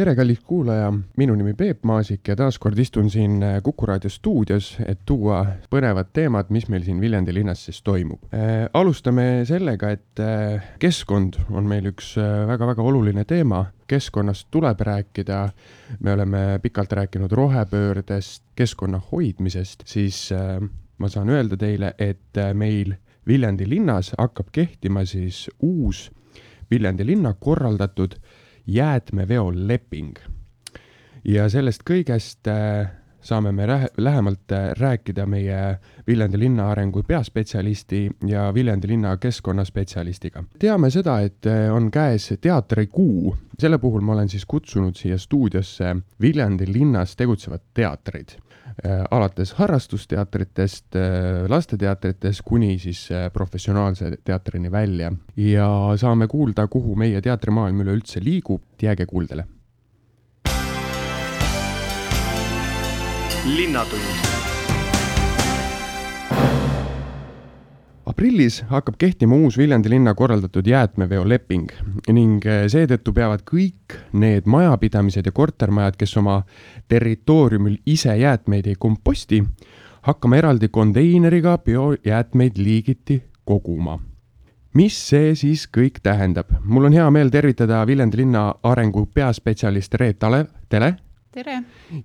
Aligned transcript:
Tere, 0.00 0.14
kallis 0.16 0.38
kuulaja, 0.48 0.88
minu 1.20 1.34
nimi 1.36 1.52
Peep 1.56 1.82
Maasik 1.84 2.30
ja 2.30 2.34
taaskord 2.38 2.78
istun 2.80 3.10
siin 3.12 3.42
Kuku 3.62 3.84
raadio 3.88 4.08
stuudios, 4.08 4.70
et 4.88 5.02
tuua 5.06 5.42
põnevad 5.72 6.08
teemad, 6.16 6.48
mis 6.54 6.70
meil 6.72 6.86
siin 6.86 7.02
Viljandi 7.02 7.34
linnas 7.36 7.66
siis 7.66 7.82
toimub 7.84 8.22
äh,. 8.32 8.70
alustame 8.72 9.42
sellega, 9.48 9.90
et 9.92 10.22
äh, 10.24 10.70
keskkond 10.80 11.36
on 11.50 11.68
meil 11.68 11.90
üks 11.90 12.14
väga-väga 12.16 12.80
äh, 12.80 12.88
oluline 12.92 13.26
teema, 13.28 13.66
keskkonnast 13.90 14.48
tuleb 14.50 14.80
rääkida. 14.88 15.40
me 16.00 16.12
oleme 16.12 16.44
pikalt 16.62 16.92
rääkinud 16.96 17.32
rohepöördest, 17.32 18.44
keskkonna 18.56 19.02
hoidmisest, 19.12 19.84
siis 19.84 20.30
äh, 20.32 20.62
ma 20.98 21.12
saan 21.12 21.28
öelda 21.28 21.60
teile, 21.60 21.92
et 21.98 22.40
äh, 22.40 22.54
meil 22.54 22.96
Viljandi 23.28 23.68
linnas 23.68 24.14
hakkab 24.16 24.48
kehtima 24.52 25.04
siis 25.04 25.50
uus 25.60 26.08
Viljandi 26.70 27.06
linna 27.06 27.34
korraldatud 27.34 28.14
jäätmeveoleping. 28.70 30.16
ja 31.24 31.48
sellest 31.52 31.82
kõigest 31.84 32.48
äh, 32.48 32.88
saame 33.20 33.52
me 33.52 33.66
lähemalt 33.96 34.52
äh, 34.52 34.70
rääkida 34.78 35.26
meie 35.26 35.78
Viljandi 36.06 36.38
linna 36.38 36.70
arengu 36.70 37.02
peaspetsialisti 37.02 38.10
ja 38.26 38.54
Viljandi 38.54 38.88
linna 38.88 39.16
keskkonnaspetsialistiga. 39.16 40.44
teame 40.58 40.90
seda, 40.90 41.20
et 41.20 41.46
äh, 41.46 41.74
on 41.74 41.90
käes 41.90 42.32
teatrikuu, 42.40 43.36
selle 43.58 43.78
puhul 43.78 44.00
ma 44.00 44.12
olen 44.12 44.28
siis 44.28 44.46
kutsunud 44.46 44.96
siia 44.96 45.18
stuudiosse 45.18 45.96
Viljandi 46.20 46.72
linnas 46.72 47.16
tegutsevad 47.16 47.60
teatrid 47.74 48.38
alates 49.10 49.52
harrastusteatritest, 49.58 50.96
lasteteatritest 51.48 52.42
kuni 52.44 52.78
siis 52.78 53.08
professionaalse 53.32 54.16
teatrini 54.24 54.72
välja. 54.72 55.12
Ja 55.36 55.68
saame 55.96 56.26
kuulda, 56.28 56.66
kuhu 56.66 56.96
meie 56.96 57.20
teatrimaailm 57.20 57.80
üleüldse 57.84 58.24
liigub, 58.24 58.62
jääge 58.82 59.06
kuuldele. 59.06 59.44
Linnatund. 63.46 64.39
Aprillis 68.10 68.60
hakkab 68.70 68.96
kehtima 68.98 69.36
uus 69.38 69.58
Viljandi 69.58 69.90
linna 69.92 70.14
korraldatud 70.18 70.66
jäätmeveoleping 70.66 71.70
ning 72.10 72.44
eh, 72.46 72.64
seetõttu 72.72 73.14
peavad 73.14 73.44
kõik 73.46 73.96
need 74.12 74.48
majapidamised 74.50 75.26
ja 75.26 75.32
kortermajad, 75.32 75.98
kes 76.00 76.16
oma 76.18 76.40
territooriumil 76.90 77.78
ise 77.86 78.16
jäätmeid 78.18 78.66
ei 78.66 78.78
komposti, 78.78 79.42
hakkama 80.08 80.40
eraldi 80.40 80.68
konteineriga 80.68 81.58
biojäätmeid 81.64 82.58
liigiti 82.58 83.20
koguma 83.44 83.98
mis 84.74 84.96
see 85.10 85.34
siis 85.34 85.66
kõik 85.66 86.02
tähendab? 86.02 86.50
mul 86.64 86.90
on 86.90 86.94
hea 86.94 87.06
meel 87.10 87.30
tervitada 87.30 87.84
Viljandi 87.86 88.22
linna 88.24 88.48
arengu 88.62 89.06
peaspetsialist 89.14 89.94
Reet 89.94 90.24
Ale-, 90.24 90.46
Tele 90.68 90.94
tere! 91.34 91.60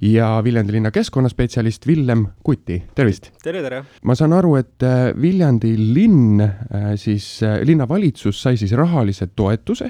ja 0.05 0.27
Viljandi 0.43 0.75
linna 0.75 0.91
keskkonnaspetsialist 0.93 1.87
Villem 1.87 2.25
Kuti, 2.45 2.77
tervist! 2.95 3.31
tere, 3.43 3.63
tere! 3.65 3.81
ma 4.05 4.15
saan 4.17 4.35
aru, 4.37 4.53
et 4.59 4.85
äh, 4.85 5.09
Viljandi 5.17 5.73
linn, 5.79 6.43
äh, 6.43 6.91
siis 7.01 7.25
äh, 7.45 7.57
linnavalitsus 7.65 8.43
sai 8.45 8.59
siis 8.61 8.75
rahalise 8.77 9.31
toetuse, 9.33 9.89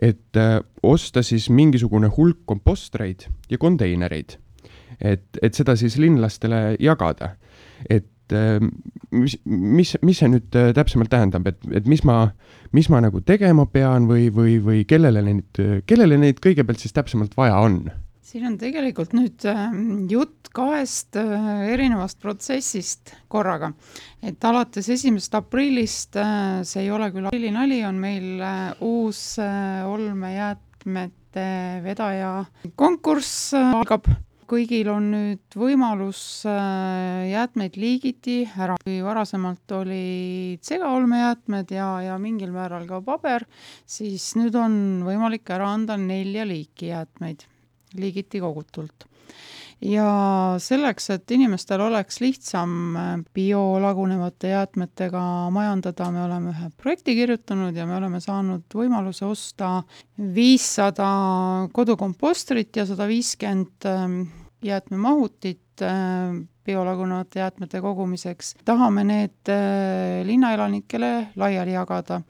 et 0.00 0.38
osta 0.86 1.20
siis 1.26 1.50
mingisugune 1.52 2.08
hulk 2.14 2.46
kompostreid 2.48 3.26
ja 3.50 3.58
konteinereid. 3.60 4.38
et, 5.00 5.26
et 5.42 5.54
seda 5.54 5.74
siis 5.76 5.98
linlastele 6.00 6.78
jagada. 6.80 7.34
et 7.90 8.06
mis, 9.10 9.34
mis, 9.44 9.96
mis 10.06 10.20
see 10.22 10.28
nüüd 10.30 10.54
täpsemalt 10.76 11.10
tähendab, 11.10 11.48
et, 11.50 11.58
et 11.74 11.88
mis 11.90 12.04
ma, 12.06 12.30
mis 12.72 12.88
ma 12.88 13.00
nagu 13.02 13.20
tegema 13.26 13.66
pean 13.66 14.06
või, 14.06 14.28
või, 14.30 14.60
või 14.62 14.84
kellele 14.86 15.24
neid, 15.26 15.60
kellele 15.90 16.20
neid 16.22 16.38
kõigepealt 16.40 16.80
siis 16.80 16.94
täpsemalt 16.94 17.34
vaja 17.36 17.58
on? 17.58 17.82
Siin 18.30 18.46
on 18.46 18.54
tegelikult 18.60 19.14
nüüd 19.16 19.42
ähm, 19.50 20.04
jutt 20.10 20.50
kahest 20.54 21.16
äh, 21.18 21.70
erinevast 21.72 22.20
protsessist 22.22 23.14
korraga. 23.30 23.72
et 24.22 24.44
alates 24.44 24.88
esimesest 24.92 25.34
aprillist, 25.38 26.16
äh, 26.20 26.62
see 26.66 26.84
ei 26.84 26.90
ole 26.94 27.10
küll 27.14 27.26
aprillinali, 27.26 27.80
on 27.88 27.98
meil 27.98 28.38
äh, 28.38 28.82
uus 28.86 29.38
olmejäätmete 29.40 31.46
vedaja 31.86 32.44
konkurss 32.78 33.54
algab. 33.54 34.06
Kõigil 34.50 34.88
on 34.90 35.12
nüüd 35.12 35.54
võimalus 35.54 36.42
jäätmeid 36.42 37.76
liigiti 37.78 38.40
ära, 38.50 38.74
kui 38.82 38.96
varasemalt 39.06 39.70
olid 39.76 40.58
segaolmejäätmed 40.66 41.70
ja, 41.70 41.86
ja 42.08 42.16
mingil 42.18 42.50
määral 42.50 42.82
ka 42.90 42.98
paber, 43.06 43.46
siis 43.86 44.34
nüüd 44.34 44.58
on 44.58 44.74
võimalik 45.06 45.46
ära 45.54 45.70
anda 45.70 45.94
nelja 45.94 46.42
liiki 46.50 46.90
jäätmeid 46.90 47.46
liigiti 47.98 48.40
kogutult. 48.40 49.06
ja 49.80 50.56
selleks, 50.60 51.08
et 51.14 51.30
inimestel 51.32 51.80
oleks 51.80 52.20
lihtsam 52.20 52.96
äh, 52.96 53.12
biolagunevate 53.34 54.50
jäätmetega 54.52 55.22
majandada, 55.54 56.10
me 56.12 56.24
oleme 56.24 56.52
ühe 56.52 56.68
projekti 56.76 57.14
kirjutanud 57.16 57.76
ja 57.76 57.86
me 57.88 57.96
oleme 57.96 58.20
saanud 58.20 58.66
võimaluse 58.74 59.24
osta 59.24 59.82
viissada 60.34 61.08
kodukompostrit 61.72 62.76
ja 62.76 62.86
sada 62.86 63.08
viiskümmend 63.08 63.88
ähm, 63.88 64.22
jäätmemahutit 64.62 65.82
biolagunevate 66.70 67.42
jäätmete 67.42 67.80
kogumiseks. 67.80 68.54
tahame 68.64 69.04
need 69.04 69.50
äh, 69.52 70.26
linnaelanikele 70.26 71.12
laiali 71.36 71.74
jagada 71.74 72.22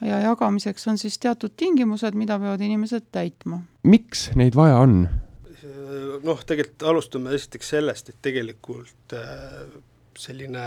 ja 0.00 0.20
jagamiseks 0.20 0.88
on 0.88 0.98
siis 0.98 1.18
teatud 1.18 1.56
tingimused, 1.56 2.14
mida 2.14 2.38
peavad 2.38 2.60
inimesed 2.60 3.08
täitma. 3.12 3.62
miks 3.82 4.30
neid 4.36 4.56
vaja 4.56 4.78
on? 4.84 5.08
noh, 6.22 6.40
tegelikult 6.46 6.82
alustame 6.90 7.34
esiteks 7.34 7.74
sellest, 7.76 8.08
et 8.12 8.22
tegelikult 8.22 9.14
äh, 9.16 9.68
selline 10.18 10.64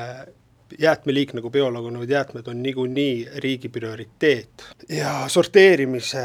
jäätmeliik 0.80 1.34
nagu 1.34 1.50
biolagunevad 1.50 2.10
jäätmed 2.10 2.48
on 2.48 2.64
niikuinii 2.64 3.28
riigi 3.44 3.70
prioriteet 3.70 4.64
ja 4.90 5.26
sorteerimise 5.28 6.24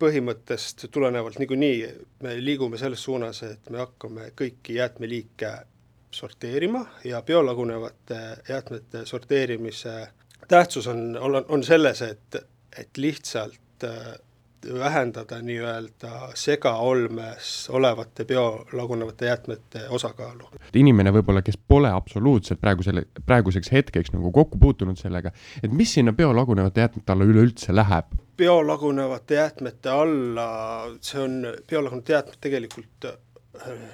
põhimõttest 0.00 0.88
tulenevalt 0.92 1.38
niikuinii 1.40 1.78
me 2.22 2.36
liigume 2.44 2.78
selles 2.78 3.04
suunas, 3.04 3.42
et 3.42 3.70
me 3.70 3.80
hakkame 3.80 4.30
kõiki 4.36 4.76
jäätmeliike 4.76 5.52
sorteerima 6.16 6.86
ja 7.04 7.22
biolagunevate 7.22 8.20
jäätmete 8.48 9.04
sorteerimise 9.06 10.08
tähtsus 10.48 10.86
on, 10.86 11.18
on, 11.20 11.44
on 11.48 11.64
selles, 11.64 12.02
et, 12.02 12.36
et 12.78 12.96
lihtsalt 12.96 13.84
äh, 13.84 14.14
vähendada 14.74 15.38
nii-öelda 15.42 16.30
segaolmes 16.34 17.68
olevate 17.70 18.24
biolagunevate 18.24 19.26
jäätmete 19.26 19.88
osakaalu. 19.88 20.48
inimene 20.74 21.12
võib-olla, 21.12 21.42
kes 21.42 21.58
pole 21.68 21.90
absoluutselt 21.90 22.60
praegusele, 22.60 23.06
praeguseks 23.26 23.72
hetkeks 23.72 24.12
nagu 24.12 24.32
kokku 24.32 24.58
puutunud 24.58 24.98
sellega, 24.98 25.30
et 25.62 25.72
mis 25.72 25.94
sinna 25.94 26.12
biolagunevate 26.12 26.80
jäätmete 26.80 27.12
alla 27.12 27.24
üleüldse 27.24 27.74
läheb? 27.74 28.16
biolagunevate 28.36 29.34
jäätmete 29.34 29.90
alla, 29.90 30.48
see 31.00 31.22
on, 31.22 31.38
biolagunevate 31.68 32.12
jäätmed 32.12 32.40
tegelikult 32.40 33.06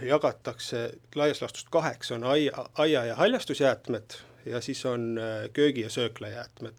jagatakse 0.06 0.91
laias 1.15 1.43
laastus 1.43 1.65
kaheks, 1.71 2.11
on 2.11 2.25
aia, 2.25 2.53
aia- 2.75 3.05
ja 3.05 3.17
haljastusjäätmed 3.17 4.19
ja 4.47 4.61
siis 4.61 4.87
on 4.87 5.19
äh, 5.19 5.50
köögi- 5.53 5.83
ja 5.83 5.91
sööklajäätmed 5.91 6.75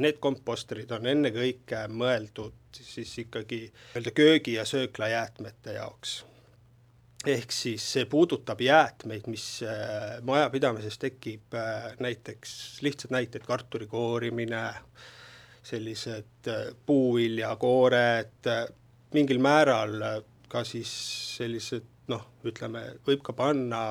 need 0.00 0.18
kompostrid 0.20 0.90
on 0.96 1.06
ennekõike 1.06 1.84
mõeldud 1.92 2.54
siis 2.72 3.12
ikkagi 3.24 3.60
nii-öelda 3.68 4.10
köögi- 4.16 4.56
ja 4.56 4.64
sööklajäätmete 4.64 5.72
jaoks. 5.72 6.24
ehk 7.26 7.52
siis 7.52 7.82
see 7.92 8.04
puudutab 8.06 8.60
jäätmeid, 8.60 9.26
mis 9.26 9.62
äh, 9.62 10.22
majapidamises 10.22 10.98
tekib, 10.98 11.54
äh, 11.54 11.92
näiteks 12.00 12.78
lihtsad 12.82 13.10
näited, 13.10 13.42
kartuli 13.42 13.86
koorimine, 13.86 14.74
sellised 15.62 16.48
puuviljakoored, 16.86 18.46
mingil 19.12 19.38
määral 19.38 20.22
ka 20.48 20.64
siis 20.64 20.90
sellised 21.36 21.86
noh, 22.08 22.24
ütleme, 22.48 22.82
võib 23.06 23.22
ka 23.24 23.34
panna 23.36 23.82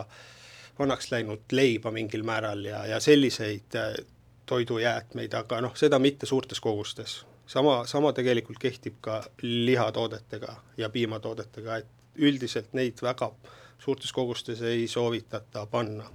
vanaks 0.79 1.11
läinud 1.11 1.45
leiba 1.51 1.91
mingil 1.93 2.25
määral 2.25 2.63
ja, 2.65 2.83
ja 2.85 2.99
selliseid 3.03 3.77
toidujäätmeid, 4.47 5.33
aga 5.33 5.61
noh, 5.61 5.75
seda 5.77 5.99
mitte 5.99 6.25
suurtes 6.25 6.59
kogustes. 6.63 7.25
sama, 7.47 7.85
sama 7.87 8.13
tegelikult 8.13 8.59
kehtib 8.59 8.97
ka 9.01 9.21
lihatoodetega 9.41 10.55
ja 10.77 10.89
piimatoodetega, 10.89 11.77
et 11.77 11.87
üldiselt 12.17 12.73
neid 12.73 13.01
väga 13.01 13.31
suurtes 13.79 14.11
kogustes 14.13 14.61
ei 14.61 14.87
soovitata 14.87 15.65
panna. 15.65 16.09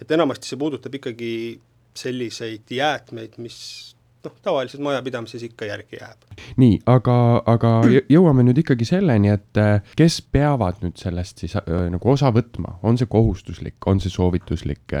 et 0.00 0.10
enamasti 0.10 0.48
see 0.48 0.58
puudutab 0.58 0.94
ikkagi 0.94 1.60
selliseid 1.94 2.70
jäätmeid, 2.70 3.38
mis 3.38 3.93
noh, 4.28 4.34
tavaliselt 4.42 4.82
majapidamises 4.84 5.42
ikka 5.48 5.68
järgi 5.68 5.98
jääb. 6.00 6.24
nii, 6.60 6.78
aga, 6.90 7.16
aga 7.50 7.72
jõuame 8.10 8.44
nüüd 8.46 8.60
ikkagi 8.64 8.86
selleni, 8.88 9.32
et 9.34 9.60
äh, 9.60 9.82
kes 9.98 10.20
peavad 10.34 10.80
nüüd 10.84 10.98
sellest 11.00 11.42
siis 11.44 11.56
äh, 11.58 11.86
nagu 11.92 12.10
osa 12.10 12.30
võtma, 12.34 12.78
on 12.86 12.98
see 13.00 13.10
kohustuslik, 13.10 13.78
on 13.90 14.00
see 14.02 14.12
soovituslik, 14.12 14.96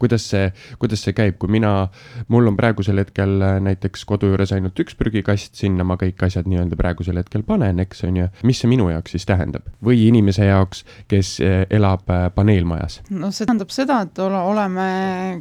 kuidas 0.00 0.28
see, 0.32 0.50
kuidas 0.80 1.04
see 1.04 1.16
käib, 1.16 1.38
kui 1.40 1.52
mina, 1.58 1.72
mul 2.32 2.50
on 2.50 2.58
praegusel 2.58 3.02
hetkel 3.02 3.36
äh, 3.44 3.58
näiteks 3.64 4.04
kodu 4.08 4.32
juures 4.32 4.52
ainult 4.56 4.78
üks 4.80 4.96
prügikast, 4.98 5.54
sinna 5.58 5.86
ma 5.86 5.98
kõik 6.00 6.22
asjad 6.26 6.48
nii-öelda 6.50 6.78
praegusel 6.78 7.20
hetkel 7.20 7.44
panen, 7.48 7.80
eks 7.84 8.04
on 8.08 8.22
ju, 8.22 8.28
mis 8.48 8.62
see 8.62 8.70
minu 8.70 8.88
jaoks 8.92 9.16
siis 9.16 9.28
tähendab 9.28 9.66
või 9.84 10.00
inimese 10.08 10.48
jaoks, 10.48 10.84
kes 11.10 11.36
elab 11.44 12.08
paneelmajas? 12.34 13.00
no 13.10 13.32
see 13.34 13.46
tähendab 13.48 13.72
seda, 13.74 14.00
et 14.06 14.18
ole, 14.22 14.40
oleme 14.52 14.88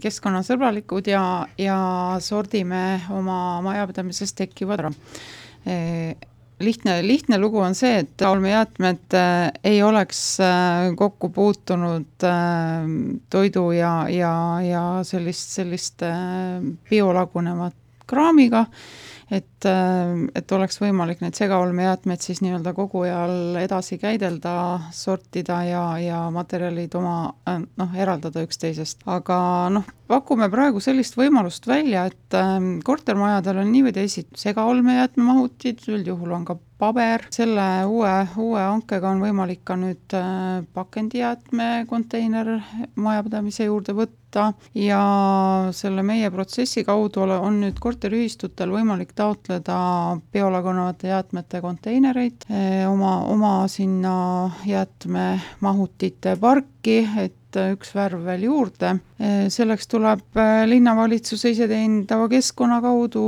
keskkonnasõbralikud 0.03 1.09
ja, 1.11 1.23
ja 1.59 1.77
sordime 2.23 3.01
oma 3.13 3.26
majapidamises 3.65 4.33
tekkivad 4.37 4.85
ära. 4.85 4.91
Lihtne, 6.57 7.01
lihtne 7.05 7.37
lugu 7.37 7.59
on 7.61 7.75
see, 7.77 7.99
et 8.01 8.21
olmejäätmed 8.25 9.13
äh, 9.13 9.51
ei 9.67 9.83
oleks 9.85 10.39
äh, 10.41 10.87
kokku 10.97 11.29
puutunud 11.29 12.25
toidu 13.29 13.65
ja, 13.77 13.91
ja, 14.09 14.31
ja 14.65 14.85
sellist, 15.05 15.53
sellist 15.59 16.01
biolagunevat 16.89 17.77
kraamiga 18.09 18.65
et, 19.31 19.65
äh, 19.65 20.13
et 20.35 20.51
oleks 20.55 20.79
võimalik 20.81 21.21
neid 21.23 21.35
segaolmejäätmeid 21.37 22.23
siis 22.23 22.39
nii-öelda 22.43 22.73
kogujal 22.77 23.57
edasi 23.59 23.97
käidelda, 23.99 24.53
sortida 24.95 25.61
ja, 25.67 25.83
ja 25.99 26.21
materjalid 26.33 26.95
oma 26.95 27.17
äh, 27.49 27.59
noh, 27.79 27.97
eraldada 27.99 28.43
üksteisest, 28.47 29.03
aga 29.11 29.39
noh, 29.73 29.87
pakume 30.07 30.47
praegu 30.51 30.79
sellist 30.83 31.17
võimalust 31.19 31.67
välja, 31.67 32.07
et 32.07 32.37
äh, 32.37 32.55
kortermajadel 32.87 33.63
on 33.63 33.73
nii 33.73 33.89
või 33.89 33.97
teisiti 33.99 34.39
segaolmejäätmemahutid, 34.47 35.83
üldjuhul 35.91 36.37
on 36.39 36.47
ka 36.47 36.57
paber, 36.77 37.25
selle 37.33 37.65
uue, 37.89 38.11
uue 38.37 38.61
hankega 38.61 39.09
on 39.09 39.23
võimalik 39.23 39.63
ka 39.65 39.75
nüüd 39.81 40.13
pakendijäätmekonteiner 40.77 42.51
majapidamise 43.01 43.65
juurde 43.65 43.95
võtta, 43.97 44.51
ja 44.77 45.01
selle 45.73 46.03
meie 46.05 46.29
protsessi 46.31 46.83
kaudu 46.87 47.25
on 47.25 47.61
nüüd 47.63 47.79
korteriühistutel 47.81 48.71
võimalik 48.73 49.13
taotleda 49.17 49.77
biolagunevate 50.33 51.09
jäätmete 51.11 51.61
konteinereid 51.61 52.47
eh, 52.49 52.85
oma, 52.89 53.17
oma 53.33 53.53
sinna 53.71 54.15
jäätmemahutite 54.65 56.37
parki, 56.41 57.01
et 57.23 57.59
üks 57.73 57.93
värv 57.95 58.25
veel 58.27 58.47
juurde. 58.49 58.97
Eh, 59.17 59.47
selleks 59.49 59.87
tuleb 59.89 60.37
eh, 60.37 60.63
linnavalitsuse 60.69 61.49
iseteenindava 61.55 62.27
keskkonna 62.29 62.77
kaudu 62.83 63.23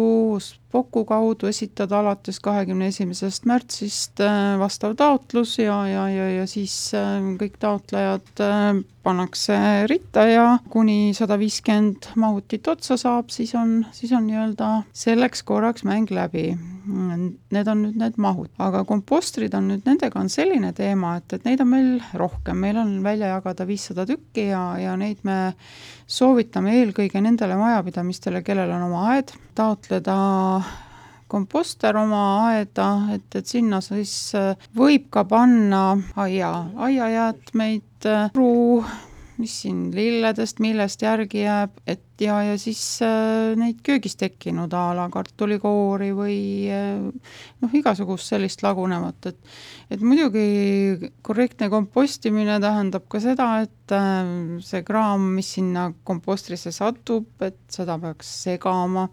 Poku 0.70 1.02
kaudu 1.06 1.48
esitada 1.50 1.98
alates 1.98 2.38
kahekümne 2.46 2.92
esimesest 2.92 3.48
märtsist 3.50 4.22
äh, 4.22 4.54
vastav 4.62 4.94
taotlus 5.00 5.56
ja, 5.58 5.80
ja, 5.90 6.04
ja, 6.14 6.28
ja 6.30 6.46
siis 6.46 6.76
äh, 6.94 7.16
kõik 7.42 7.56
taotlejad 7.58 8.44
äh, 8.46 8.68
pannakse 9.02 9.58
ritta 9.90 10.28
ja 10.30 10.44
kuni 10.70 11.16
sada 11.18 11.40
viiskümmend 11.42 12.12
mahutit 12.22 12.70
otsa 12.70 13.00
saab, 13.02 13.34
siis 13.34 13.56
on, 13.58 13.80
siis 13.98 14.14
on 14.14 14.28
nii-öelda 14.30 14.84
selleks 14.94 15.42
korraks 15.48 15.88
mäng 15.90 16.14
läbi. 16.14 16.52
Need 16.90 17.70
on 17.70 17.84
nüüd 17.88 17.98
need 17.98 18.22
mahud, 18.22 18.52
aga 18.62 18.84
kompostrid 18.86 19.58
on 19.58 19.72
nüüd, 19.72 19.82
nendega 19.90 20.22
on 20.22 20.30
selline 20.30 20.70
teema, 20.78 21.16
et, 21.18 21.34
et 21.34 21.50
neid 21.50 21.66
on 21.66 21.70
meil 21.74 21.90
rohkem, 22.18 22.62
meil 22.62 22.78
on 22.82 23.00
välja 23.06 23.34
jagada 23.34 23.66
viissada 23.66 24.06
tükki 24.10 24.52
ja, 24.52 24.64
ja 24.78 24.94
neid 25.02 25.26
me 25.26 25.40
soovitame 26.10 26.76
eelkõige 26.82 27.22
nendele 27.22 27.58
majapidamistele, 27.60 28.44
kellel 28.46 28.72
on 28.76 28.88
oma 28.90 29.08
aed, 29.14 29.34
taotleda 29.56 30.16
komposter 31.30 31.98
oma 32.00 32.24
aeda, 32.50 32.88
et, 33.14 33.28
et 33.38 33.46
sinna 33.46 33.82
siis 33.86 34.14
äh, 34.38 34.56
võib 34.76 35.10
ka 35.14 35.24
panna 35.30 35.84
aia, 36.18 36.50
aiajäätmeid, 36.88 38.10
puru, 38.34 38.82
mis 39.40 39.54
siin 39.64 39.88
lilledest, 39.96 40.60
millest 40.64 41.04
järgi 41.04 41.44
jääb, 41.46 41.78
et 41.88 42.04
ja, 42.20 42.42
ja 42.44 42.56
siis 42.60 42.82
äh, 43.06 43.56
neid 43.60 43.80
köögis 43.86 44.18
tekkinud 44.20 44.74
a 44.76 44.90
la 44.98 45.06
kartulikoori 45.12 46.10
või 46.18 46.40
äh, 46.74 47.30
noh, 47.64 47.76
igasugust 47.80 48.34
sellist 48.34 48.64
lagunevat, 48.66 49.32
et 49.32 49.96
et 49.96 50.04
muidugi 50.06 51.10
korrektne 51.26 51.70
kompostimine 51.72 52.60
tähendab 52.62 53.08
ka 53.10 53.22
seda, 53.24 53.48
et 53.66 53.96
äh, 53.96 54.60
see 54.66 54.84
kraam, 54.88 55.32
mis 55.38 55.54
sinna 55.56 55.90
kompostrisse 56.04 56.74
satub, 56.76 57.32
et 57.46 57.62
seda 57.72 57.98
peaks 58.02 58.36
segama, 58.44 59.08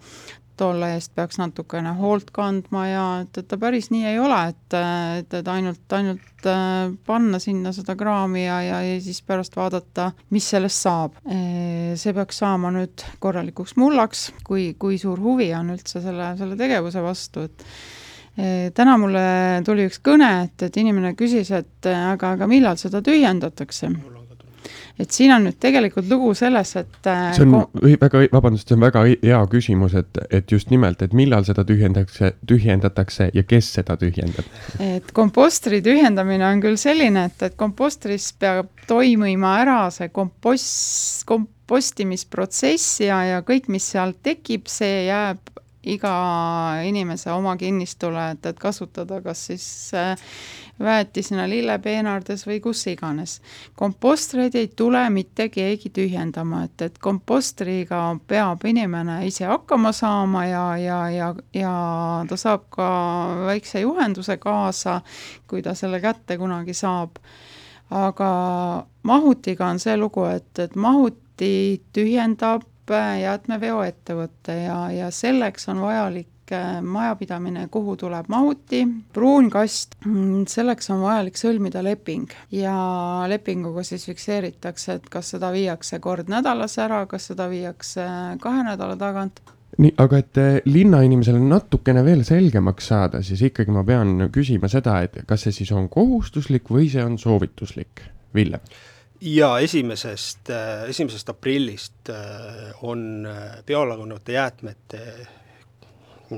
tolle 0.59 0.93
eest 0.97 1.13
peaks 1.17 1.39
natukene 1.41 1.93
hoolt 1.99 2.31
kandma 2.35 2.85
ja 2.89 3.05
et, 3.23 3.41
et 3.41 3.49
ta 3.49 3.59
päris 3.61 3.91
nii 3.93 4.07
ei 4.13 4.21
ole, 4.23 4.39
et, 4.53 4.77
et, 5.21 5.37
et 5.41 5.51
ainult, 5.53 5.85
ainult 5.99 6.49
äh, 6.51 6.95
panna 7.07 7.41
sinna 7.43 7.73
seda 7.77 7.97
kraami 7.99 8.47
ja, 8.47 8.61
ja, 8.65 8.81
ja 8.87 8.97
siis 9.03 9.21
pärast 9.27 9.57
vaadata, 9.59 10.11
mis 10.35 10.49
sellest 10.55 10.87
saab. 10.87 11.21
see 11.27 12.13
peaks 12.17 12.41
saama 12.43 12.71
nüüd 12.75 13.05
korralikuks 13.23 13.77
mullaks, 13.81 14.31
kui, 14.47 14.73
kui 14.79 14.99
suur 15.01 15.21
huvi 15.23 15.51
on 15.57 15.73
üldse 15.75 16.03
selle, 16.05 16.33
selle 16.39 16.59
tegevuse 16.59 17.03
vastu, 17.05 17.47
et 17.47 18.75
täna 18.77 18.99
mulle 19.01 19.23
tuli 19.65 19.87
üks 19.89 20.03
kõne, 20.05 20.29
et, 20.45 20.69
et 20.69 20.83
inimene 20.83 21.15
küsis, 21.17 21.51
et 21.57 21.89
aga, 21.89 22.35
aga 22.37 22.51
millal 22.51 22.77
seda 22.81 23.01
tühjendatakse 23.05 23.91
et 24.99 25.13
siin 25.13 25.33
on 25.35 25.45
nüüd 25.47 25.59
tegelikult 25.61 26.09
lugu 26.11 26.33
selles, 26.37 26.73
et 26.81 27.09
äh, 27.11 27.29
see 27.37 27.47
on 27.47 27.67
väga, 28.01 28.23
vabandust, 28.33 28.69
see 28.69 28.77
on 28.79 28.85
väga 28.87 29.03
hea 29.11 29.41
küsimus, 29.53 29.97
et, 29.99 30.21
et 30.31 30.53
just 30.53 30.73
nimelt, 30.73 31.03
et 31.05 31.17
millal 31.17 31.45
seda 31.49 31.67
tühjendatakse, 31.69 32.33
tühjendatakse 32.49 33.31
ja 33.35 33.45
kes 33.49 33.73
seda 33.79 33.99
tühjendab? 34.01 34.49
et 34.83 35.13
kompostri 35.17 35.83
tühjendamine 35.85 36.49
on 36.49 36.65
küll 36.65 36.81
selline, 36.81 37.27
et, 37.31 37.45
et 37.51 37.59
kompostris 37.61 38.33
peab 38.41 38.73
toimima 38.89 39.57
ära 39.63 39.81
see 39.95 40.09
kompost, 40.15 41.27
kompostimisprotsess 41.29 43.03
ja, 43.05 43.21
ja 43.35 43.45
kõik, 43.47 43.69
mis 43.73 43.91
sealt 43.93 44.23
tekib, 44.25 44.71
see 44.71 45.07
jääb 45.11 45.57
iga 45.87 46.13
inimese 46.85 47.31
oma 47.33 47.57
kinnistule, 47.57 48.31
et, 48.35 48.47
et 48.47 48.59
kasutada 48.59 49.21
kas 49.25 49.47
siis 49.51 49.67
äh, 49.95 50.15
väetisena 50.83 51.47
lillepeenardes 51.49 52.45
või 52.47 52.61
kus 52.61 52.85
iganes. 52.91 53.41
kompostreid 53.75 54.55
ei 54.55 54.69
tule 54.69 55.03
mitte 55.11 55.49
keegi 55.49 55.91
tühjendama, 55.91 56.65
et, 56.65 56.83
et 56.83 56.99
kompostriga 56.99 58.01
peab 58.27 58.65
inimene 58.65 59.23
ise 59.27 59.47
hakkama 59.49 59.93
saama 59.93 60.47
ja, 60.47 60.67
ja, 60.77 61.01
ja, 61.11 61.35
ja 61.55 61.75
ta 62.29 62.37
saab 62.37 62.69
ka 62.71 62.89
väikse 63.47 63.81
juhenduse 63.81 64.37
kaasa, 64.37 65.01
kui 65.47 65.63
ta 65.63 65.75
selle 65.75 66.01
kätte 66.01 66.39
kunagi 66.39 66.75
saab. 66.75 67.19
aga 67.91 68.29
mahutiga 69.03 69.67
on 69.71 69.79
see 69.79 69.97
lugu, 69.97 70.25
et, 70.27 70.59
et 70.59 70.75
mahuti 70.75 71.83
tühjendab 71.95 72.65
jäätmeveoettevõte 72.95 74.55
ja, 74.63 74.79
ja 74.95 75.11
selleks 75.11 75.69
on 75.73 75.81
vajalik 75.83 76.29
Äh, 76.53 76.83
majapidamine, 76.83 77.65
kuhu 77.71 77.97
tuleb 77.97 78.29
mahuti, 78.31 78.85
pruun 79.13 79.49
kast, 79.51 79.97
selleks 80.47 80.93
on 80.95 81.01
vajalik 81.03 81.41
sõlmida 81.41 81.83
leping 81.83 82.31
ja 82.55 82.75
lepinguga 83.27 83.83
siis 83.83 84.05
fikseeritakse, 84.07 85.01
et 85.01 85.09
kas 85.11 85.33
seda 85.35 85.51
viiakse 85.51 85.99
kord 85.99 86.31
nädalas 86.31 86.79
ära, 86.79 87.01
kas 87.11 87.27
seda 87.33 87.49
viiakse 87.51 88.07
kahe 88.43 88.63
nädala 88.63 88.95
tagant 89.01 89.43
nii, 89.83 89.97
aga 89.99 90.23
et 90.23 90.39
äh, 90.39 90.61
linnainimesele 90.71 91.43
natukene 91.43 92.07
veel 92.07 92.23
selgemaks 92.25 92.93
saada, 92.95 93.25
siis 93.27 93.43
ikkagi 93.51 93.75
ma 93.75 93.83
pean 93.89 94.29
küsima 94.31 94.71
seda, 94.71 95.01
et 95.03 95.25
kas 95.27 95.49
see 95.49 95.65
siis 95.65 95.75
on 95.75 95.91
kohustuslik 95.91 96.71
või 96.71 96.87
see 96.93 97.03
on 97.03 97.19
soovituslik, 97.19 98.07
Villem? 98.39 98.63
Ja 99.27 99.59
esimesest, 99.59 100.51
äh, 100.51 100.89
esimesest 100.91 101.29
aprillist 101.35 102.13
on 102.83 103.27
biolagunevate 103.67 104.33
jäätmete 104.33 105.01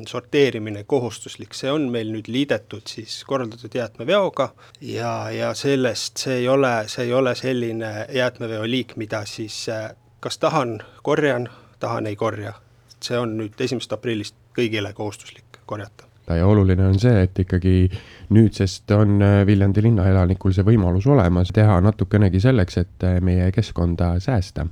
sorteerimine 0.06 0.84
kohustuslik, 0.84 1.54
see 1.54 1.70
on 1.72 1.88
meil 1.92 2.10
nüüd 2.12 2.28
liidetud 2.28 2.88
siis 2.88 3.22
korraldatud 3.28 3.74
jäätmeveoga 3.74 4.50
ja, 4.80 5.12
ja 5.32 5.52
sellest 5.56 6.24
see 6.24 6.42
ei 6.42 6.48
ole, 6.48 6.72
see 6.92 7.06
ei 7.08 7.14
ole 7.16 7.34
selline 7.38 7.92
jäätmeveo 8.12 8.66
liik, 8.68 8.96
mida 9.00 9.24
siis 9.28 9.66
äh, 9.72 9.90
kas 10.20 10.38
tahan, 10.38 10.78
korjan, 11.02 11.48
tahan, 11.80 12.06
ei 12.06 12.16
korja. 12.16 12.52
see 12.98 13.18
on 13.18 13.36
nüüd 13.38 13.60
esimesest 13.62 13.92
aprillist 13.94 14.34
kõigile 14.58 14.90
kohustuslik 14.92 15.60
korjata 15.66 16.08
ja 16.36 16.46
oluline 16.46 16.86
on 16.86 16.98
see, 16.98 17.22
et 17.22 17.38
ikkagi 17.38 17.88
nüüdsest 18.34 18.90
on 18.96 19.22
äh, 19.22 19.40
Viljandi 19.46 19.82
linnaelanikul 19.84 20.52
see 20.54 20.66
võimalus 20.66 21.06
olemas 21.08 21.52
teha 21.54 21.78
natukenegi 21.84 22.40
selleks, 22.42 22.78
et 22.82 23.06
äh, 23.06 23.18
meie 23.24 23.48
keskkonda 23.54 24.14
säästa. 24.22 24.66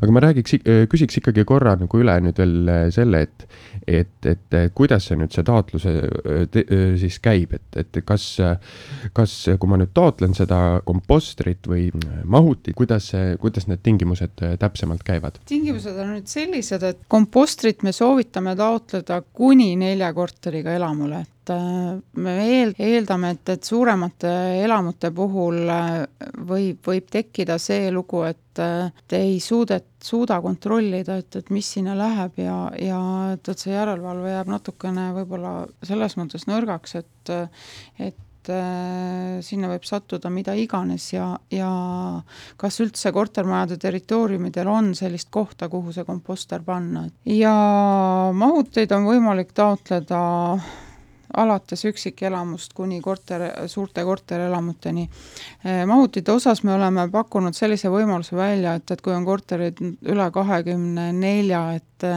aga 0.00 0.12
ma 0.12 0.22
räägiks, 0.22 0.58
küsiks 0.90 1.20
ikkagi 1.20 1.44
korra 1.48 1.74
nagu 1.78 2.00
üle 2.00 2.18
nüüd 2.24 2.38
veel 2.38 2.72
selle, 2.94 3.22
et, 3.26 3.46
et, 3.86 4.28
et 4.28 4.58
kuidas 4.76 5.08
see 5.08 5.18
nüüd 5.20 5.32
see 5.34 5.46
taotluse 5.46 5.94
te, 6.52 6.64
siis 7.00 7.18
käib, 7.24 7.54
et, 7.56 7.80
et 7.80 8.00
kas, 8.06 8.26
kas, 9.16 9.36
kui 9.58 9.70
ma 9.70 9.80
nüüd 9.80 9.94
taotlen 9.96 10.36
seda 10.36 10.80
kompostrit 10.86 11.68
või 11.70 11.88
mahutit, 12.24 12.74
kuidas 12.78 13.10
see, 13.14 13.36
kuidas 13.40 13.68
need 13.70 13.82
tingimused 13.86 14.44
täpsemalt 14.60 15.04
käivad? 15.06 15.40
tingimused 15.48 15.96
on 15.96 16.14
nüüd 16.16 16.28
sellised, 16.30 16.84
et 16.84 17.02
kompostrit 17.08 17.84
me 17.86 17.94
soovitame 17.96 18.54
taotleda 18.58 19.22
kuni 19.32 19.74
nelja 19.80 20.12
korteriga 20.16 20.74
elamule, 20.76 21.24
et 21.48 21.54
äh, 21.54 22.00
me 22.20 22.34
eel-, 22.44 22.74
eeldame, 22.78 23.32
et, 23.36 23.48
et 23.54 23.64
suuremate 23.64 24.30
elamute 24.62 25.10
puhul 25.14 25.64
äh, 25.72 26.04
võib, 26.48 26.80
võib 26.84 27.08
tekkida 27.10 27.58
see 27.62 27.90
lugu, 27.94 28.22
et 28.28 28.62
äh, 28.62 28.92
te 29.08 29.22
ei 29.24 29.38
suudet-, 29.40 29.88
suuda 30.04 30.40
kontrollida, 30.44 31.18
et, 31.22 31.40
et 31.40 31.50
mis 31.54 31.66
sinna 31.66 31.96
läheb 31.98 32.38
ja, 32.42 32.60
ja 32.82 33.02
et, 33.34 33.48
et 33.48 33.58
see 33.58 33.74
järelevalve 33.74 34.32
jääb 34.36 34.54
natukene 34.54 35.10
võib-olla 35.16 35.58
selles 35.82 36.16
mõttes 36.20 36.48
nõrgaks, 36.50 36.98
et 37.02 37.36
et 37.98 38.48
äh, 38.54 39.40
sinna 39.44 39.68
võib 39.68 39.84
sattuda 39.84 40.30
mida 40.32 40.54
iganes 40.56 41.10
ja, 41.12 41.34
ja 41.52 41.68
kas 42.56 42.80
üldse 42.80 43.12
kortermajade 43.12 43.76
territooriumidel 43.82 44.70
on 44.72 44.92
sellist 44.96 45.28
kohta, 45.34 45.68
kuhu 45.68 45.92
see 45.92 46.06
komposter 46.08 46.64
panna. 46.64 47.08
ja 47.28 47.54
mahuteid 48.32 48.94
on 48.96 49.08
võimalik 49.10 49.52
taotleda 49.56 50.20
alates 51.36 51.84
üksikelamust 51.84 52.72
kuni 52.76 53.00
korter, 53.00 53.44
suurte 53.66 54.04
korterelamuteni. 54.04 55.08
Mahutite 55.86 56.32
osas 56.32 56.62
me 56.64 56.74
oleme 56.74 57.08
pakkunud 57.12 57.56
sellise 57.56 57.92
võimaluse 57.92 58.36
välja, 58.36 58.74
et, 58.78 58.90
et 58.90 59.04
kui 59.04 59.12
on 59.14 59.26
korterid 59.28 59.80
üle 59.82 60.30
kahekümne 60.34 61.12
nelja, 61.12 61.62
et 61.76 62.08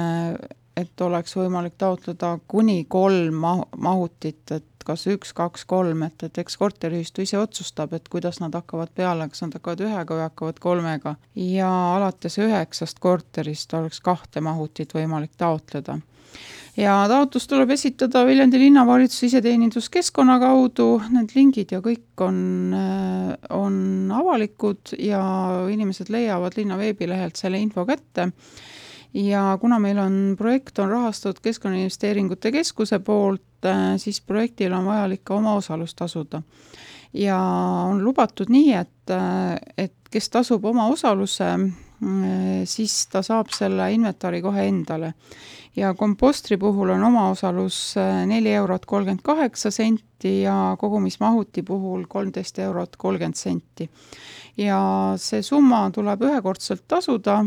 et 0.78 1.02
oleks 1.04 1.36
võimalik 1.36 1.76
taotleda 1.78 2.38
kuni 2.48 2.86
kolm 2.90 3.42
mahu, 3.44 3.66
mahutit, 3.78 4.54
et 4.56 4.86
kas 4.86 5.04
üks, 5.12 5.34
kaks, 5.38 5.66
kolm, 5.70 6.06
et, 6.08 6.24
et 6.26 6.38
eks 6.42 6.56
korteriühistu 6.58 7.26
ise 7.26 7.38
otsustab, 7.38 7.94
et 7.94 8.08
kuidas 8.10 8.40
nad 8.42 8.56
hakkavad 8.56 8.94
peale, 8.96 9.28
kas 9.30 9.44
nad 9.44 9.58
hakkavad 9.58 9.84
ühega 9.86 10.18
või 10.18 10.24
hakkavad 10.26 10.62
kolmega. 10.64 11.16
ja 11.36 11.70
alates 11.98 12.40
üheksast 12.42 13.04
korterist 13.04 13.74
oleks 13.78 14.02
kahte 14.02 14.42
mahutit 14.42 14.96
võimalik 14.98 15.36
taotleda 15.38 16.00
ja 16.78 16.96
taotlus 17.12 17.48
tuleb 17.52 17.74
esitada 17.76 18.26
Viljandi 18.26 18.60
linnavalitsuse 18.60 19.26
iseteeninduskeskkonna 19.28 20.40
kaudu, 20.40 21.02
need 21.12 21.36
lingid 21.36 21.74
ja 21.76 21.82
kõik 21.84 22.24
on, 22.24 22.76
on 23.50 23.76
avalikud 24.16 24.94
ja 25.00 25.22
inimesed 25.72 26.10
leiavad 26.14 26.56
linna 26.58 26.78
veebilehelt 26.80 27.36
selle 27.40 27.60
info 27.60 27.86
kätte 27.86 28.32
ja 29.14 29.58
kuna 29.62 29.80
meil 29.80 30.00
on, 30.00 30.36
projekt 30.38 30.80
on 30.80 30.90
rahastatud 30.90 31.42
Keskkonnainvesteeringute 31.44 32.52
Keskuse 32.52 33.00
poolt, 33.00 33.66
äh, 33.66 33.98
siis 33.98 34.22
projektil 34.22 34.74
on 34.74 34.86
vajalik 34.86 35.24
ka 35.24 35.36
omaosalus 35.36 35.96
tasuda. 35.96 36.42
ja 37.14 37.38
on 37.90 38.04
lubatud 38.04 38.50
nii, 38.50 38.74
et, 38.74 39.10
äh, 39.10 39.58
et 39.78 39.94
kes 40.12 40.30
tasub 40.30 40.66
omaosaluse, 40.66 41.44
äh, 41.44 41.60
siis 42.66 42.94
ta 43.12 43.22
saab 43.22 43.52
selle 43.54 43.92
inventari 43.94 44.42
kohe 44.42 44.64
endale. 44.68 45.14
ja 45.76 45.94
kompostri 45.94 46.58
puhul 46.58 46.90
on 46.90 47.04
omaosalus 47.04 47.96
neli 48.28 48.52
eurot 48.54 48.86
kolmkümmend 48.86 49.22
kaheksa 49.24 49.72
senti 49.72 50.42
ja 50.42 50.76
kogumismahuti 50.80 51.64
puhul 51.64 52.06
kolmteist 52.10 52.60
eurot 52.60 52.98
kolmkümmend 52.98 53.36
senti. 53.38 53.90
ja 54.58 54.80
see 55.18 55.42
summa 55.42 55.90
tuleb 55.94 56.26
ühekordselt 56.26 56.88
tasuda 56.88 57.44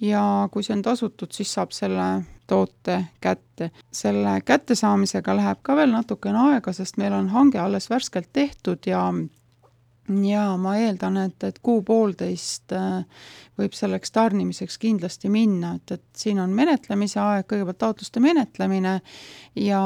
ja 0.00 0.48
kui 0.52 0.62
see 0.62 0.74
on 0.76 0.82
tasutud, 0.82 1.32
siis 1.32 1.52
saab 1.54 1.72
selle 1.74 2.24
toote 2.46 3.04
kätte. 3.20 3.70
selle 3.92 4.40
kättesaamisega 4.44 5.36
läheb 5.36 5.62
ka 5.62 5.76
veel 5.76 5.92
natukene 5.94 6.38
aega, 6.50 6.72
sest 6.72 6.98
meil 6.98 7.12
on 7.12 7.28
hange 7.28 7.58
alles 7.58 7.90
värskelt 7.90 8.28
tehtud 8.32 8.86
ja 8.86 9.06
ja 10.08 10.44
ma 10.60 10.76
eeldan, 10.80 11.16
et, 11.22 11.44
et 11.46 11.58
kuu-poolteist 11.64 12.74
äh, 12.76 13.04
võib 13.58 13.76
selleks 13.76 14.12
tarnimiseks 14.14 14.76
kindlasti 14.82 15.30
minna, 15.32 15.74
et, 15.78 15.96
et 15.96 16.04
siin 16.24 16.40
on 16.42 16.52
menetlemise 16.54 17.20
aeg, 17.22 17.46
kõigepealt 17.50 17.80
taotluste 17.80 18.22
menetlemine 18.24 18.98
ja 19.60 19.84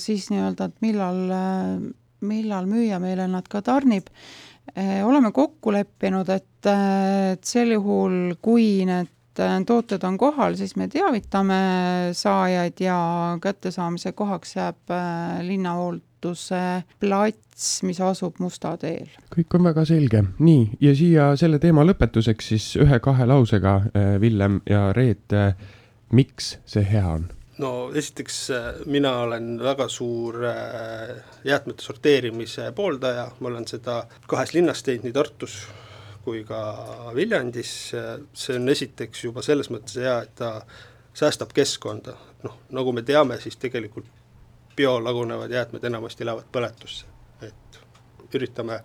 siis 0.00 0.28
nii-öelda, 0.32 0.70
et 0.70 0.86
millal, 0.86 1.20
äh, 1.34 1.74
millal 2.28 2.70
müüja 2.70 3.00
meile 3.02 3.26
nad 3.30 3.48
ka 3.50 3.64
tarnib. 3.66 4.12
Äh, 4.76 5.00
oleme 5.06 5.32
kokku 5.34 5.74
leppinud, 5.74 6.30
et, 6.30 6.70
et 6.70 7.42
sel 7.44 7.74
juhul, 7.74 8.36
kui 8.42 8.84
need 8.86 9.10
tooted 9.66 10.04
on 10.04 10.18
kohal, 10.18 10.56
siis 10.58 10.74
me 10.76 10.88
teavitame 10.92 11.58
saajaid 12.16 12.80
ja 12.80 12.96
kättesaamise 13.42 14.12
kohaks 14.12 14.56
jääb 14.56 14.90
äh, 14.90 15.40
linnahoolduse 15.46 16.62
plats, 17.00 17.82
mis 17.82 18.00
asub 18.00 18.40
Musta 18.42 18.76
teel. 18.76 19.08
kõik 19.34 19.58
on 19.58 19.64
väga 19.64 19.84
selge, 19.88 20.24
nii, 20.38 20.70
ja 20.80 20.94
siia 20.96 21.28
selle 21.40 21.58
teema 21.62 21.84
lõpetuseks 21.86 22.50
siis 22.54 22.72
ühe-kahe 22.82 23.26
lausega, 23.28 23.76
äh, 23.92 24.16
Villem 24.20 24.60
ja 24.68 24.90
Reet, 24.92 25.32
miks 26.12 26.56
see 26.66 26.84
hea 26.88 27.06
on? 27.18 27.30
no 27.62 27.92
esiteks 27.94 28.36
mina 28.90 29.12
olen 29.22 29.54
väga 29.62 29.86
suur 29.92 30.40
jäätmete 31.44 31.84
sorteerimise 31.84 32.72
pooldaja, 32.74 33.28
ma 33.40 33.52
olen 33.52 33.68
seda 33.68 34.02
kahes 34.26 34.54
linnas 34.56 34.82
teinud, 34.82 35.06
nii 35.06 35.14
Tartus 35.14 35.60
kui 36.24 36.42
ka 36.46 36.58
Viljandis, 37.16 37.72
see 37.92 38.58
on 38.58 38.72
esiteks 38.72 39.24
juba 39.26 39.44
selles 39.44 39.70
mõttes 39.72 39.98
hea, 40.00 40.18
et 40.26 40.34
ta 40.38 40.54
säästab 41.18 41.52
keskkonda, 41.56 42.14
noh, 42.46 42.58
nagu 42.72 42.92
me 42.96 43.04
teame, 43.06 43.38
siis 43.42 43.58
tegelikult 43.60 44.08
biolagunevad 44.76 45.52
jäätmed 45.52 45.84
enamasti 45.84 46.26
lähevad 46.26 46.48
põletusse, 46.52 47.10
et 47.44 47.82
üritame 48.32 48.80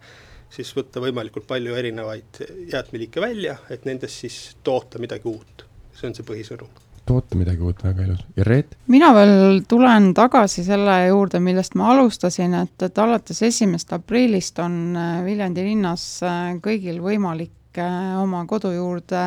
siis 0.52 0.74
võtta 0.76 1.04
võimalikult 1.04 1.48
palju 1.48 1.76
erinevaid 1.76 2.42
jäätmeliike 2.74 3.24
välja, 3.24 3.58
et 3.70 3.88
nendest 3.88 4.26
siis 4.26 4.42
toota 4.64 5.00
midagi 5.00 5.30
uut, 5.32 5.66
see 5.96 6.10
on 6.10 6.18
see 6.18 6.28
põhisõnum 6.28 6.87
toota 7.08 7.38
midagi 7.40 7.64
uut, 7.64 7.84
väga 7.84 8.06
ilus. 8.06 8.24
ja 8.38 8.46
Reet? 8.48 8.76
mina 8.92 9.12
veel 9.16 9.62
tulen 9.70 10.12
tagasi 10.18 10.64
selle 10.68 10.98
juurde, 11.08 11.42
millest 11.44 11.78
ma 11.80 11.92
alustasin, 11.94 12.56
et, 12.64 12.76
et 12.84 13.04
alates 13.04 13.42
esimesest 13.48 13.94
aprillist 13.98 14.60
on 14.64 14.98
äh, 14.98 15.22
Viljandi 15.26 15.66
linnas 15.68 16.08
äh, 16.26 16.58
kõigil 16.64 17.00
võimalik 17.04 17.80
äh, 17.82 18.18
oma 18.22 18.44
kodu 18.50 18.74
juurde 18.76 19.24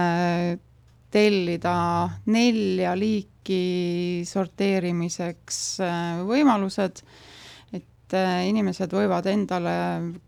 tellida 1.10 1.75
nelja 2.30 2.92
liiki 2.94 4.22
sorteerimiseks 4.28 5.58
võimalused 6.28 7.02
et 8.11 8.17
äh, 8.19 8.49
inimesed 8.50 8.90
võivad 8.90 9.23
endale 9.31 9.71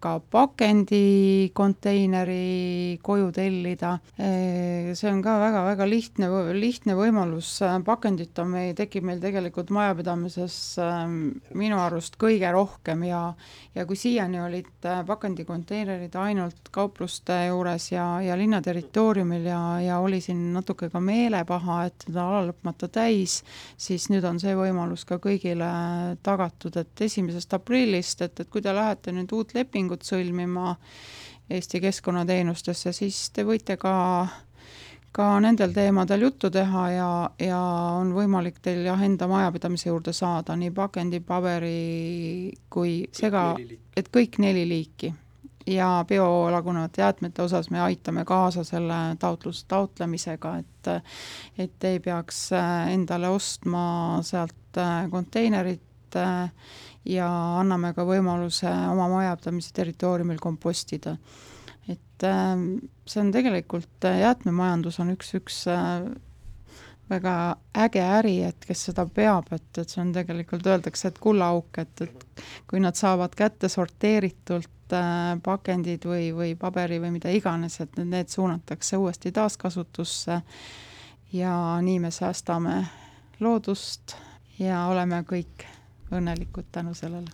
ka 0.02 0.20
pakendikonteineri 0.30 2.98
koju 3.02 3.32
tellida. 3.34 3.98
Äh, 4.14 4.94
see 4.94 5.10
on 5.10 5.18
ka 5.24 5.40
väga-väga 5.40 5.86
lihtne, 5.88 6.28
lihtne 6.54 6.94
võimalus, 6.98 7.62
pakendit 7.86 8.38
on 8.42 8.48
meil, 8.54 8.74
tekib 8.78 9.04
meil 9.08 9.20
tegelikult 9.22 9.70
majapidamises 9.74 10.78
ähm, 10.82 11.16
minu 11.58 11.78
arust 11.82 12.16
kõige 12.22 12.52
rohkem 12.54 13.02
ja 13.08 13.22
ja 13.74 13.86
kui 13.88 13.96
siiani 13.96 14.36
olid 14.40 14.84
äh, 14.84 15.00
pakendikonteinerid 15.08 16.14
ainult 16.20 16.68
kaupluste 16.70 17.46
juures 17.48 17.92
ja, 17.92 18.20
ja 18.20 18.36
linna 18.36 18.60
territooriumil 18.62 19.46
ja, 19.48 19.80
ja 19.80 19.98
oli 20.04 20.20
siin 20.20 20.52
natuke 20.52 20.90
ka 20.92 21.00
meelepaha, 21.00 21.84
et 21.88 22.04
seda 22.06 22.26
ala 22.28 22.42
lõpmata 22.50 22.88
täis, 22.92 23.40
siis 23.80 24.10
nüüd 24.12 24.24
on 24.28 24.40
see 24.42 24.52
võimalus 24.56 25.06
ka 25.08 25.16
kõigile 25.22 25.70
tagatud, 26.22 26.76
et 26.76 27.04
esimesest 27.08 27.54
aprillist 27.56 27.71
aprillist, 27.72 28.20
et, 28.20 28.40
et 28.40 28.48
kui 28.52 28.60
te 28.60 28.72
lähete 28.74 29.12
nüüd 29.16 29.32
uut 29.32 29.54
lepingut 29.56 30.04
sõlmima 30.04 30.76
Eesti 31.52 31.80
keskkonnateenustesse, 31.80 32.92
siis 32.92 33.30
te 33.32 33.44
võite 33.44 33.78
ka 33.80 33.94
ka 35.12 35.26
nendel 35.44 35.72
teemadel 35.76 36.22
juttu 36.24 36.48
teha 36.52 36.84
ja, 36.92 37.08
ja 37.40 37.58
on 37.98 38.14
võimalik 38.16 38.62
teil 38.64 38.84
jah, 38.86 39.00
enda 39.04 39.26
majapidamise 39.28 39.90
juurde 39.90 40.12
saada 40.16 40.56
nii 40.56 40.70
pakendi, 40.72 41.20
paberi 41.20 42.52
kui 42.72 43.02
sega, 43.12 43.56
et 43.96 44.08
kõik 44.12 44.38
neli 44.40 44.64
liiki. 44.68 45.12
ja 45.66 46.04
biolagunevate 46.08 47.02
jäätmete 47.02 47.42
osas 47.42 47.70
me 47.70 47.80
aitame 47.80 48.24
kaasa 48.24 48.64
selle 48.64 49.16
taotlus, 49.18 49.64
taotlemisega, 49.64 50.56
et 50.58 50.90
et 51.58 51.84
ei 51.84 52.00
peaks 52.00 52.50
endale 52.92 53.28
ostma 53.28 54.18
sealt 54.22 54.80
konteinerit 55.10 55.91
ja 57.04 57.28
anname 57.60 57.92
ka 57.96 58.04
võimaluse 58.06 58.70
oma 58.92 59.08
majapidamise 59.12 59.72
territooriumil 59.74 60.38
kompostida. 60.42 61.16
et 61.88 62.24
ähm, 62.24 62.76
see 63.06 63.20
on 63.20 63.32
tegelikult, 63.34 64.04
äh, 64.06 64.20
jäätmemajandus 64.22 65.00
on 65.02 65.10
üks, 65.16 65.32
üks 65.34 65.64
äh, 65.66 66.04
väga 67.10 67.56
äge 67.74 68.02
äri, 68.02 68.36
et 68.46 68.64
kes 68.66 68.86
seda 68.88 69.04
peab, 69.06 69.50
et, 69.52 69.66
et 69.78 69.90
see 69.90 70.00
on 70.02 70.12
tegelikult, 70.14 70.66
öeldakse, 70.66 71.10
et 71.10 71.18
kullaauk, 71.22 71.82
et, 71.82 72.04
et 72.06 72.44
kui 72.70 72.80
nad 72.80 72.96
saavad 72.98 73.34
kätte 73.36 73.68
sorteeritult 73.72 74.94
äh, 74.94 75.34
pakendid 75.42 76.06
või, 76.06 76.30
või 76.36 76.54
paberi 76.58 77.00
või 77.02 77.16
mida 77.18 77.34
iganes, 77.34 77.80
et 77.82 77.98
need 77.98 78.30
suunatakse 78.30 79.00
uuesti 79.02 79.34
taaskasutusse 79.34 80.40
ja 81.32 81.54
nii 81.82 81.98
me 81.98 82.14
säästame 82.14 82.78
loodust 83.40 84.14
ja 84.62 84.86
oleme 84.92 85.24
kõik 85.26 85.66
õnnelikud 86.12 86.64
tänu 86.72 86.94
sellele. 86.94 87.26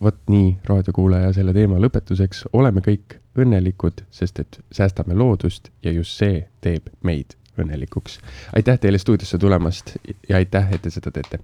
vot 0.00 0.16
nii, 0.28 0.58
raadiokuulaja, 0.64 1.32
selle 1.32 1.52
teema 1.52 1.80
lõpetuseks, 1.80 2.46
oleme 2.52 2.80
kõik 2.84 3.18
õnnelikud, 3.38 4.04
sest 4.10 4.40
et 4.40 4.60
säästame 4.72 5.14
loodust 5.14 5.68
ja 5.82 5.92
just 5.92 6.16
see 6.16 6.46
teeb 6.60 6.88
meid 7.02 7.36
õnnelikuks. 7.58 8.18
aitäh 8.56 8.78
teile 8.80 8.98
stuudiosse 8.98 9.38
tulemast 9.38 9.96
ja 10.28 10.36
aitäh, 10.36 10.72
et 10.72 10.82
te 10.82 10.90
seda 10.90 11.10
teete. 11.10 11.40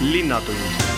linnatund 0.00 0.96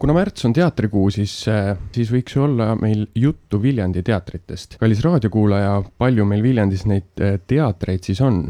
kuna 0.00 0.14
märts 0.16 0.46
on 0.48 0.54
teatrikuu, 0.56 1.10
siis, 1.12 1.34
äh, 1.48 1.74
siis 1.92 2.10
võiks 2.12 2.36
ju 2.36 2.44
olla 2.46 2.72
meil 2.80 3.04
juttu 3.14 3.60
Viljandi 3.62 4.02
teatritest. 4.02 4.78
kallis 4.80 5.04
raadiokuulaja, 5.04 5.82
palju 5.98 6.24
meil 6.24 6.42
Viljandis 6.42 6.86
neid 6.88 7.20
äh, 7.20 7.36
teatreid 7.46 8.08
siis 8.08 8.20
on? 8.24 8.46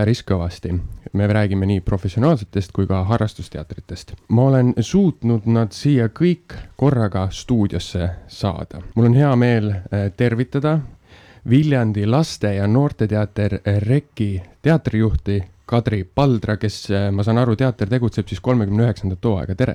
Päris 0.00 0.22
kõvasti. 0.24 0.72
me 1.12 1.26
räägime 1.26 1.66
nii 1.66 1.80
professionaalsetest 1.80 2.72
kui 2.72 2.86
ka 2.86 3.02
harrastusteatritest. 3.04 4.14
ma 4.28 4.42
olen 4.48 4.72
suutnud 4.80 5.44
nad 5.46 5.72
siia 5.76 6.08
kõik 6.08 6.56
korraga 6.76 7.28
stuudiosse 7.30 8.08
saada. 8.28 8.80
mul 8.94 9.10
on 9.10 9.14
hea 9.14 9.36
meel 9.36 9.70
äh, 9.70 10.08
tervitada 10.16 10.78
Viljandi 11.50 12.06
Laste- 12.06 12.54
ja 12.54 12.66
Noorteteater 12.66 13.58
REKI 13.78 14.42
teatrijuhti 14.62 15.42
Kadri 15.66 16.04
Paldra, 16.14 16.56
kes, 16.56 16.88
ma 17.12 17.22
saan 17.22 17.38
aru, 17.38 17.56
teater 17.56 17.88
tegutseb 17.88 18.28
siis 18.28 18.40
kolmekümne 18.40 18.82
üheksandat 18.88 19.24
hooaega, 19.24 19.54
tere! 19.54 19.74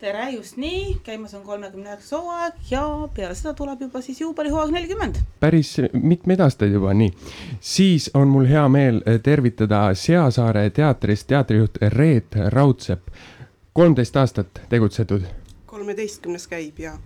Tere, 0.00 0.30
just 0.30 0.56
nii, 0.56 1.00
käimas 1.04 1.34
on 1.34 1.42
kolmekümne 1.42 1.90
üheksas 1.90 2.12
hooaeg 2.16 2.70
ja 2.70 2.82
peale 3.14 3.34
seda 3.36 3.52
tuleb 3.54 3.82
juba 3.84 4.00
siis 4.00 4.20
juubelihooaeg 4.20 4.72
nelikümmend. 4.72 5.18
päris 5.40 5.74
mitmeid 5.92 6.40
aastaid 6.40 6.72
juba, 6.72 6.94
nii. 6.96 7.10
siis 7.60 8.10
on 8.14 8.32
mul 8.32 8.48
hea 8.48 8.64
meel 8.68 9.02
eh, 9.04 9.18
tervitada 9.20 9.82
Seasaare 9.94 10.70
teatrist 10.70 11.26
teatrijuht 11.28 11.76
Reet 11.82 12.38
Raudsepp. 12.48 13.08
kolmteist 13.72 14.16
aastat 14.16 14.62
tegutsetud. 14.68 15.28
kolmeteistkümnes 15.66 16.48
käib 16.48 16.78
ja. 16.78 16.96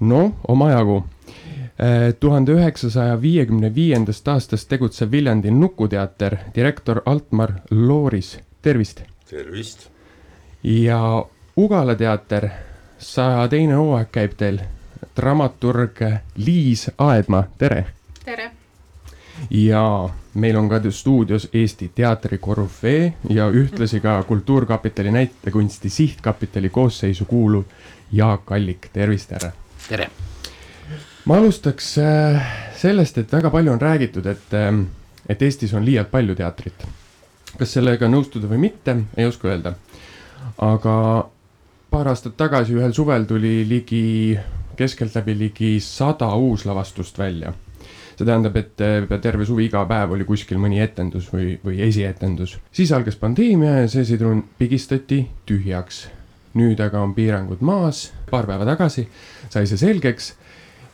noh, 0.00 0.32
omajagu. 0.48 1.04
Eh, 1.26 2.14
tuhande 2.20 2.52
üheksasaja 2.52 3.20
viiekümne 3.22 3.74
viiendast 3.74 4.28
aastast 4.28 4.68
tegutsev 4.68 5.10
Viljandi 5.10 5.50
Nukuteater, 5.50 6.36
direktor 6.54 7.02
Altmar 7.06 7.52
Looris, 7.70 8.38
tervist. 8.62 9.02
tervist. 9.30 9.88
ja 10.62 11.26
Ugala 11.56 11.94
teater, 11.94 12.48
saja 12.98 13.48
teine 13.48 13.76
hooaeg 13.78 14.08
käib 14.12 14.32
teil. 14.36 14.58
dramaturg 15.16 16.00
Liis 16.36 16.90
Aedma, 16.98 17.44
tere. 17.58 17.86
tere. 18.24 18.50
ja 19.50 20.08
meil 20.34 20.56
on 20.56 20.68
ka 20.68 20.80
stuudios 20.90 21.48
Eesti 21.52 21.92
teatri 21.94 22.38
korüfee 22.38 23.12
ja 23.30 23.46
ühtlasi 23.50 24.00
ka 24.00 24.22
Kultuurkapitali 24.22 25.10
näitekunsti 25.10 25.88
sihtkapitali 25.88 26.68
koosseisu 26.68 27.24
kuuluv 27.24 27.64
Jaak 28.12 28.52
Allik, 28.52 28.88
tervist, 28.92 29.30
härra. 29.30 29.52
tere. 29.88 30.10
ma 31.24 31.36
alustaks 31.36 31.98
äh, 31.98 32.42
sellest, 32.76 33.18
et 33.18 33.32
väga 33.32 33.50
palju 33.50 33.72
on 33.72 33.80
räägitud, 33.80 34.26
et, 34.26 34.54
ähm, 34.54 34.82
et 35.28 35.42
Eestis 35.42 35.74
on 35.74 35.84
liialt 35.84 36.10
palju 36.10 36.34
teatrit. 36.34 36.86
kas 37.58 37.72
sellega 37.72 38.08
nõustuda 38.08 38.50
või 38.50 38.58
mitte, 38.58 38.96
ei 39.16 39.26
oska 39.26 39.48
öelda. 39.48 39.74
aga 40.58 41.30
paar 41.94 42.10
aastat 42.10 42.34
tagasi 42.34 42.74
ühel 42.74 42.92
suvel 42.94 43.22
tuli 43.28 43.62
ligi, 43.70 44.34
keskeltläbi 44.74 45.36
ligi 45.38 45.76
sada 45.80 46.32
uuslavastust 46.34 47.18
välja. 47.18 47.52
see 48.14 48.26
tähendab, 48.26 48.56
et 48.56 48.76
terve 49.22 49.46
suvi 49.46 49.64
iga 49.66 49.80
päev 49.90 50.12
oli 50.14 50.24
kuskil 50.24 50.58
mõni 50.62 50.78
etendus 50.82 51.26
või, 51.32 51.56
või 51.64 51.80
esietendus. 51.86 52.56
siis 52.72 52.92
algas 52.92 53.16
pandeemia 53.16 53.76
ja 53.82 53.88
see 53.88 54.04
sidrun 54.04 54.42
pigistati 54.58 55.20
tühjaks. 55.46 56.08
nüüd 56.54 56.82
aga 56.82 57.02
on 57.02 57.14
piirangud 57.14 57.62
maas, 57.62 58.08
paar 58.30 58.46
päeva 58.46 58.66
tagasi 58.66 59.06
sai 59.50 59.66
see 59.66 59.78
selgeks, 59.78 60.32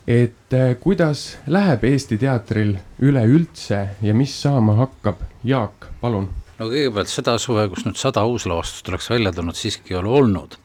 et 0.07 0.53
eh, 0.53 0.75
kuidas 0.81 1.39
läheb 1.47 1.85
Eesti 1.85 2.21
teatril 2.21 2.77
üleüldse 3.01 3.81
ja 4.03 4.15
mis 4.15 4.37
saama 4.43 4.77
hakkab. 4.83 5.25
Jaak, 5.45 5.89
palun 6.01 6.29
no 6.61 6.69
kõigepealt 6.69 7.09
seda 7.11 7.37
suve, 7.41 7.65
kus 7.73 7.87
nüüd 7.87 7.99
sada 8.01 8.25
uuslavastust 8.29 8.91
oleks 8.93 9.09
välja 9.11 9.33
tulnud, 9.33 9.57
siiski 9.57 9.95
ei 9.95 10.01
ole 10.01 10.13
olnud. 10.21 10.59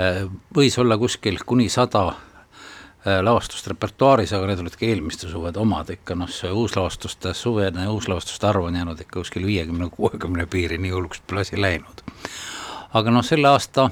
Äh, 0.00 0.24
võis 0.56 0.76
olla 0.82 0.98
kuskil 0.98 1.38
kuni 1.46 1.68
sada 1.70 2.08
äh, 2.10 3.20
lavastust 3.22 3.70
repertuaaris, 3.70 4.34
aga 4.34 4.50
need 4.50 4.64
olid 4.64 4.76
ka 4.80 4.88
eelmiste 4.88 5.30
suvede 5.30 5.62
omad 5.62 5.92
ikka 5.94 6.18
noh, 6.18 6.30
see 6.34 6.50
uuslavastuste 6.50 7.34
suvene 7.38 7.86
uuslavastuste 7.88 8.50
arv 8.50 8.66
on 8.66 8.78
jäänud 8.80 9.02
ikka 9.06 9.20
kuskil 9.20 9.46
viiekümne, 9.46 9.90
kuuekümne 9.94 10.48
piiri, 10.50 10.80
nii 10.82 10.94
hulluks 10.96 11.22
pole 11.26 11.46
asi 11.46 11.60
läinud. 11.60 12.06
aga 12.98 13.14
noh, 13.14 13.26
selle 13.26 13.52
aasta 13.54 13.90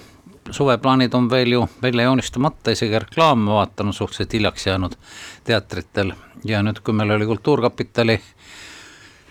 suveplaanid 0.50 1.14
on 1.14 1.28
veel 1.30 1.52
ju 1.52 1.66
välja 1.82 2.08
joonistamata, 2.08 2.72
isegi 2.72 2.98
reklaam, 2.98 3.44
ma 3.46 3.60
vaatan, 3.60 3.92
on 3.92 3.94
suhteliselt 3.94 4.32
hiljaks 4.32 4.66
jäänud 4.66 4.94
teatritel 5.44 6.14
ja 6.44 6.62
nüüd, 6.64 6.80
kui 6.82 6.96
meil 6.96 7.12
oli 7.14 7.26
Kultuurkapitali 7.28 8.16
äh, 8.16 8.37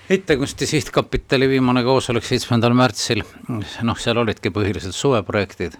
heitekunsti 0.09 0.65
sihtkapitali 0.65 1.49
viimane 1.49 1.83
koosolek 1.83 2.25
seitsmendal 2.25 2.75
märtsil, 2.77 3.23
noh, 3.49 3.97
seal 3.99 4.21
olidki 4.21 4.51
põhiliselt 4.55 4.95
suveprojektid 4.95 5.75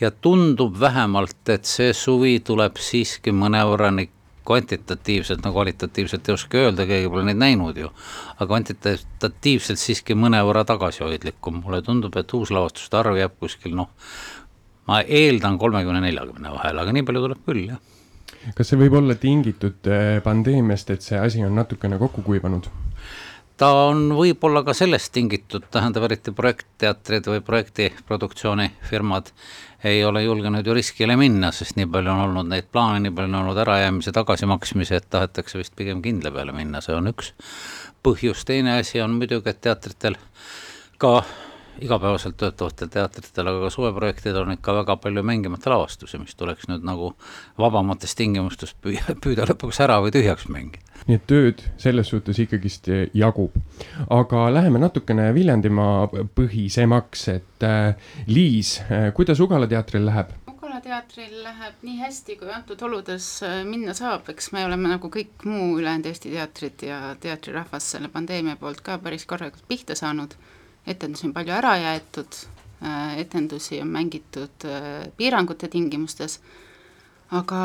ja 0.00 0.10
tundub 0.10 0.80
vähemalt, 0.80 1.42
et 1.48 1.68
see 1.68 1.92
suvi 1.94 2.40
tuleb 2.44 2.80
siiski 2.80 3.34
mõnevõrra 3.36 3.92
nii 3.94 4.10
kvantitatiivselt, 4.50 5.44
no 5.44 5.52
kvalitatiivselt 5.54 6.28
ei 6.28 6.34
oska 6.34 6.58
öelda, 6.58 6.86
keegi 6.88 7.10
pole 7.12 7.22
neid 7.28 7.38
näinud 7.38 7.76
ju, 7.78 7.92
aga 8.34 8.48
kvantitatiivselt 8.48 9.78
siiski 9.78 10.16
mõnevõrra 10.18 10.64
tagasihoidlikum, 10.66 11.60
mulle 11.62 11.82
tundub, 11.86 12.16
et 12.18 12.34
uuslavastuste 12.34 12.98
arv 12.98 13.20
jääb 13.20 13.36
kuskil 13.38 13.76
noh, 13.78 13.92
ma 14.90 15.02
eeldan 15.06 15.60
kolmekümne, 15.60 16.02
neljakümne 16.08 16.54
vahel, 16.56 16.82
aga 16.82 16.96
nii 16.96 17.06
palju 17.06 17.26
tuleb 17.28 17.46
küll, 17.46 17.66
jah. 17.70 17.78
kas 18.56 18.72
see 18.72 18.80
võib 18.80 18.98
olla 18.98 19.14
tingitud 19.14 19.86
eh, 19.92 20.18
pandeemiast, 20.24 20.90
et 20.96 21.06
see 21.06 21.20
asi 21.20 21.44
on 21.46 21.54
natukene 21.60 22.00
kokku 22.00 22.26
kuivanud? 22.26 22.66
Ta 23.60 23.68
on 23.90 24.06
võib-olla 24.16 24.62
ka 24.64 24.72
sellest 24.76 25.12
tingitud, 25.12 25.66
tähendab 25.72 26.06
eriti 26.08 26.32
projektteatrid 26.36 27.26
või 27.28 27.42
projektiproduktsioonifirmad 27.44 29.28
ei 29.84 30.00
ole 30.04 30.22
julgenud 30.24 30.66
ju 30.66 30.76
riskile 30.76 31.16
minna, 31.20 31.50
sest 31.52 31.76
nii 31.76 31.88
palju 31.92 32.12
on 32.12 32.22
olnud 32.24 32.48
neid 32.48 32.70
plaane, 32.72 33.02
nii 33.04 33.12
palju 33.16 33.32
on 33.32 33.38
olnud 33.42 33.60
ärajäämise, 33.60 34.12
tagasimaksmisi, 34.16 34.96
et 34.96 35.08
tahetakse 35.12 35.60
vist 35.60 35.76
pigem 35.76 36.00
kindla 36.04 36.32
peale 36.32 36.56
minna, 36.56 36.80
see 36.84 36.96
on 36.96 37.12
üks 37.12 37.32
põhjus, 38.04 38.44
teine 38.48 38.78
asi 38.78 39.00
on 39.04 39.18
muidugi, 39.20 39.52
et 39.52 39.60
teatritel 39.64 40.16
ka 41.00 41.18
igapäevaselt 41.78 42.36
töötavatel 42.36 42.88
teatritel, 42.92 43.48
aga 43.48 43.64
ka 43.64 43.70
suveprojektidel 43.72 44.42
on 44.42 44.54
ikka 44.56 44.74
väga 44.80 44.96
palju 45.00 45.22
mängimata 45.26 45.70
lavastusi, 45.72 46.18
mis 46.20 46.36
tuleks 46.38 46.68
nüüd 46.70 46.84
nagu 46.86 47.12
vabamates 47.58 48.14
tingimustes 48.18 48.74
püüa, 48.82 49.14
püüda 49.24 49.46
lõpuks 49.50 49.80
ära 49.84 50.00
või 50.04 50.12
tühjaks 50.14 50.48
mängida. 50.52 50.84
nii 51.06 51.16
et 51.16 51.26
tööd 51.30 51.62
selles 51.80 52.10
suhtes 52.12 52.38
ikkagist 52.42 52.90
jagub. 53.16 53.56
aga 54.10 54.44
läheme 54.52 54.82
natukene 54.82 55.30
Viljandimaa 55.34 56.08
põhisemaks, 56.36 57.28
et 57.36 57.66
äh, 57.66 58.12
Liis, 58.26 58.78
äh, 58.90 59.10
kuidas 59.16 59.40
Ugala 59.40 59.68
teatril 59.70 60.04
läheb? 60.06 60.34
Ugala 60.50 60.80
teatril 60.84 61.42
läheb 61.42 61.80
nii 61.82 61.98
hästi, 62.02 62.36
kui 62.36 62.52
antud 62.52 62.82
oludes 62.82 63.32
minna 63.64 63.94
saab, 63.96 64.28
eks 64.28 64.52
me 64.52 64.66
oleme 64.68 64.92
nagu 64.92 65.08
kõik 65.08 65.48
muu 65.48 65.78
ülejäänud 65.80 66.12
Eesti 66.12 66.36
teatrid 66.36 66.86
ja 66.86 67.00
teatrirahvas 67.20 67.90
selle 67.96 68.12
pandeemia 68.12 68.60
poolt 68.60 68.84
ka 68.84 68.98
päris 68.98 69.26
korralikult 69.26 69.68
pihta 69.68 69.96
saanud 69.98 70.36
etendusi 70.86 71.28
on 71.28 71.34
palju 71.34 71.54
ära 71.54 71.74
jäetud, 71.80 72.40
äh, 72.82 73.18
etendusi 73.20 73.80
on 73.82 73.92
mängitud 73.94 74.66
äh, 74.68 75.06
piirangute 75.16 75.68
tingimustes, 75.68 76.40
aga 77.30 77.60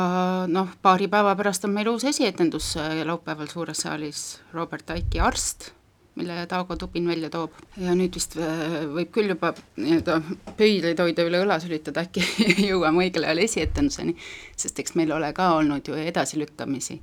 noh, 0.50 0.68
paari 0.82 1.08
päeva 1.10 1.34
pärast 1.38 1.64
on 1.66 1.74
meil 1.74 1.90
uus 1.92 2.04
esietendus 2.08 2.74
äh, 2.80 3.02
laupäeval 3.06 3.50
Suures 3.50 3.82
saalis, 3.86 4.26
Robert 4.54 4.90
Aiki 4.90 5.20
Arst, 5.20 5.70
mille 6.16 6.46
Taago 6.48 6.76
Tupin 6.76 7.08
välja 7.08 7.30
toob. 7.30 7.52
ja 7.76 7.94
nüüd 7.94 8.14
vist 8.16 8.38
võib 8.38 9.10
küll 9.12 9.34
juba 9.34 9.52
nii-öelda 9.76 10.20
pöidlaid 10.56 11.00
hoida 11.04 11.26
üle 11.28 11.42
õla 11.44 11.58
sülitada, 11.60 12.06
äkki 12.06 12.24
jõuame 12.70 13.04
õigel 13.04 13.28
ajal 13.28 13.44
esietenduseni, 13.44 14.16
sest 14.56 14.78
eks 14.80 14.96
meil 14.96 15.12
ole 15.12 15.32
ka 15.36 15.52
olnud 15.58 15.88
ju 15.88 15.98
edasilükkamisi 16.00 17.00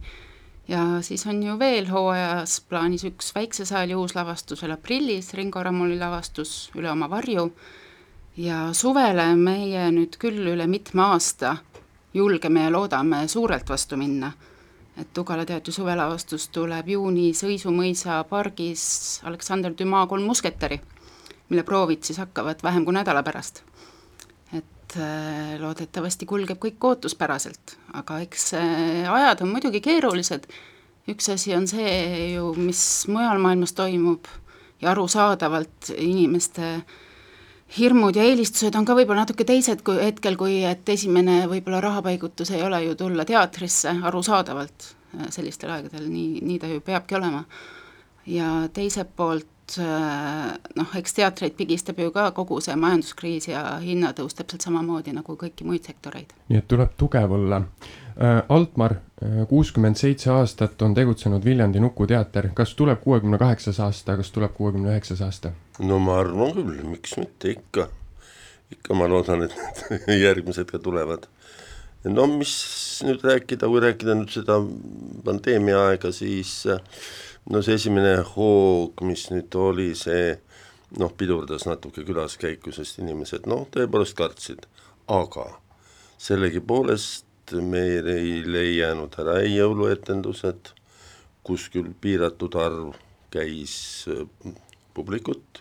ja 0.67 1.01
siis 1.01 1.25
on 1.27 1.43
ju 1.43 1.57
veel 1.59 1.89
hooajas 1.91 2.61
plaanis 2.69 3.03
üks 3.09 3.33
väikse 3.35 3.65
saali 3.65 3.95
uus 3.95 4.15
lavastus 4.15 4.61
veel 4.63 4.77
aprillis, 4.77 5.33
Ringo 5.33 5.63
Ramoli 5.63 5.97
lavastus 5.99 6.71
Üle 6.75 6.91
oma 6.91 7.09
varju, 7.09 7.49
ja 8.37 8.69
suvele 8.73 9.35
meie 9.35 9.89
nüüd 9.91 10.17
küll 10.19 10.47
üle 10.53 10.67
mitme 10.67 11.03
aasta 11.03 11.57
julgeme 12.13 12.63
ja 12.63 12.71
loodame 12.71 13.27
suurelt 13.27 13.69
vastu 13.69 13.97
minna. 13.97 14.31
et 14.97 15.17
Ugala 15.17 15.45
teatri 15.45 15.73
suvelavastus 15.73 16.47
tuleb 16.53 16.87
juunis 16.87 17.43
Õisu 17.43 17.71
mõisa 17.73 18.19
pargis 18.29 19.21
Aleksander 19.23 19.73
Dumas 19.79 20.09
kolm 20.09 20.23
musketäri, 20.29 20.79
mille 21.49 21.63
proovid 21.63 22.03
siis 22.03 22.19
hakkavad 22.21 22.61
vähem 22.63 22.85
kui 22.85 22.93
nädala 22.93 23.23
pärast. 23.23 23.63
Et 24.93 25.01
äh, 25.01 25.59
loodetavasti 25.61 26.25
kulgeb 26.29 26.59
kõik 26.61 26.83
ootuspäraselt, 26.85 27.77
aga 27.97 28.19
eks 28.23 28.53
äh, 28.57 29.09
ajad 29.09 29.43
on 29.43 29.53
muidugi 29.53 29.81
keerulised, 29.83 30.45
üks 31.09 31.29
asi 31.33 31.53
on 31.55 31.67
see 31.67 32.33
ju, 32.33 32.53
mis 32.57 32.81
mujal 33.11 33.41
maailmas 33.41 33.73
toimub 33.73 34.27
ja 34.81 34.91
arusaadavalt 34.91 35.93
inimeste 35.97 36.83
hirmud 37.77 38.15
ja 38.15 38.25
eelistused 38.27 38.75
on 38.77 38.85
ka 38.85 38.95
võib-olla 38.97 39.23
natuke 39.23 39.45
teised 39.47 39.81
kui 39.85 39.97
hetkel, 39.97 40.37
kui 40.37 40.61
et 40.67 40.89
esimene 40.89 41.43
võib-olla 41.49 41.81
rahapaigutus 41.83 42.53
ei 42.53 42.61
ole 42.63 42.83
ju 42.85 42.97
tulla 42.99 43.25
teatrisse, 43.25 43.95
arusaadavalt 44.03 44.89
äh, 45.17 45.29
sellistel 45.33 45.73
aegadel, 45.73 46.09
nii, 46.11 46.43
nii 46.43 46.59
ta 46.61 46.69
ju 46.69 46.83
peabki 46.85 47.17
olema. 47.19 47.45
ja 48.25 48.69
teiselt 48.73 49.15
poolt 49.15 49.52
noh, 49.79 50.95
eks 50.99 51.15
teatreid 51.17 51.55
pigistab 51.57 51.99
ju 51.99 52.11
ka 52.11 52.29
kogu 52.35 52.59
see 52.61 52.75
majanduskriis 52.75 53.47
ja 53.47 53.63
hinnatõus 53.83 54.35
täpselt 54.37 54.65
samamoodi 54.65 55.15
nagu 55.15 55.37
kõiki 55.39 55.67
muid 55.67 55.85
sektoreid. 55.87 56.33
nii 56.49 56.61
et 56.61 56.67
tuleb 56.67 56.97
tugev 56.99 57.31
olla 57.31 57.63
Äh, 58.21 58.43
Altmar, 58.49 58.91
äh, 58.91 59.47
kuuskümmend 59.49 59.97
seitse 59.97 60.29
aastat 60.29 60.81
on 60.81 60.93
tegutsenud 60.93 61.45
Viljandi 61.45 61.79
Nuku 61.81 62.05
teater, 62.07 62.51
kas 62.53 62.75
tuleb 62.77 62.99
kuuekümne 63.01 63.39
kaheksas 63.41 63.79
aasta, 63.81 64.13
kas 64.19 64.29
tuleb 64.31 64.53
kuuekümne 64.53 64.91
üheksas 64.91 65.23
aasta? 65.25 65.49
no 65.79 65.97
ma 65.99 66.19
arvan 66.21 66.53
küll, 66.53 66.83
miks 66.85 67.15
mitte, 67.17 67.55
ikka, 67.55 67.87
ikka 68.75 68.99
ma 68.99 69.07
loodan, 69.09 69.47
et 69.47 69.57
need 70.05 70.21
järgmised 70.27 70.69
ka 70.69 70.77
tulevad. 70.77 71.25
no 72.05 72.27
mis 72.35 72.53
nüüd 73.07 73.25
rääkida, 73.25 73.65
kui 73.65 73.81
rääkida 73.81 74.19
nüüd 74.19 74.35
seda 74.35 74.59
pandeemia 75.25 75.81
aega, 75.87 76.13
siis 76.13 76.53
no 77.49 77.61
see 77.61 77.77
esimene 77.79 78.15
hoog, 78.33 79.03
mis 79.07 79.27
nüüd 79.33 79.55
oli, 79.59 79.91
see 79.97 80.37
noh, 80.99 81.11
pidurdas 81.17 81.65
natuke 81.67 82.05
külaskäiku, 82.07 82.73
sest 82.75 83.01
inimesed 83.01 83.47
noh, 83.49 83.65
tõepoolest 83.73 84.15
kartsid, 84.17 84.67
aga 85.11 85.49
sellegipoolest 86.21 87.55
meil 87.59 88.07
ei 88.07 88.77
jäänud 88.77 89.17
ära 89.19 89.39
ei 89.43 89.57
jõuluetendused, 89.57 90.71
kus 91.43 91.67
küll 91.73 91.91
piiratud 92.01 92.55
arv 92.55 92.93
käis 93.33 94.05
äh, 94.07 94.53
publikut. 94.93 95.59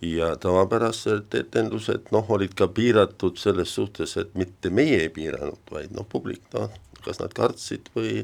Ja 0.00 0.36
tavapärased 0.38 1.34
etendused 1.34 2.12
noh, 2.14 2.28
olid 2.30 2.54
ka 2.54 2.68
piiratud 2.70 3.40
selles 3.40 3.72
suhtes, 3.74 4.14
et 4.20 4.36
mitte 4.38 4.70
meie 4.70 5.00
ei 5.02 5.10
piiranud, 5.10 5.58
vaid 5.74 5.90
noh, 5.96 6.06
publik, 6.06 6.44
noh, 6.54 6.70
kas 7.02 7.18
nad 7.18 7.34
kartsid 7.34 7.90
või, 7.96 8.22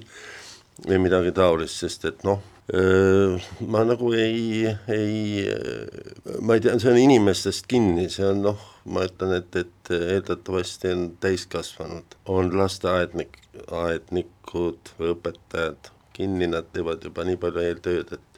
või 0.83 0.99
midagi 1.07 1.33
taolist, 1.37 1.79
sest 1.85 2.11
et 2.11 2.27
noh 2.27 2.43
ma 2.73 3.83
nagu 3.85 4.13
ei, 4.17 4.65
ei, 4.89 5.45
ma 6.41 6.55
ei 6.57 6.63
tea, 6.65 6.79
see 6.81 6.93
on 6.95 7.01
inimestest 7.03 7.67
kinni, 7.69 8.07
see 8.09 8.25
on 8.25 8.41
noh, 8.47 8.63
ma 8.89 9.05
ütlen, 9.05 9.35
et, 9.37 9.59
et 9.61 9.93
eeldatavasti 9.93 10.93
on 10.95 11.03
täiskasvanud, 11.21 12.17
on 12.33 12.49
lasteaednik, 12.57 13.37
aednikud, 13.69 14.95
õpetajad 15.13 15.93
kinni, 16.17 16.49
nad 16.49 16.71
teevad 16.73 17.05
juba 17.05 17.27
nii 17.29 17.41
palju 17.43 17.67
eeltööd, 17.69 18.17
et 18.17 18.31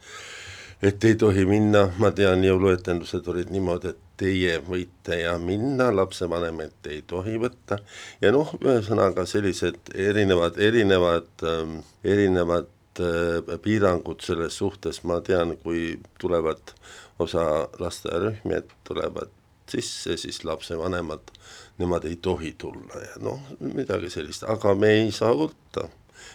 et 0.85 1.05
ei 1.09 1.15
tohi 1.17 1.47
minna, 1.49 1.87
ma 2.03 2.11
tean, 2.13 2.43
jõuluetendused 2.45 3.31
olid 3.31 3.49
niimoodi, 3.55 3.95
et 3.95 4.06
teie 4.17 4.59
võite 4.65 5.21
ja 5.21 5.35
minna, 5.39 5.91
lapsevanemat 5.95 6.89
ei 6.93 7.03
tohi 7.07 7.37
võtta. 7.41 7.81
Ja 8.23 8.33
noh, 8.33 8.55
ühesõnaga 8.63 9.27
sellised 9.29 9.93
erinevad, 9.95 10.57
erinevad 10.63 11.29
ähm,, 11.45 11.79
erinevad 12.05 12.73
Äh, 13.01 13.59
piirangud 13.63 14.23
selles 14.25 14.57
suhtes, 14.57 15.03
ma 15.05 15.19
tean, 15.21 15.57
kui 15.61 15.99
tulevad 16.21 16.73
osa 17.21 17.69
lasteaiarühmi, 17.83 18.55
et 18.57 18.71
tulevad 18.89 19.33
sisse, 19.69 20.17
siis 20.17 20.45
lapsevanemad, 20.49 21.29
nemad 21.77 22.07
ei 22.09 22.17
tohi 22.23 22.55
tulla 22.59 23.03
ja 23.03 23.19
noh, 23.21 23.43
midagi 23.61 24.09
sellist, 24.13 24.47
aga 24.49 24.73
me 24.79 24.95
ei 25.03 25.11
saa 25.13 25.35
võtta. 25.37 25.89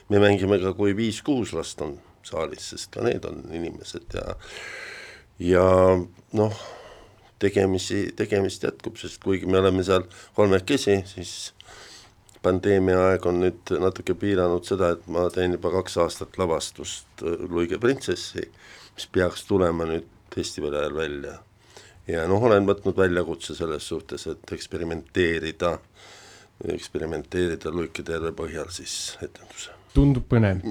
me 0.09 0.19
mängime 0.19 0.59
ka, 0.61 0.73
kui 0.77 0.93
viis-kuus 0.93 1.53
last 1.57 1.81
on 1.81 1.95
saalis, 2.27 2.69
sest 2.69 2.91
ka 2.93 3.01
need 3.07 3.25
on 3.25 3.41
inimesed 3.49 4.13
ja 4.13 4.35
ja 5.41 5.65
noh, 6.37 6.61
tegemisi, 7.41 8.03
tegemist 8.17 8.63
jätkub, 8.63 8.99
sest 9.01 9.21
kuigi 9.23 9.49
me 9.49 9.59
oleme 9.61 9.83
seal 9.85 10.05
kolmekesi, 10.37 11.01
siis 11.09 11.33
pandeemia 12.45 12.99
aeg 13.09 13.25
on 13.29 13.41
nüüd 13.43 13.73
natuke 13.81 14.15
piiranud 14.17 14.65
seda, 14.67 14.93
et 14.95 15.07
ma 15.11 15.27
teen 15.33 15.57
juba 15.57 15.73
kaks 15.77 15.97
aastat 16.05 16.37
lavastust 16.41 17.25
äh, 17.25 17.45
Luige 17.49 17.79
printsessi, 17.81 18.47
mis 18.95 19.09
peaks 19.13 19.45
tulema 19.49 19.87
nüüd 19.89 20.07
festivali 20.35 20.79
ajal 20.79 20.95
välja. 20.95 21.35
ja 22.07 22.25
noh, 22.27 22.43
olen 22.43 22.65
võtnud 22.67 22.97
väljakutse 22.97 23.55
selles 23.55 23.87
suhtes, 23.87 24.25
et 24.27 24.55
eksperimenteerida, 24.57 25.75
eksperimenteerida 26.73 27.73
Luike 27.73 28.03
terve 28.03 28.33
põhjal 28.37 28.73
siis 28.73 28.97
etenduse 29.21 29.80
tundub 29.93 30.25
põnev. 30.29 30.61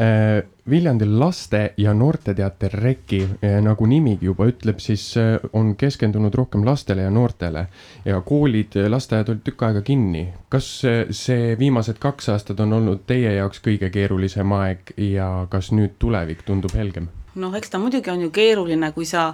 Äh, 0.00 0.42
Viljandi 0.70 1.04
laste- 1.04 1.74
ja 1.76 1.94
noorteteater 1.94 2.70
Reki, 2.72 3.22
äh, 3.42 3.58
nagu 3.62 3.86
nimigi 3.86 4.26
juba 4.26 4.46
ütleb, 4.46 4.78
siis 4.80 5.16
äh, 5.16 5.38
on 5.52 5.74
keskendunud 5.76 6.34
rohkem 6.34 6.64
lastele 6.64 7.02
ja 7.02 7.10
noortele 7.10 7.66
ja 8.04 8.20
koolid, 8.20 8.78
lasteaiad 8.88 9.28
olid 9.28 9.42
tükk 9.44 9.66
aega 9.68 9.82
kinni. 9.82 10.28
kas 10.48 10.84
see 11.10 11.58
viimased 11.58 11.98
kaks 11.98 12.28
aastat 12.28 12.60
on 12.60 12.72
olnud 12.72 13.06
teie 13.06 13.34
jaoks 13.34 13.60
kõige 13.64 13.90
keerulisem 13.90 14.52
aeg 14.52 14.92
ja 14.96 15.46
kas 15.50 15.72
nüüd 15.72 15.98
tulevik 15.98 16.42
tundub 16.46 16.74
helgem? 16.74 17.08
noh, 17.34 17.54
eks 17.54 17.70
ta 17.70 17.78
muidugi 17.78 18.10
on 18.10 18.20
ju 18.20 18.30
keeruline, 18.30 18.92
kui 18.92 19.04
sa 19.04 19.32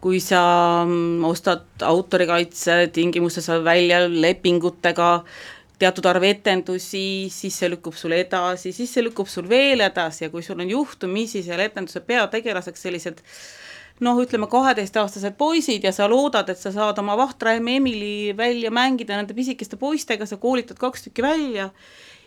kui 0.00 0.20
sa 0.22 0.84
mm, 0.86 1.24
ostad 1.26 1.82
autorikaitse 1.82 2.88
tingimustes 2.94 3.48
välja 3.64 4.04
lepingutega 4.08 5.14
äh, 5.14 5.57
teatud 5.78 6.06
arv 6.10 6.24
etendusi, 6.26 7.28
siis 7.30 7.54
see 7.60 7.70
lükkub 7.70 7.94
sul 7.96 8.16
edasi, 8.16 8.72
siis 8.74 8.90
see 8.92 9.04
lükkub 9.06 9.30
sul 9.30 9.46
veel 9.50 9.84
edasi 9.86 10.26
ja 10.26 10.32
kui 10.32 10.42
sul 10.42 10.58
on 10.60 10.70
juhtumisi 10.70 11.44
seal 11.46 11.62
etenduse 11.62 12.02
peategelaseks 12.06 12.82
sellised 12.88 13.22
noh, 14.04 14.18
ütleme 14.22 14.48
kaheteistaastased 14.50 15.38
poisid 15.38 15.86
ja 15.86 15.92
sa 15.94 16.08
loodad, 16.10 16.50
et 16.50 16.58
sa 16.58 16.72
saad 16.74 16.98
oma 17.02 17.16
Vahtra 17.18 17.54
emme 17.58 17.78
Emily 17.78 18.34
välja 18.36 18.70
mängida 18.74 19.18
nende 19.18 19.34
pisikeste 19.34 19.78
poistega, 19.78 20.26
sa 20.26 20.38
koolitad 20.38 20.78
kaks 20.78 21.08
tükki 21.08 21.22
välja 21.22 21.70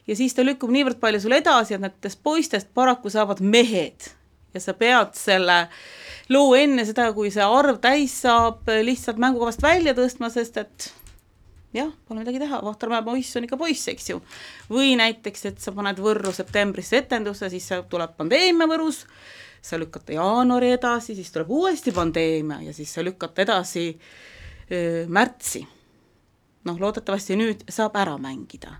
ja 0.07 0.15
siis 0.17 0.35
ta 0.35 0.45
lükkub 0.45 0.71
niivõrd 0.73 0.99
palju 1.03 1.21
sul 1.23 1.35
edasi, 1.35 1.75
et 1.75 1.83
nendest 1.83 2.23
poistest 2.23 2.71
paraku 2.75 3.11
saavad 3.11 3.43
mehed 3.43 4.11
ja 4.53 4.63
sa 4.63 4.75
pead 4.75 5.15
selle 5.19 5.65
loo 6.31 6.55
enne 6.55 6.85
seda, 6.87 7.09
kui 7.15 7.31
see 7.31 7.43
arv 7.43 7.79
täis 7.83 8.15
saab, 8.23 8.67
lihtsalt 8.67 9.19
mängukavast 9.21 9.63
välja 9.63 9.95
tõstma, 9.97 10.31
sest 10.31 10.59
et 10.61 10.91
jah, 11.73 11.91
pole 12.07 12.21
midagi 12.21 12.41
teha, 12.41 12.59
Vahtermäe 12.65 13.03
poiss 13.05 13.37
on 13.39 13.47
ikka 13.47 13.59
poiss, 13.59 13.87
eks 13.91 14.09
ju. 14.11 14.19
või 14.71 14.95
näiteks, 14.99 15.45
et 15.51 15.63
sa 15.63 15.73
paned 15.75 15.99
Võrru 16.03 16.33
septembrisse 16.35 17.01
etenduse, 17.03 17.49
siis 17.53 17.69
tuleb 17.89 18.15
pandeemia 18.17 18.67
Võrus, 18.71 19.05
sa 19.61 19.79
lükkad 19.79 20.09
jaanuari 20.15 20.73
edasi, 20.75 21.15
siis 21.15 21.31
tuleb 21.31 21.51
uuesti 21.51 21.93
pandeemia 21.95 22.61
ja 22.67 22.73
siis 22.73 22.93
sa 22.93 23.03
lükkad 23.05 23.39
edasi 23.45 23.91
öö, 24.71 25.05
märtsi. 25.07 25.65
noh, 26.65 26.79
loodetavasti 26.79 27.35
nüüd 27.39 27.63
saab 27.69 27.95
ära 27.97 28.17
mängida 28.21 28.75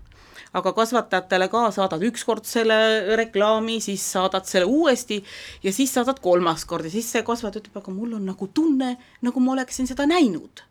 aga 0.52 0.72
kasvatajatele 0.76 1.48
ka 1.48 1.70
saadad 1.72 2.02
ükskord 2.04 2.44
selle 2.44 3.16
reklaami, 3.16 3.80
siis 3.80 4.04
saadad 4.12 4.44
selle 4.44 4.68
uuesti 4.68 5.22
ja 5.62 5.72
siis 5.72 5.94
saadad 5.94 6.20
kolmas 6.20 6.66
kord 6.68 6.84
ja 6.84 6.92
siis 6.92 7.08
see 7.12 7.24
kasvataja 7.24 7.64
ütleb, 7.64 7.80
aga 7.80 7.94
mul 7.94 8.18
on 8.18 8.28
nagu 8.28 8.50
tunne, 8.54 8.96
nagu 9.22 9.40
ma 9.40 9.56
oleksin 9.56 9.88
seda 9.88 10.06
näinud 10.06 10.62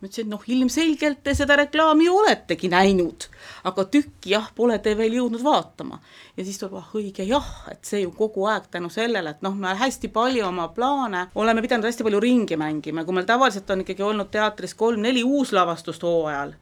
ma 0.00 0.08
ütlesin, 0.08 0.26
et 0.26 0.30
noh, 0.32 0.42
ilmselgelt 0.50 1.22
te 1.24 1.34
seda 1.36 1.56
reklaami 1.58 2.08
oletegi 2.10 2.68
näinud, 2.72 3.26
aga 3.68 3.84
tükki 3.88 4.34
jah, 4.34 4.50
pole 4.56 4.76
te 4.82 4.94
veel 4.98 5.16
jõudnud 5.18 5.44
vaatama. 5.44 6.00
ja 6.36 6.44
siis 6.44 6.58
tuleb, 6.60 6.74
ah 6.80 6.90
õige 6.98 7.26
jah, 7.28 7.46
et 7.70 7.84
see 7.86 8.02
ju 8.02 8.10
kogu 8.16 8.46
aeg 8.50 8.66
tänu 8.70 8.90
sellele, 8.92 9.30
et 9.30 9.44
noh, 9.46 9.54
me 9.54 9.74
hästi 9.78 10.10
palju 10.12 10.44
oma 10.46 10.68
plaane 10.74 11.28
oleme 11.34 11.62
pidanud 11.62 11.86
hästi 11.88 12.04
palju 12.04 12.20
ringi 12.20 12.58
mängima, 12.60 13.04
kui 13.04 13.16
meil 13.16 13.28
tavaliselt 13.28 13.70
on 13.70 13.84
ikkagi 13.84 14.02
olnud 14.02 14.32
teatris 14.34 14.74
kolm-neli 14.74 15.24
uuslavastust 15.24 16.02
hooajal, 16.02 16.52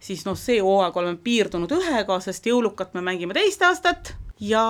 siis 0.00 0.26
noh, 0.28 0.38
see 0.38 0.60
hooaeg 0.60 0.96
oleme 0.96 1.18
piirdunud 1.24 1.72
ühega, 1.78 2.20
sest 2.20 2.46
jõulukat 2.46 2.94
me 2.94 3.04
mängime 3.04 3.34
teist 3.34 3.62
aastat 3.66 4.14
ja 4.42 4.62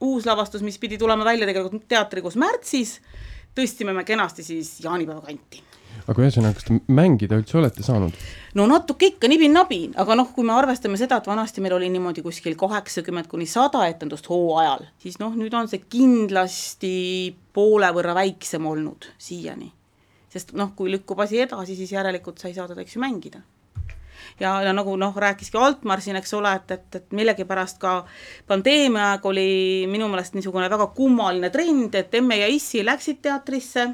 uus 0.00 0.26
lavastus, 0.26 0.62
mis 0.62 0.78
pidi 0.78 0.98
tulema 0.98 1.24
välja 1.24 1.48
tegelikult 1.48 1.88
teatrikoos 1.88 2.38
märtsis, 2.38 3.00
tõstsime 3.56 3.94
me 3.96 4.04
kenasti 4.04 4.46
siis 4.46 4.78
jaanipäeva 4.84 5.22
kanti 5.26 5.71
aga 6.08 6.24
ühesõnaga, 6.24 6.56
kas 6.58 6.66
te 6.68 6.78
mängida 6.92 7.38
üldse 7.38 7.58
olete 7.60 7.84
saanud? 7.86 8.16
no 8.58 8.66
natuke 8.70 9.12
ikka 9.12 9.30
nibin-nabin, 9.30 9.94
aga 10.00 10.16
noh, 10.18 10.32
kui 10.34 10.46
me 10.46 10.54
arvestame 10.56 10.98
seda, 11.00 11.20
et 11.20 11.30
vanasti 11.30 11.62
meil 11.64 11.76
oli 11.78 11.90
niimoodi 11.92 12.24
kuskil 12.24 12.56
kaheksakümmend 12.58 13.30
kuni 13.30 13.46
sada 13.50 13.84
etendust 13.90 14.28
hooajal, 14.32 14.86
siis 15.02 15.20
noh, 15.22 15.34
nüüd 15.38 15.54
on 15.56 15.70
see 15.70 15.84
kindlasti 15.92 16.92
poole 17.54 17.88
võrra 17.94 18.16
väiksem 18.18 18.66
olnud 18.66 19.12
siiani. 19.18 19.72
sest 20.32 20.54
noh, 20.56 20.72
kui 20.76 20.90
lükkub 20.92 21.20
asi 21.20 21.42
edasi, 21.44 21.76
siis 21.76 21.92
järelikult 21.92 22.38
sa 22.40 22.48
ei 22.48 22.54
saa 22.56 22.68
teda, 22.68 22.82
eks 22.82 22.96
ju, 22.96 23.02
mängida. 23.04 23.42
ja, 24.40 24.58
ja 24.62 24.72
nagu 24.74 24.96
noh, 24.96 25.16
rääkiski 25.16 25.58
Altmar 25.58 26.00
siin, 26.00 26.16
eks 26.18 26.34
ole, 26.34 26.54
et, 26.58 26.70
et, 26.70 27.00
et 27.00 27.12
millegipärast 27.14 27.78
ka 27.80 28.00
pandeemia 28.46 29.12
aeg 29.12 29.26
oli 29.26 29.50
minu 29.90 30.08
meelest 30.08 30.34
niisugune 30.34 30.70
väga 30.72 30.90
kummaline 30.96 31.50
trend, 31.50 31.94
et 31.94 32.14
emme 32.14 32.42
ja 32.42 32.48
issi 32.50 32.84
läksid 32.84 33.22
teatrisse, 33.22 33.92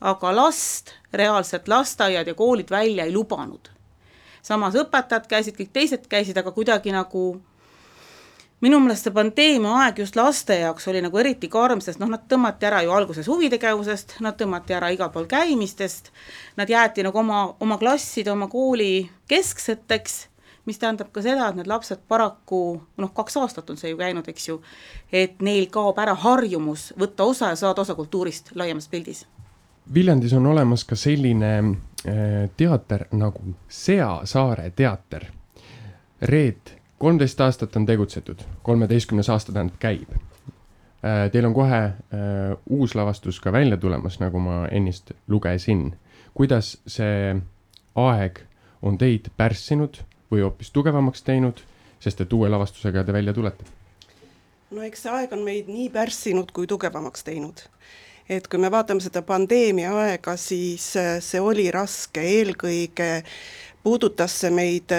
aga 0.00 0.36
last, 0.36 0.94
reaalselt 1.12 1.68
lasteaiad 1.68 2.26
ja 2.26 2.34
koolid 2.34 2.70
välja 2.70 3.04
ei 3.04 3.12
lubanud. 3.12 3.68
samas 4.42 4.74
õpetajad 4.74 5.26
käisid, 5.28 5.56
kõik 5.58 5.72
teised 5.72 6.06
käisid, 6.08 6.36
aga 6.38 6.52
kuidagi 6.52 6.92
nagu 6.92 7.40
minu 8.60 8.78
meelest 8.82 9.06
see 9.06 9.14
pandeemia 9.14 9.74
aeg 9.82 10.00
just 10.02 10.16
laste 10.18 10.56
jaoks 10.58 10.88
oli 10.90 11.02
nagu 11.04 11.18
eriti 11.18 11.50
karm, 11.50 11.82
sest 11.84 12.00
noh, 12.02 12.10
nad 12.10 12.24
tõmmati 12.30 12.66
ära 12.66 12.80
ju 12.82 12.94
alguses 12.94 13.28
huvitegevusest, 13.30 14.16
nad 14.24 14.38
tõmmati 14.38 14.74
ära 14.74 14.90
igal 14.94 15.12
pool 15.14 15.28
käimistest, 15.30 16.10
nad 16.58 16.70
jäeti 16.70 17.06
nagu 17.06 17.18
oma, 17.22 17.44
oma 17.60 17.78
klasside, 17.78 18.32
oma 18.32 18.48
kooli 18.50 19.08
keskseteks, 19.30 20.18
mis 20.66 20.78
tähendab 20.82 21.12
ka 21.14 21.22
seda, 21.24 21.48
et 21.48 21.58
need 21.58 21.70
lapsed 21.70 22.02
paraku, 22.10 22.62
noh, 23.00 23.14
kaks 23.14 23.38
aastat 23.40 23.70
on 23.70 23.78
see 23.80 23.92
ju 23.92 24.00
käinud, 24.00 24.26
eks 24.28 24.50
ju, 24.50 24.60
et 25.12 25.38
neil 25.44 25.70
kaob 25.72 25.98
ära 26.02 26.16
harjumus 26.18 26.92
võtta 26.98 27.28
osa 27.30 27.54
ja 27.54 27.60
saada 27.60 27.86
osa 27.86 27.96
kultuurist 27.98 28.52
laiemas 28.58 28.90
pildis. 28.90 29.24
Viljandis 29.94 30.32
on 30.36 30.46
olemas 30.46 30.84
ka 30.84 30.96
selline 30.96 31.52
äh, 31.58 32.50
teater 32.56 33.06
nagu 33.12 33.54
Sea 33.68 34.20
saare 34.24 34.70
teater. 34.76 35.24
Reet 36.22 36.74
kolmteist 36.98 37.40
aastat 37.40 37.76
on 37.76 37.86
tegutsetud, 37.86 38.42
kolmeteistkümnes 38.62 39.30
aasta 39.30 39.52
tähendab 39.52 39.78
käib. 39.80 40.10
Äh, 40.12 41.30
teil 41.32 41.46
on 41.46 41.54
kohe 41.54 41.78
äh, 41.78 41.94
uus 42.70 42.94
lavastus 42.94 43.40
ka 43.40 43.52
välja 43.52 43.76
tulemas, 43.76 44.20
nagu 44.20 44.38
ma 44.38 44.66
ennist 44.70 45.12
lugesin. 45.28 45.94
kuidas 46.34 46.78
see 46.86 47.36
aeg 47.94 48.38
on 48.82 48.98
teid 48.98 49.30
pärssinud 49.36 50.02
või 50.30 50.42
hoopis 50.42 50.70
tugevamaks 50.70 51.22
teinud, 51.22 51.62
sest 52.00 52.20
et 52.20 52.32
uue 52.32 52.48
lavastusega 52.48 53.04
te 53.04 53.12
välja 53.12 53.32
tulete? 53.34 53.64
no 54.70 54.82
eks 54.82 55.02
see 55.02 55.12
aeg 55.12 55.32
on 55.32 55.42
meid 55.46 55.70
nii 55.70 55.88
pärssinud 55.90 56.52
kui 56.52 56.66
tugevamaks 56.66 57.24
teinud. 57.24 57.62
Et 58.28 58.48
kui 58.48 58.60
me 58.60 58.70
vaatame 58.70 59.00
seda 59.00 59.22
pandeemia 59.22 59.92
aega, 60.04 60.36
siis 60.36 60.90
äh, 60.96 61.16
see 61.24 61.40
oli 61.40 61.70
raske, 61.74 62.22
eelkõige 62.22 63.22
puudutas 63.82 64.40
see 64.40 64.50
meid 64.52 64.92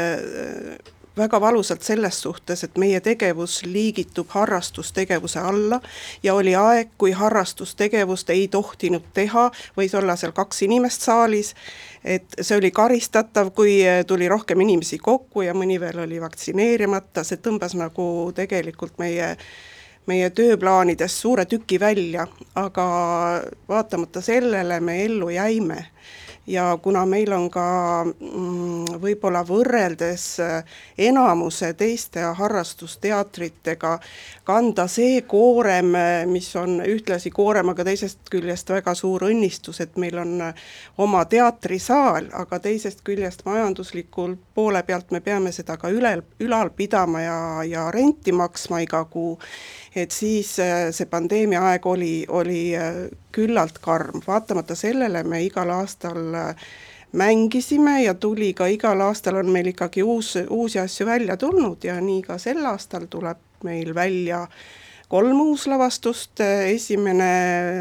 väga 1.20 1.42
valusalt 1.42 1.82
selles 1.82 2.22
suhtes, 2.22 2.64
et 2.64 2.78
meie 2.78 3.00
tegevus 3.04 3.60
liigitub 3.66 4.30
harrastustegevuse 4.34 5.40
alla 5.40 5.80
ja 6.24 6.34
oli 6.34 6.56
aeg, 6.56 6.94
kui 6.98 7.12
harrastustegevust 7.12 8.30
ei 8.34 8.48
tohtinud 8.48 9.10
teha, 9.14 9.50
võis 9.78 9.96
olla 10.00 10.16
seal 10.20 10.34
kaks 10.36 10.64
inimest 10.68 11.08
saalis, 11.08 11.54
et 12.04 12.40
see 12.40 12.58
oli 12.58 12.72
karistatav, 12.76 13.52
kui 13.56 13.82
tuli 14.08 14.30
rohkem 14.32 14.62
inimesi 14.66 15.02
kokku 15.04 15.44
ja 15.48 15.56
mõni 15.58 15.80
veel 15.82 16.06
oli 16.06 16.22
vaktsineerimata, 16.24 17.26
see 17.28 17.42
tõmbas 17.44 17.76
nagu 17.80 18.08
tegelikult 18.36 19.00
meie 19.02 19.36
meie 20.08 20.30
tööplaanidest 20.30 21.22
suure 21.22 21.46
tüki 21.46 21.80
välja, 21.80 22.28
aga 22.56 22.86
vaatamata 23.70 24.22
sellele 24.22 24.80
me 24.80 25.04
ellu 25.04 25.30
jäime 25.30 25.86
ja 26.48 26.80
kuna 26.82 27.06
meil 27.06 27.32
on 27.34 27.48
ka 27.52 27.66
mm, 28.06 29.00
võib-olla 29.02 29.44
võrreldes 29.46 30.26
äh, 30.44 30.80
enamuse 30.98 31.74
teiste 31.78 32.24
harrastusteatritega 32.38 33.98
kanda 34.48 34.88
see 34.90 35.22
koorem, 35.30 35.94
äh, 35.96 36.26
mis 36.30 36.50
on 36.58 36.80
ühtlasi 36.86 37.32
koorem, 37.32 37.70
aga 37.74 37.86
teisest 37.86 38.32
küljest 38.32 38.70
väga 38.74 38.96
suur 38.98 39.28
õnnistus, 39.30 39.82
et 39.84 39.98
meil 40.02 40.18
on 40.22 40.36
äh, 40.50 40.64
oma 40.98 41.26
teatrisaal, 41.30 42.32
aga 42.34 42.60
teisest 42.64 43.04
küljest 43.06 43.46
majanduslikul 43.46 44.36
poole 44.56 44.84
pealt 44.84 45.12
me 45.12 45.22
peame 45.22 45.54
seda 45.56 45.78
ka 45.78 45.94
üle, 45.94 46.18
ülal 46.40 46.74
pidama 46.76 47.22
ja, 47.22 47.40
ja 47.68 47.90
renti 47.94 48.34
maksma 48.34 48.82
iga 48.86 49.04
kuu, 49.06 49.38
et 49.96 50.12
siis 50.12 50.56
see 50.58 51.10
pandeemia 51.10 51.62
aeg 51.72 51.86
oli, 51.90 52.14
oli 52.30 52.62
küllalt 53.40 53.80
karm, 53.84 54.22
vaatamata 54.28 54.76
sellele 54.76 55.24
me 55.24 55.42
igal 55.46 55.72
aastal 55.80 56.36
äh, 56.36 56.70
mängisime 57.12 58.04
ja 58.04 58.14
tuli 58.14 58.54
ka 58.54 58.68
igal 58.70 59.02
aastal 59.02 59.40
on 59.42 59.50
meil 59.50 59.72
ikkagi 59.72 60.04
uus, 60.04 60.36
uusi 60.50 60.80
asju 60.80 61.08
välja 61.08 61.38
tulnud 61.38 61.84
ja 61.84 61.98
nii 62.02 62.22
ka 62.28 62.38
sel 62.38 62.66
aastal 62.66 63.08
tuleb 63.10 63.64
meil 63.64 63.96
välja 63.96 64.46
kolm 65.10 65.42
uuslavastust, 65.42 66.42
esimene 66.70 67.32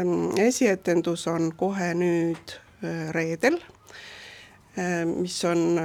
mm, 0.03 0.39
esietendus 0.47 1.27
on 1.27 1.51
kohe 1.57 1.91
nüüd 1.93 2.55
äh, 2.81 3.11
reedel, 3.13 3.59
äh, 4.79 5.05
mis 5.05 5.37
on 5.45 5.77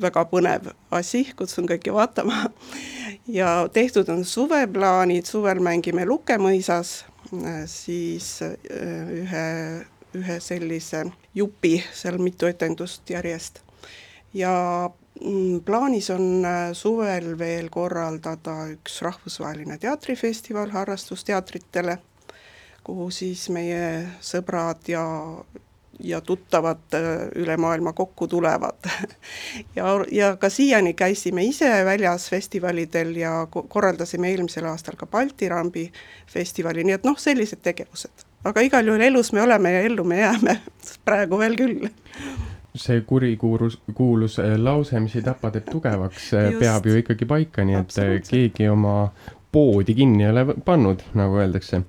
väga 0.00 0.24
põnev 0.30 0.70
asi, 0.94 1.24
kutsun 1.36 1.66
kõiki 1.66 1.90
vaatama. 1.94 2.46
ja 3.40 3.66
tehtud 3.72 4.08
on 4.14 4.24
suveplaanid, 4.24 5.26
suvel 5.26 5.58
mängime 5.58 6.06
Lukemõisas 6.06 7.00
Äh, 7.02 7.07
siis 7.66 8.42
äh, 8.42 9.10
ühe, 9.12 9.44
ühe 10.16 10.38
sellise 10.40 11.04
jupi, 11.34 11.78
seal 11.92 12.18
mitu 12.22 12.48
etendust 12.48 13.10
järjest. 13.10 13.62
ja 14.34 14.90
mm, 15.20 15.60
plaanis 15.64 16.10
on 16.10 16.44
äh, 16.44 16.72
suvel 16.72 17.38
veel 17.38 17.70
korraldada 17.70 18.68
üks 18.72 19.00
rahvusvaheline 19.02 19.78
teatrifestival 19.78 20.70
harrastusteatritele, 20.70 21.98
kuhu 22.84 23.10
siis 23.10 23.48
meie 23.52 24.08
sõbrad 24.20 24.88
ja 24.88 25.04
ja 26.00 26.20
tuttavad 26.20 26.94
äh, 26.94 27.28
üle 27.34 27.56
maailma 27.56 27.92
kokku 27.92 28.28
tulevad. 28.28 28.74
Ja, 29.76 29.84
ja 30.12 30.36
ka 30.36 30.50
siiani 30.50 30.94
käisime 30.94 31.44
ise 31.44 31.84
väljas 31.84 32.30
festivalidel 32.30 33.16
ja 33.16 33.46
korraldasime 33.68 34.30
eelmisel 34.30 34.64
aastal 34.64 34.96
ka 34.96 35.06
Balti 35.06 35.48
Rambi 35.48 35.90
festivali, 36.26 36.84
nii 36.84 36.94
et 36.98 37.06
noh, 37.06 37.18
sellised 37.18 37.62
tegevused. 37.62 38.24
aga 38.44 38.60
igal 38.60 38.86
juhul 38.86 39.00
elus 39.00 39.32
me 39.32 39.42
oleme 39.42 39.72
ja 39.72 39.80
ellu 39.80 40.04
me 40.04 40.20
jääme, 40.20 40.60
praegu 41.06 41.38
veel 41.38 41.56
küll. 41.56 41.88
See 42.74 43.00
kurikuulus, 43.00 43.80
kuulus 43.94 44.38
äh, 44.38 44.54
lause, 44.56 45.00
mis 45.00 45.16
ei 45.16 45.22
tapa, 45.22 45.50
teeb 45.50 45.70
tugevaks, 45.70 46.32
äh, 46.34 46.52
peab 46.58 46.86
ju 46.86 46.98
ikkagi 47.02 47.26
paika, 47.26 47.64
nii 47.64 47.80
et 47.80 47.98
keegi 48.30 48.68
oma 48.68 49.10
poodi 49.52 49.94
kinni 49.94 50.24
ei 50.24 50.30
ole 50.30 50.46
pannud, 50.64 51.02
nagu 51.18 51.40
öeldakse 51.42 51.82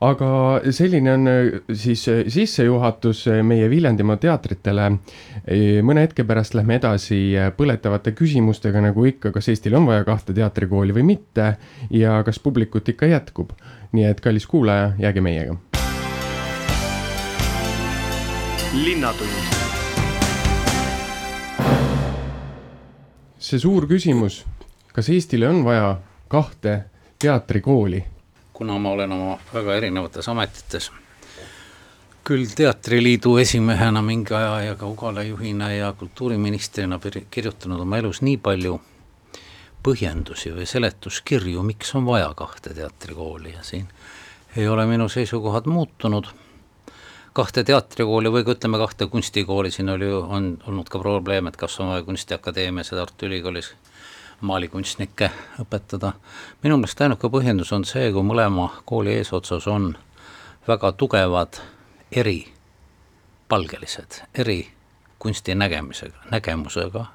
aga 0.00 0.28
selline 0.74 1.12
on 1.12 1.28
äh, 1.28 1.60
siis 1.72 2.08
äh, 2.08 2.24
sissejuhatus 2.28 3.26
äh, 3.28 3.42
meie 3.42 3.70
Viljandimaa 3.70 4.16
teatritele. 4.16 4.90
mõne 5.86 6.02
hetke 6.02 6.24
pärast 6.26 6.56
lähme 6.58 6.74
edasi 6.80 7.36
põletavate 7.56 8.10
küsimustega, 8.18 8.80
nagu 8.82 9.04
ikka, 9.06 9.30
kas 9.30 9.48
Eestil 9.52 9.76
on 9.78 9.86
vaja 9.86 10.04
kahte 10.04 10.34
teatrikooli 10.34 10.94
või 10.96 11.04
mitte 11.12 11.52
ja 11.90 12.22
kas 12.26 12.40
publikut 12.42 12.88
ikka 12.88 13.06
jätkub. 13.06 13.52
nii 13.92 14.04
et 14.04 14.20
kallis 14.20 14.46
kuulaja, 14.46 14.92
jääge 14.98 15.20
meiega. 15.20 15.56
linnatund. 18.74 19.54
see 23.38 23.58
suur 23.58 23.86
küsimus, 23.86 24.44
kas 24.92 25.08
Eestile 25.08 25.48
on 25.48 25.64
vaja 25.64 25.96
kahte 26.28 26.84
teatrikooli 27.22 28.15
kuna 28.56 28.78
ma 28.80 28.90
olen 28.96 29.12
oma 29.12 29.38
väga 29.52 29.74
erinevates 29.76 30.28
ametites, 30.32 30.90
küll 32.24 32.48
Teatriliidu 32.56 33.36
esimehena 33.38 34.00
mingi 34.02 34.34
aja 34.34 34.54
ja 34.70 34.76
ka 34.80 34.88
Ugala 34.88 35.22
juhina 35.22 35.68
ja 35.72 35.92
kultuuriministrina 35.92 36.98
kirjutanud 37.30 37.84
oma 37.84 38.00
elus 38.00 38.22
nii 38.24 38.38
palju 38.40 38.78
põhjendusi 39.86 40.54
või 40.56 40.64
seletuskirju, 40.66 41.62
miks 41.62 41.92
on 41.94 42.08
vaja 42.08 42.32
kahte 42.34 42.72
teatrikooli 42.74 43.52
ja 43.52 43.62
siin 43.62 43.86
ei 44.56 44.68
ole 44.68 44.86
minu 44.86 45.08
seisukohad 45.08 45.68
muutunud. 45.68 46.26
kahte 47.36 47.64
teatrikooli 47.64 48.32
või 48.32 48.44
ka 48.44 48.56
ütleme, 48.56 48.78
kahte 48.80 49.06
kunstikooli, 49.12 49.70
siin 49.70 49.92
oli 49.92 50.08
ju, 50.08 50.22
on 50.24 50.46
olnud 50.66 50.88
ka 50.88 50.98
probleem, 50.98 51.46
et 51.46 51.56
kas 51.60 51.76
on 51.80 51.92
vaja 51.92 52.02
Kunstiakadeemias 52.02 52.90
ja 52.90 52.96
Tartu 52.96 53.28
Ülikoolis 53.28 53.74
maalikunstnikke 54.40 55.30
õpetada. 55.60 56.12
minu 56.62 56.76
meelest 56.76 57.00
ainuke 57.00 57.28
põhjendus 57.28 57.72
on 57.72 57.84
see, 57.84 58.12
kui 58.12 58.22
mõlema 58.22 58.68
kooli 58.84 59.14
eesotsas 59.16 59.66
on 59.66 59.96
väga 60.68 60.92
tugevad 60.92 61.60
eripalgelised, 62.12 64.20
eri 64.34 64.68
kunstinägemisega, 65.18 66.16
nägemusega 66.30 67.06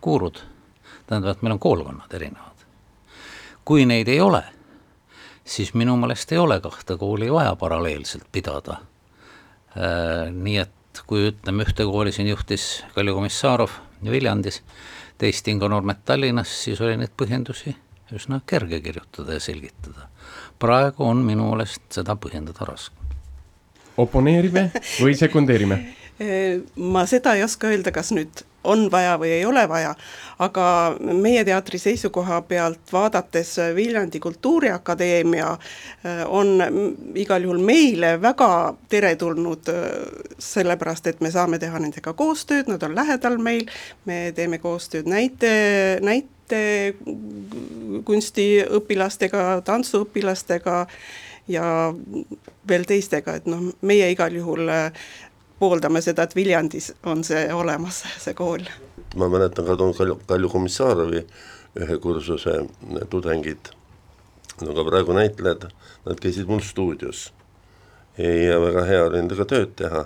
kuurud. 0.00 0.40
tähendab, 1.06 1.36
et 1.36 1.42
meil 1.42 1.52
on 1.52 1.58
koolkonnad 1.58 2.12
erinevad. 2.12 2.64
kui 3.64 3.86
neid 3.86 4.08
ei 4.08 4.20
ole, 4.20 4.42
siis 5.44 5.74
minu 5.74 5.96
meelest 5.96 6.32
ei 6.32 6.38
ole 6.38 6.60
kahte 6.60 6.96
kooli 6.96 7.32
vaja 7.32 7.56
paralleelselt 7.56 8.24
pidada. 8.32 8.76
Äh, 9.76 10.32
nii 10.32 10.58
et 10.58 11.02
kui 11.06 11.28
ütleme, 11.28 11.64
ühte 11.64 11.84
kooli 11.84 12.12
siin 12.12 12.28
juhtis 12.28 12.84
Kalju 12.94 13.14
Komissarov 13.14 13.70
Viljandis 14.10 14.62
teist 15.18 15.48
Ingo 15.48 15.68
Nurmet 15.68 16.04
Tallinnas, 16.04 16.52
siis 16.64 16.80
oli 16.80 16.96
neid 17.00 17.12
põhjendusi 17.16 17.74
üsna 18.14 18.40
kerge 18.46 18.80
kirjutada 18.80 19.32
ja 19.32 19.40
selgitada. 19.40 20.08
praegu 20.58 21.04
on 21.04 21.24
minu 21.24 21.50
meelest 21.50 21.82
seda 21.90 22.16
põhjendada 22.16 22.66
raske. 22.68 22.96
oponeerime 23.96 24.70
või 25.00 25.14
sekundeerime? 25.18 25.80
ma 26.94 27.06
seda 27.06 27.34
ei 27.34 27.44
oska 27.44 27.70
öelda, 27.72 27.92
kas 27.92 28.12
nüüd 28.12 28.44
on 28.64 28.86
vaja 28.92 29.16
või 29.20 29.30
ei 29.38 29.44
ole 29.46 29.64
vaja, 29.68 29.94
aga 30.42 30.66
meie 31.00 31.44
teatri 31.44 31.78
seisukoha 31.78 32.40
pealt 32.48 32.92
vaadates 32.92 33.56
Viljandi 33.74 34.20
Kultuuriakadeemia 34.20 35.50
äh, 35.50 36.22
on 36.26 36.56
igal 37.14 37.44
juhul 37.46 37.62
meile 37.64 38.16
väga 38.22 38.74
teretulnud, 38.88 39.68
äh, 39.72 39.90
sellepärast 40.38 41.06
et 41.12 41.20
me 41.20 41.30
saame 41.34 41.58
teha 41.62 41.78
nendega 41.78 42.12
koostööd, 42.12 42.70
nad 42.70 42.82
on 42.82 42.96
lähedal 42.96 43.38
meil, 43.38 43.68
me 44.04 44.32
teeme 44.36 44.58
koostööd 44.62 45.08
näite, 45.10 45.52
näite 46.04 46.94
kunstiõpilastega, 48.04 49.60
tantsuõpilastega 49.64 50.84
ja 51.48 51.66
veel 52.68 52.84
teistega, 52.88 53.38
et 53.38 53.46
noh, 53.48 53.70
meie 53.84 54.10
igal 54.12 54.34
juhul 54.36 54.68
äh, 54.72 55.06
pooldame 55.58 56.02
seda, 56.02 56.24
et 56.24 56.36
Viljandis 56.36 56.92
on 57.06 57.24
see 57.24 57.46
olemas, 57.54 58.02
see 58.18 58.34
kool. 58.34 58.66
ma 59.16 59.28
mäletan 59.30 59.66
ka 59.66 59.76
toon 59.76 59.94
Kalju, 59.94 60.18
Kalju 60.26 60.48
Komissarovi 60.50 61.24
ühe 61.80 61.98
kursuse 61.98 62.58
tudengid, 63.10 63.70
on 64.62 64.74
ka 64.74 64.84
praegu 64.86 65.14
näitlejad, 65.16 65.70
nad 66.06 66.20
käisid 66.20 66.50
mul 66.50 66.62
stuudios 66.62 67.32
ja 68.18 68.60
väga 68.62 68.84
hea 68.86 69.06
oli 69.06 69.18
nendega 69.18 69.46
tööd 69.50 69.74
teha 69.78 70.04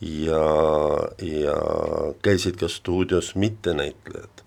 ja, 0.00 0.42
ja 1.20 1.56
käisid 2.24 2.56
ka 2.60 2.68
stuudios 2.68 3.34
mittenäitlejad. 3.34 4.44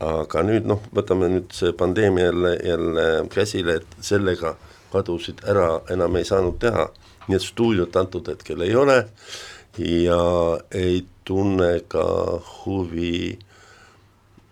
aga 0.00 0.42
nüüd 0.44 0.66
noh, 0.68 0.82
võtame 0.92 1.28
nüüd 1.32 1.52
see 1.56 1.72
pandeemia 1.72 2.26
jälle, 2.28 2.50
jälle 2.64 3.04
käsile, 3.32 3.78
et 3.80 3.94
sellega 4.04 4.56
kadusid 4.92 5.40
ära, 5.48 5.80
enam 5.90 6.16
ei 6.16 6.24
saanud 6.24 6.58
teha 6.60 6.90
nii 7.28 7.36
et 7.36 7.42
stuudiot 7.42 7.96
antud 7.96 8.28
hetkel 8.28 8.60
ei 8.66 8.74
ole 8.76 8.98
ja 9.78 10.20
ei 10.70 11.04
tunne 11.24 11.80
ka 11.88 12.06
huvi 12.64 13.38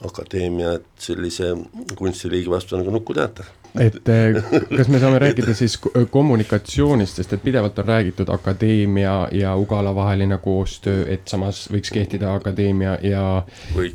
akadeemiat 0.05 0.87
sellise 0.99 1.55
kunstiliigi 1.97 2.51
vastu 2.51 2.77
nagu 2.77 2.91
Nukuteater 2.91 3.47
et 3.81 4.09
eh, 4.09 4.37
kas 4.77 4.89
me 4.89 4.99
saame 5.03 5.19
rääkida 5.19 5.55
siis 5.55 5.75
kommunikatsioonist, 6.11 7.19
sest 7.19 7.33
et 7.35 7.43
pidevalt 7.43 7.79
on 7.79 7.89
räägitud 7.89 8.29
akadeemia 8.31 9.15
ja 9.33 9.57
Ugala 9.57 9.95
vaheline 9.95 10.39
koostöö, 10.39 11.05
et 11.11 11.29
samas 11.29 11.65
võiks 11.73 11.91
kehtida 11.95 12.35
akadeemia 12.35 12.99
ja, 13.03 13.25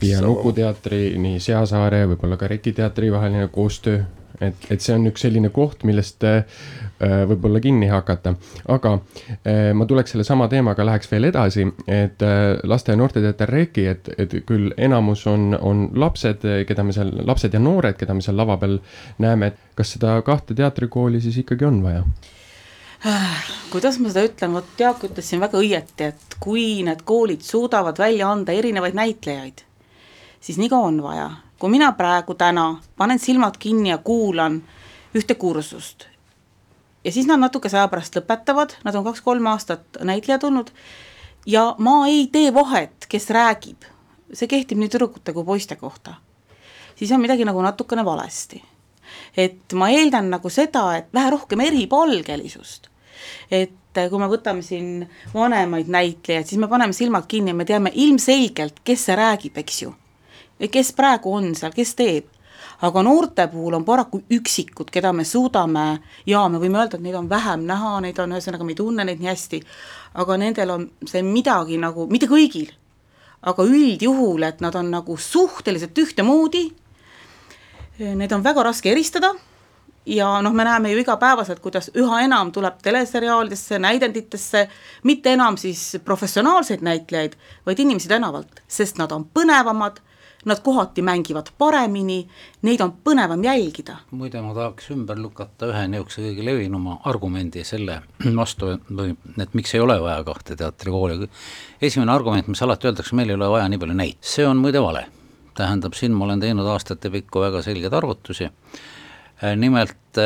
ja 0.04 0.22
Nukuteatri, 0.22 1.16
nii 1.18 1.40
Seasaare, 1.40 2.06
võib-olla 2.12 2.40
ka 2.40 2.52
Reki 2.52 2.74
teatri 2.76 3.12
vaheline 3.12 3.48
koostöö 3.48 4.04
et, 4.42 4.66
et 4.72 4.82
see 4.84 4.96
on 4.96 5.08
üks 5.10 5.24
selline 5.26 5.52
koht, 5.54 5.84
millest 5.88 6.24
äh, 6.28 6.44
võib-olla 7.00 7.62
kinni 7.64 7.90
hakata. 7.92 8.34
aga 8.72 8.94
äh, 9.44 9.72
ma 9.76 9.88
tuleks 9.90 10.16
sellesama 10.16 10.50
teemaga, 10.52 10.86
läheks 10.88 11.12
veel 11.12 11.30
edasi, 11.30 11.68
et 11.88 12.24
äh, 12.26 12.56
laste 12.70 12.96
ja 12.96 13.00
noorteteater 13.00 13.52
Reki, 13.52 13.86
et, 13.92 14.12
et 14.18 14.40
küll 14.48 14.74
enamus 14.78 15.26
on, 15.32 15.54
on 15.60 15.88
lapsed, 16.00 16.46
keda 16.68 16.86
me 16.86 16.96
seal, 16.96 17.14
lapsed 17.28 17.56
ja 17.56 17.62
noored, 17.64 17.98
keda 18.00 18.16
me 18.16 18.26
seal 18.26 18.40
lava 18.40 18.58
peal 18.62 18.80
näeme, 19.24 19.52
et 19.52 19.80
kas 19.80 19.96
seda 19.98 20.20
kahte 20.26 20.58
teatrikooli 20.58 21.22
siis 21.24 21.42
ikkagi 21.44 21.68
on 21.68 21.84
vaja? 21.86 22.04
kuidas 23.72 23.96
ma 24.04 24.10
seda 24.12 24.26
ütlen, 24.28 24.52
vot 24.58 24.80
Jaak 24.80 25.06
ütles 25.08 25.30
siin 25.32 25.40
väga 25.40 25.56
õieti, 25.56 26.10
et 26.10 26.36
kui 26.44 26.82
need 26.84 27.06
koolid 27.08 27.46
suudavad 27.48 28.00
välja 28.00 28.28
anda 28.28 28.52
erinevaid 28.52 28.98
näitlejaid, 28.98 29.64
siis 30.44 30.60
nii 30.60 30.68
ka 30.74 30.82
on 30.84 31.00
vaja 31.06 31.30
kui 31.60 31.70
mina 31.70 31.92
praegu 31.92 32.34
täna 32.36 32.82
panen 32.98 33.20
silmad 33.20 33.58
kinni 33.60 33.90
ja 33.90 33.98
kuulan 33.98 34.62
ühte 35.16 35.36
kursust 35.36 36.08
ja 37.04 37.12
siis 37.12 37.28
nad 37.28 37.40
natukese 37.40 37.78
aja 37.78 37.88
pärast 37.88 38.16
lõpetavad, 38.16 38.76
nad 38.84 38.96
on 38.96 39.06
kaks-kolm 39.08 39.48
aastat 39.52 40.02
näitlejad 40.04 40.44
olnud 40.48 40.72
ja 41.48 41.74
ma 41.78 42.02
ei 42.08 42.28
tee 42.32 42.54
vahet, 42.54 43.08
kes 43.10 43.30
räägib, 43.36 43.88
see 44.34 44.50
kehtib 44.52 44.80
nii 44.80 44.92
tüdrukute 44.92 45.34
kui 45.34 45.46
poiste 45.46 45.76
kohta, 45.80 46.18
siis 46.96 47.12
on 47.16 47.24
midagi 47.24 47.48
nagu 47.48 47.62
natukene 47.64 48.06
valesti. 48.06 48.64
et 49.38 49.74
ma 49.74 49.90
eeldan 49.90 50.30
nagu 50.30 50.50
seda, 50.50 50.98
et 50.98 51.08
vähe 51.14 51.30
rohkem 51.34 51.60
eripalgelisust, 51.66 52.90
et 53.52 53.74
kui 54.10 54.20
me 54.22 54.28
võtame 54.30 54.62
siin 54.62 55.08
vanemaid 55.34 55.90
näitlejaid, 55.90 56.46
siis 56.46 56.60
me 56.62 56.68
paneme 56.68 56.94
silmad 56.94 57.26
kinni 57.28 57.52
ja 57.52 57.56
me 57.56 57.66
teame 57.66 57.92
ilmselgelt, 57.94 58.84
kes 58.84 59.06
see 59.10 59.16
räägib, 59.18 59.58
eks 59.58 59.82
ju 59.82 59.96
kes 60.68 60.92
praegu 60.98 61.34
on 61.34 61.54
seal, 61.56 61.72
kes 61.76 61.96
teeb. 61.96 62.28
aga 62.82 63.02
noorte 63.04 63.48
puhul 63.52 63.76
on 63.76 63.84
paraku 63.84 64.22
üksikud, 64.32 64.88
keda 64.92 65.12
me 65.14 65.24
suudame 65.28 66.00
ja 66.28 66.46
me 66.48 66.60
võime 66.60 66.80
öelda, 66.80 66.96
et 66.96 67.04
neid 67.04 67.16
on 67.16 67.28
vähem 67.30 67.66
näha, 67.68 67.98
neid 68.04 68.20
on, 68.20 68.32
ühesõnaga 68.36 68.64
me 68.64 68.72
ei 68.72 68.80
tunne 68.80 69.04
neid 69.04 69.20
nii 69.20 69.30
hästi, 69.32 69.60
aga 70.20 70.38
nendel 70.40 70.72
on 70.76 70.86
see 71.08 71.24
midagi 71.24 71.80
nagu, 71.80 72.08
mitte 72.12 72.28
kõigil, 72.32 72.72
aga 73.42 73.66
üldjuhul, 73.68 74.44
et 74.48 74.64
nad 74.64 74.76
on 74.80 74.92
nagu 74.92 75.18
suhteliselt 75.20 76.00
ühtemoodi, 76.04 76.66
neid 78.00 78.32
on 78.32 78.44
väga 78.44 78.64
raske 78.68 78.92
eristada 78.92 79.34
ja 80.10 80.42
noh, 80.42 80.54
me 80.54 80.64
näeme 80.64 80.92
ju 80.92 81.00
igapäevaselt, 81.04 81.60
kuidas 81.60 81.92
üha 81.98 82.22
enam 82.26 82.52
tuleb 82.52 82.80
teleseriaalidesse, 82.84 83.80
näidenditesse 83.80 84.68
mitte 85.04 85.34
enam 85.34 85.58
siis 85.58 85.98
professionaalseid 86.06 86.82
näitlejaid, 86.86 87.36
vaid 87.66 87.80
inimesi 87.80 88.10
tänavalt, 88.10 88.64
sest 88.68 88.98
nad 88.98 89.12
on 89.12 89.28
põnevamad, 89.34 90.00
nad 90.46 90.60
kohati 90.64 91.02
mängivad 91.02 91.52
paremini, 91.58 92.20
neid 92.62 92.82
on 92.82 92.94
põnevam 93.04 93.44
jälgida. 93.44 93.98
muide, 94.12 94.42
ma 94.42 94.54
tahaks 94.56 94.90
ümber 94.96 95.20
lükata 95.20 95.70
ühe 95.72 95.86
niisuguse 95.92 96.24
kõige 96.24 96.46
levinuma 96.46 97.00
argumendi 97.10 97.64
selle 97.68 98.02
vastu, 98.42 98.72
et 98.74 99.54
miks 99.58 99.76
ei 99.76 99.84
ole 99.84 100.00
vaja 100.02 100.24
kahte 100.24 100.56
teatrikooli. 100.56 101.30
esimene 101.82 102.12
argument, 102.12 102.48
mis 102.48 102.62
alati 102.64 102.88
öeldakse, 102.88 103.16
meil 103.16 103.30
ei 103.30 103.40
ole 103.40 103.50
vaja 103.50 103.68
nii 103.70 103.82
palju 103.82 103.98
neid, 104.00 104.22
see 104.22 104.48
on 104.48 104.58
muide 104.58 104.82
vale. 104.84 105.06
tähendab, 105.60 105.94
siin 105.94 106.16
ma 106.16 106.26
olen 106.26 106.40
teinud 106.40 106.68
aastatepikku 106.72 107.42
väga 107.42 107.62
selgeid 107.62 107.94
arvutusi 107.94 108.48
nimelt 109.60 110.18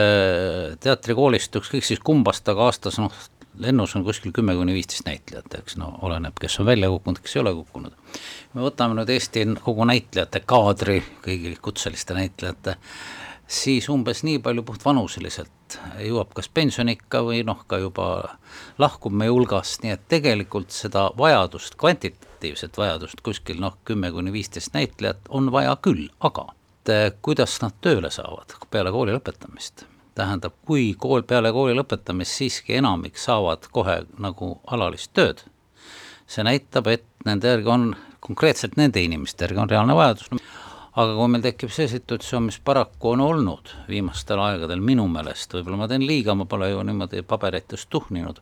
teatrikoolist 0.81 1.55
ükskõik 1.59 1.85
siis 1.85 2.01
kumbast, 2.01 2.47
aga 2.49 2.69
aastas 2.69 2.97
noh, 3.01 3.13
lennus 3.59 3.95
on 3.95 4.03
kuskil 4.03 4.31
kümme 4.31 4.55
kuni 4.55 4.73
viisteist 4.73 5.05
näitlejat, 5.05 5.53
eks 5.59 5.77
no 5.77 5.93
oleneb, 6.01 6.37
kes 6.41 6.59
on 6.59 6.65
välja 6.65 6.89
kukkunud, 6.89 7.19
kes 7.23 7.35
ei 7.35 7.41
ole 7.41 7.53
kukkunud. 7.53 7.91
me 8.53 8.61
võtame 8.61 8.97
nüüd 8.97 9.09
Eesti 9.09 9.45
kogu 9.61 9.85
näitlejate 9.85 10.43
kaadri, 10.45 11.01
kõigi 11.25 11.55
kutseliste 11.61 12.17
näitlejate, 12.17 12.77
siis 13.47 13.89
umbes 13.89 14.23
nii 14.23 14.39
palju 14.43 14.63
puhtvanuseliselt 14.63 15.77
jõuab 16.01 16.33
kas 16.37 16.49
pensioniikka 16.53 17.23
või 17.25 17.43
noh, 17.45 17.63
ka 17.67 17.77
juba 17.81 18.09
lahkub 18.81 19.13
meie 19.13 19.33
hulgast, 19.33 19.83
nii 19.83 19.93
et 19.95 20.09
tegelikult 20.09 20.73
seda 20.73 21.09
vajadust, 21.17 21.77
kvantitatiivset 21.81 22.77
vajadust 22.77 23.21
kuskil 23.25 23.61
noh, 23.61 23.77
kümme 23.85 24.11
kuni 24.11 24.33
viisteist 24.33 24.73
näitlejat 24.73 25.29
on 25.29 25.51
vaja 25.51 25.77
küll, 25.81 26.09
aga 26.19 26.49
kuidas 27.23 27.61
nad 27.63 27.77
tööle 27.81 28.11
saavad 28.11 28.57
peale 28.71 28.91
kooli 28.91 29.13
lõpetamist 29.15 29.85
tähendab, 30.15 30.55
kui 30.65 30.93
kool 30.99 31.23
peale 31.27 31.51
kooli 31.53 31.75
lõpetamist 31.77 32.39
siiski 32.39 32.77
enamik 32.79 33.17
saavad 33.17 33.67
kohe 33.73 34.01
nagu 34.21 34.55
alalist 34.67 35.13
tööd, 35.17 35.43
see 36.27 36.45
näitab, 36.45 36.89
et 36.93 37.05
nende 37.25 37.49
järgi 37.49 37.71
on, 37.73 37.89
konkreetselt 38.23 38.77
nende 38.79 39.01
inimeste 39.03 39.47
järgi 39.47 39.63
on 39.63 39.71
reaalne 39.71 39.97
vajadus, 39.97 40.29
aga 40.93 41.17
kui 41.17 41.31
meil 41.33 41.43
tekib 41.45 41.73
see 41.73 41.89
situatsioon, 41.89 42.47
mis 42.49 42.59
paraku 42.63 43.15
on 43.15 43.25
olnud 43.25 43.73
viimastel 43.89 44.41
aegadel 44.43 44.83
minu 44.83 45.07
meelest, 45.11 45.53
võib-olla 45.57 45.83
ma 45.83 45.89
teen 45.91 46.05
liiga, 46.07 46.37
ma 46.37 46.45
pole 46.49 46.69
ju 46.69 46.83
niimoodi 46.85 47.25
paberitest 47.27 47.89
tuhninud 47.89 48.41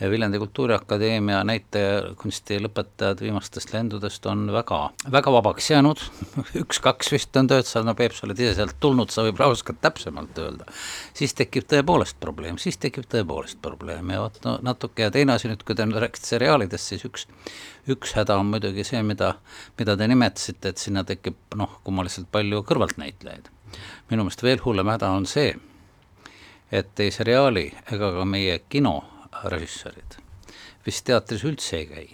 Viljandi 0.00 0.38
Kultuuriakadeemia 0.40 1.42
näitekunsti 1.44 2.56
lõpetajad 2.64 3.20
viimastest 3.20 3.72
lendudest 3.74 4.24
on 4.30 4.46
väga, 4.52 4.78
väga 5.12 5.32
vabaks 5.34 5.66
jäänud, 5.70 6.00
üks-kaks 6.62 7.12
vist 7.12 7.36
on 7.36 7.50
tööd 7.50 7.68
saanud, 7.68 7.90
no 7.90 7.94
Peep, 7.98 8.14
sa 8.16 8.24
oled 8.24 8.40
ise 8.40 8.54
sealt 8.56 8.78
tulnud, 8.80 9.12
sa 9.12 9.26
võib-olla 9.26 9.50
oskad 9.52 9.76
täpsemalt 9.84 10.40
öelda. 10.40 10.64
siis 11.14 11.36
tekib 11.36 11.68
tõepoolest 11.68 12.16
probleem, 12.20 12.56
siis 12.56 12.80
tekib 12.80 13.10
tõepoolest 13.12 13.60
probleem 13.60 14.14
ja 14.14 14.22
vot 14.24 14.40
no 14.46 14.56
natuke 14.64 15.04
ja 15.04 15.10
teine 15.12 15.36
asi 15.36 15.52
nüüd, 15.52 15.66
kui 15.68 15.76
te 15.76 15.84
nüüd 15.84 16.00
rääkisite 16.00 16.32
seriaalidest, 16.32 16.94
siis 16.94 17.04
üks, 17.04 17.28
üks 17.92 18.16
häda 18.16 18.40
on 18.40 18.48
muidugi 18.54 18.88
see, 18.88 19.04
mida, 19.04 19.34
mida 19.76 19.98
te 20.00 20.08
nimetasite, 20.08 20.72
et 20.72 20.80
sinna 20.80 21.04
tekib 21.04 21.60
noh, 21.60 21.76
kummaliselt 21.84 22.32
palju 22.32 22.64
kõrvaltnäitlejaid. 22.72 23.52
minu 24.08 24.24
meelest 24.24 24.48
veel 24.48 24.64
hullem 24.64 24.88
häda 24.96 25.12
on 25.12 25.28
see, 25.28 25.52
et 26.72 27.00
ei 27.00 27.12
seriaali 27.12 27.68
ega 27.92 28.14
ka 28.16 28.24
meie 28.24 28.62
kino 28.68 29.02
režissöörid. 29.52 30.18
Vist 30.86 31.04
teatris 31.06 31.44
üldse 31.44 31.76
ei 31.76 31.86
käi, 31.90 32.06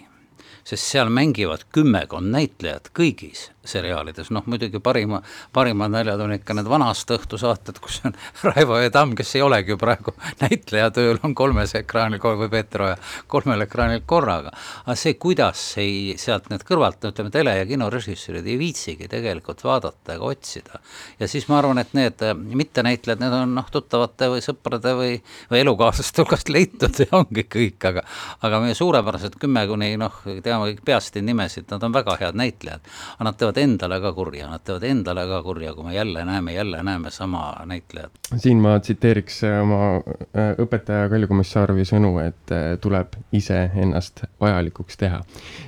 sest 0.67 0.91
seal 0.91 1.11
mängivad 1.13 1.65
kümmekond 1.73 2.31
näitlejat 2.33 2.91
kõigis 2.97 3.49
seriaalides, 3.67 4.31
noh 4.35 4.45
muidugi 4.49 4.79
parima, 4.83 5.21
parimad 5.53 5.91
naljad 5.93 6.21
on 6.23 6.35
ikka 6.37 6.55
need 6.57 6.69
vanast 6.69 7.11
õhtusaated, 7.13 7.79
kus 7.83 8.01
on 8.07 8.15
Raivo 8.47 8.79
E. 8.81 8.89
Tamm, 8.93 9.15
kes 9.17 9.35
ei 9.37 9.43
olegi 9.45 9.73
ju 9.73 9.79
praegu 9.81 10.13
näitleja 10.43 10.89
tööl, 10.95 11.19
on 11.23 11.35
kolmes 11.37 11.75
ekraanil 11.77 12.21
või 12.21 12.49
Peeter 12.51 12.85
Oja 12.87 12.97
kolmel 13.27 13.65
ekraanil 13.67 14.03
korraga. 14.05 14.51
aga 14.85 14.95
see, 14.99 15.15
kuidas 15.19 15.61
ei, 15.81 16.15
sealt 16.19 16.49
need 16.51 16.63
kõrvalt, 16.67 17.03
ütleme 17.11 17.31
tele- 17.33 17.57
ja 17.57 17.65
kinorežissöörid 17.69 18.47
ei 18.47 18.57
viitsigi 18.59 19.07
tegelikult 19.11 19.63
vaadata 19.63 20.15
ega 20.15 20.31
otsida. 20.31 20.81
ja 21.19 21.27
siis 21.27 21.47
ma 21.47 21.59
arvan, 21.61 21.81
et 21.83 21.93
need 21.97 22.23
äh, 22.25 22.33
mittenäitlejad, 22.35 23.21
need 23.23 23.33
on 23.33 23.55
noh, 23.57 23.69
tuttavate 23.71 24.31
või 24.33 24.43
sõprade 24.45 24.93
või, 24.97 25.13
või 25.51 25.63
elukaaslaste 25.63 26.23
hulgast 26.23 26.49
leitud 26.49 27.03
ja 27.03 27.09
ongi 27.19 27.47
kõik, 27.47 27.79
aga 27.89 28.03
aga 28.45 28.61
meie 28.63 28.77
suurepärased 28.77 29.37
kümme 29.41 29.65
kuni 29.69 29.93
noh, 29.99 30.21
teame 30.43 30.71
kõik 30.71 30.83
peast 30.87 31.17
nimesid, 31.17 31.67
nad 31.71 31.83
on 31.83 31.95
väga 31.95 32.17
head 32.21 32.37
näitlejad. 32.37 32.81
aga 33.17 33.29
nad 33.29 33.37
teevad 33.39 33.56
endale 33.61 33.99
ka 34.01 34.11
kurja, 34.13 34.47
nad 34.51 34.63
teevad 34.65 34.83
endale 34.87 35.25
ka 35.29 35.41
kurja, 35.45 35.73
kui 35.75 35.87
me 35.87 35.95
jälle 35.95 36.25
näeme, 36.25 36.53
jälle 36.53 36.83
näeme 36.83 37.11
sama 37.11 37.43
näitlejat. 37.65 38.11
siin 38.35 38.61
ma 38.63 38.79
tsiteeriks 38.79 39.41
oma 39.61 39.79
äh, 39.97 40.53
õpetaja 40.63 41.09
Kalju 41.09 41.27
Komissarovi 41.27 41.85
sõnu, 41.87 42.17
et 42.23 42.53
äh, 42.55 42.67
tuleb 42.81 43.17
ise 43.31 43.69
ennast 43.75 44.23
vajalikuks 44.41 44.97
teha. 44.97 45.23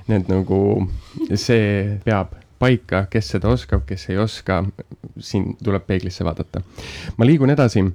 nii 0.07 0.21
et 0.21 0.29
nagu 0.31 0.61
see 1.33 1.99
peab 2.05 2.35
paika, 2.59 3.05
kes 3.09 3.33
seda 3.35 3.49
oskab, 3.49 3.85
kes 3.87 4.09
ei 4.09 4.17
oska, 4.19 4.63
siin 5.19 5.55
tuleb 5.63 5.87
peeglisse 5.87 6.25
vaadata. 6.27 6.61
ma 7.17 7.25
liigun 7.25 7.49
edasi, 7.55 7.85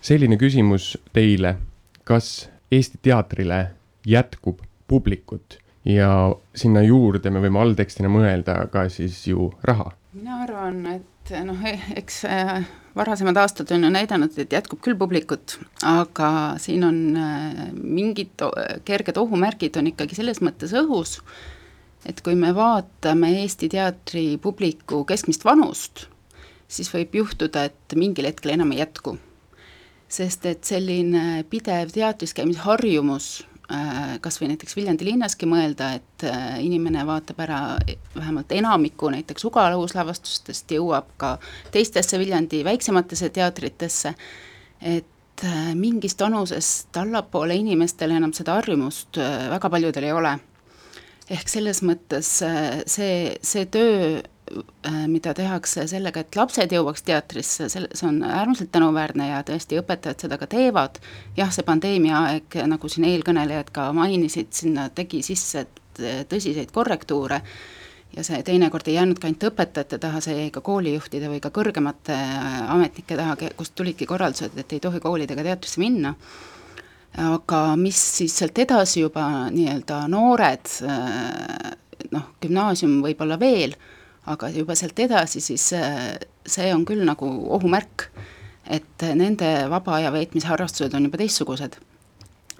selline 0.00 0.36
küsimus 0.40 0.94
teile, 1.12 1.56
kas 2.04 2.50
Eesti 2.72 2.98
teatrile 3.02 3.58
jätkub 4.06 4.58
publikut 4.88 5.58
ja 5.84 6.10
sinna 6.56 6.82
juurde 6.84 7.30
me 7.30 7.42
võime 7.44 7.60
alltekstina 7.60 8.10
mõelda 8.12 8.64
ka 8.72 8.86
siis 8.92 9.20
ju 9.28 9.50
raha. 9.62 9.92
mina 10.14 10.42
arvan, 10.44 10.86
et 10.86 11.32
noh, 11.44 11.60
eks 11.96 12.22
äh, 12.30 12.64
varasemad 12.96 13.36
aastad 13.36 13.72
on 13.74 13.84
ju 13.84 13.90
näidanud, 13.90 14.38
et 14.38 14.52
jätkub 14.52 14.80
küll 14.84 14.98
publikut, 14.98 15.58
aga 15.82 16.30
siin 16.62 16.84
on 16.84 17.02
äh, 17.16 17.66
mingid 17.74 18.46
kerged 18.84 19.18
ohumärgid 19.20 19.76
on 19.76 19.92
ikkagi 19.92 20.16
selles 20.16 20.40
mõttes 20.44 20.72
õhus, 20.76 21.20
et 22.06 22.20
kui 22.24 22.36
me 22.38 22.54
vaatame 22.54 23.34
Eesti 23.42 23.68
teatri 23.72 24.26
publiku 24.38 25.04
keskmist 25.08 25.44
vanust, 25.44 26.08
siis 26.68 26.90
võib 26.94 27.14
juhtuda, 27.22 27.68
et 27.68 27.96
mingil 27.98 28.28
hetkel 28.30 28.56
enam 28.56 28.72
ei 28.72 28.84
jätku 28.84 29.18
sest 30.14 30.46
et 30.46 30.64
selline 30.68 31.42
pidev 31.50 31.90
teatris 31.94 32.34
käimise 32.36 32.62
harjumus, 32.64 33.44
kas 34.20 34.40
või 34.40 34.50
näiteks 34.52 34.76
Viljandi 34.76 35.06
linnaski 35.08 35.46
mõelda, 35.48 35.94
et 35.96 36.24
äh, 36.28 36.58
inimene 36.64 37.04
vaatab 37.06 37.38
ära 37.40 37.60
vähemalt 38.14 38.52
enamiku 38.52 39.08
näiteks 39.14 39.44
Ugala 39.48 39.78
uuslavastustest, 39.80 40.74
jõuab 40.76 41.14
ka 41.16 41.36
teistesse 41.72 42.18
Viljandi 42.20 42.64
väiksematesse 42.64 43.30
teatritesse, 43.34 44.14
et 44.80 45.44
äh, 45.44 45.72
mingist 45.74 46.20
vanusest 46.20 46.96
allapoole 47.00 47.56
inimestel 47.56 48.12
enam 48.16 48.36
seda 48.36 48.58
harjumust 48.60 49.16
väga 49.54 49.70
paljudel 49.70 50.10
ei 50.10 50.12
ole. 50.12 50.36
ehk 51.30 51.48
selles 51.48 51.80
mõttes 51.80 52.28
see, 52.86 53.36
see 53.40 53.66
töö 53.72 54.20
Äh, 54.20 54.33
mida 55.08 55.32
tehakse 55.34 55.86
sellega, 55.88 56.20
et 56.20 56.36
lapsed 56.36 56.72
jõuaks 56.72 57.04
teatrisse, 57.06 57.68
selle, 57.72 57.88
see 57.96 58.08
on 58.08 58.18
äärmiselt 58.28 58.70
tänuväärne 58.74 59.30
ja 59.30 59.38
tõesti 59.46 59.78
õpetajad 59.80 60.26
seda 60.26 60.38
ka 60.40 60.48
teevad, 60.50 61.00
jah, 61.36 61.52
see 61.54 61.64
pandeemia 61.64 62.18
aeg, 62.28 62.58
nagu 62.68 62.90
siin 62.92 63.08
eelkõnelejad 63.08 63.72
ka 63.74 63.88
mainisid, 63.96 64.52
sinna 64.52 64.90
tegi 64.92 65.22
sisse 65.24 65.64
tõsiseid 66.28 66.72
korrektuure. 66.74 67.40
Ja 68.14 68.22
see 68.22 68.42
teinekord 68.46 68.86
ei 68.86 68.94
jäänudki 68.94 69.26
ainult 69.26 69.46
õpetajate 69.48 69.98
taha, 69.98 70.20
see 70.22 70.36
jäi 70.36 70.50
ka 70.54 70.60
koolijuhtide 70.62 71.26
või 71.32 71.40
ka 71.42 71.50
kõrgemate 71.54 72.14
äh, 72.14 72.58
ametnike 72.70 73.16
taha, 73.18 73.34
kust 73.58 73.74
tulidki 73.74 74.06
korraldused, 74.06 74.54
et 74.54 74.74
ei 74.76 74.82
tohi 74.82 75.00
koolidega 75.02 75.42
teatrisse 75.42 75.82
minna. 75.82 76.14
Aga 77.18 77.64
mis 77.78 77.98
siis 78.18 78.36
sealt 78.38 78.58
edasi 78.58 79.02
juba 79.02 79.48
nii-öelda 79.54 80.04
noored, 80.10 80.70
äh, 80.86 81.74
noh, 82.14 82.30
gümnaasium 82.42 83.00
võib-olla 83.02 83.38
veel, 83.40 83.74
aga 84.30 84.50
juba 84.54 84.76
sealt 84.78 84.98
edasi, 85.04 85.42
siis 85.44 85.66
äh, 85.76 86.14
see 86.46 86.70
on 86.74 86.84
küll 86.88 87.04
nagu 87.04 87.28
ohumärk, 87.56 88.08
et 88.64 89.04
nende 89.16 89.50
vaba 89.68 89.98
aja 89.98 90.12
veetmise 90.14 90.48
harrastused 90.48 90.94
on 90.96 91.08
juba 91.08 91.20
teistsugused. 91.20 91.80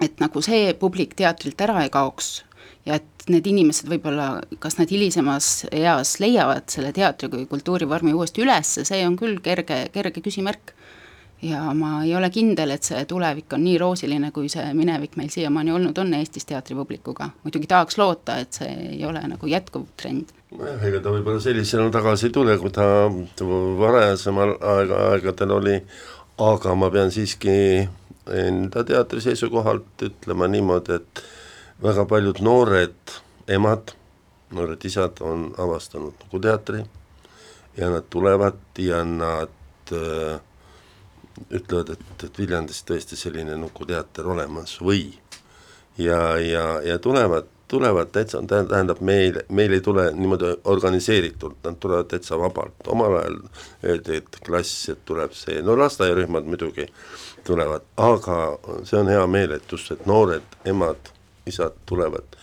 et 0.03 0.19
nagu 0.19 0.41
see 0.43 0.73
publik 0.75 1.15
teatrilt 1.15 1.61
ära 1.63 1.79
ei 1.85 1.89
kaoks 1.89 2.43
ja 2.85 2.97
et 2.99 3.27
need 3.31 3.47
inimesed 3.49 3.89
võib-olla, 3.89 4.43
kas 4.61 4.77
nad 4.77 4.91
hilisemas 4.91 5.65
eas 5.73 6.17
leiavad 6.21 6.67
selle 6.69 6.91
teatri 6.93 7.29
kui 7.31 7.45
kultuurivormi 7.49 8.13
uuesti 8.13 8.43
üles, 8.45 8.75
see 8.85 9.01
on 9.07 9.17
küll 9.19 9.39
kerge, 9.45 9.85
kerge 9.93 10.21
küsimärk. 10.21 10.75
Ja 11.45 11.61
ma 11.77 11.99
ei 12.03 12.15
ole 12.17 12.29
kindel, 12.33 12.73
et 12.75 12.87
see 12.87 13.03
tulevik 13.09 13.53
on 13.55 13.63
nii 13.65 13.77
roosiline, 13.81 14.31
kui 14.35 14.49
see 14.51 14.65
minevik 14.77 15.17
meil 15.19 15.29
siiamaani 15.33 15.73
olnud 15.75 15.97
on 16.01 16.13
Eestis 16.17 16.47
teatripublikuga, 16.49 17.29
muidugi 17.43 17.69
tahaks 17.71 17.99
loota, 18.01 18.39
et 18.41 18.57
see 18.57 18.71
ei 18.95 19.03
ole 19.05 19.21
nagu 19.29 19.49
jätkuv 19.49 19.85
trend. 19.99 20.33
Nojah, 20.55 20.81
ega 20.87 21.01
ta 21.03 21.13
võib-olla 21.13 21.41
sellisena 21.43 21.89
tagasi 21.93 22.29
ei 22.29 22.35
tule, 22.35 22.57
kui 22.61 22.71
ta 22.73 22.87
varasemal 23.81 24.55
aega, 24.75 25.01
aegadel 25.11 25.55
oli, 25.57 25.77
aga 26.41 26.75
ma 26.79 26.89
pean 26.93 27.13
siiski 27.13 27.57
enda 28.45 28.83
teatri 28.87 29.21
seisukohalt 29.21 30.07
ütlema 30.07 30.47
niimoodi, 30.49 30.97
et 30.99 31.23
väga 31.83 32.07
paljud 32.09 32.41
noored 32.45 33.15
emad, 33.51 33.93
noored 34.55 34.85
isad 34.87 35.21
on 35.21 35.49
avastanud 35.61 36.15
Nuku 36.23 36.39
teatri. 36.41 36.85
Ja 37.75 37.89
nad 37.91 38.05
tulevad 38.09 38.55
ja 38.79 39.01
nad 39.03 39.51
äh, 39.91 40.39
ütlevad, 41.51 41.93
et, 41.95 42.23
et 42.23 42.39
Viljandis 42.39 42.83
tõesti 42.87 43.17
selline 43.19 43.57
Nuku 43.59 43.85
teater 43.85 44.27
olemas 44.27 44.79
või 44.81 45.11
ja, 45.97 46.37
ja, 46.41 46.65
ja 46.83 46.99
tulevad 46.99 47.51
tulevad 47.67 48.07
täitsa, 48.13 48.43
tähendab 48.47 48.99
meil, 49.01 49.39
meil 49.49 49.73
ei 49.73 49.81
tule 49.81 50.11
niimoodi 50.13 50.51
organiseeritult, 50.69 51.57
nad 51.63 51.79
tulevad 51.81 52.09
täitsa 52.11 52.37
vabalt, 52.39 52.75
omal 52.87 53.17
ajal 53.17 53.39
öeldi, 53.83 54.19
et 54.21 54.37
klass, 54.45 54.89
et 54.93 55.01
tuleb 55.05 55.33
see, 55.33 55.61
no 55.65 55.77
lasteaiarühmad 55.79 56.45
muidugi 56.45 56.85
tulevad, 57.43 57.87
aga 57.97 58.37
see 58.83 58.99
on 58.99 59.09
hea 59.09 59.25
meel, 59.27 59.57
et 59.57 59.71
just, 59.71 59.91
et 59.91 60.05
noored 60.05 60.59
emad, 60.65 61.09
isad 61.49 61.73
tulevad 61.89 62.37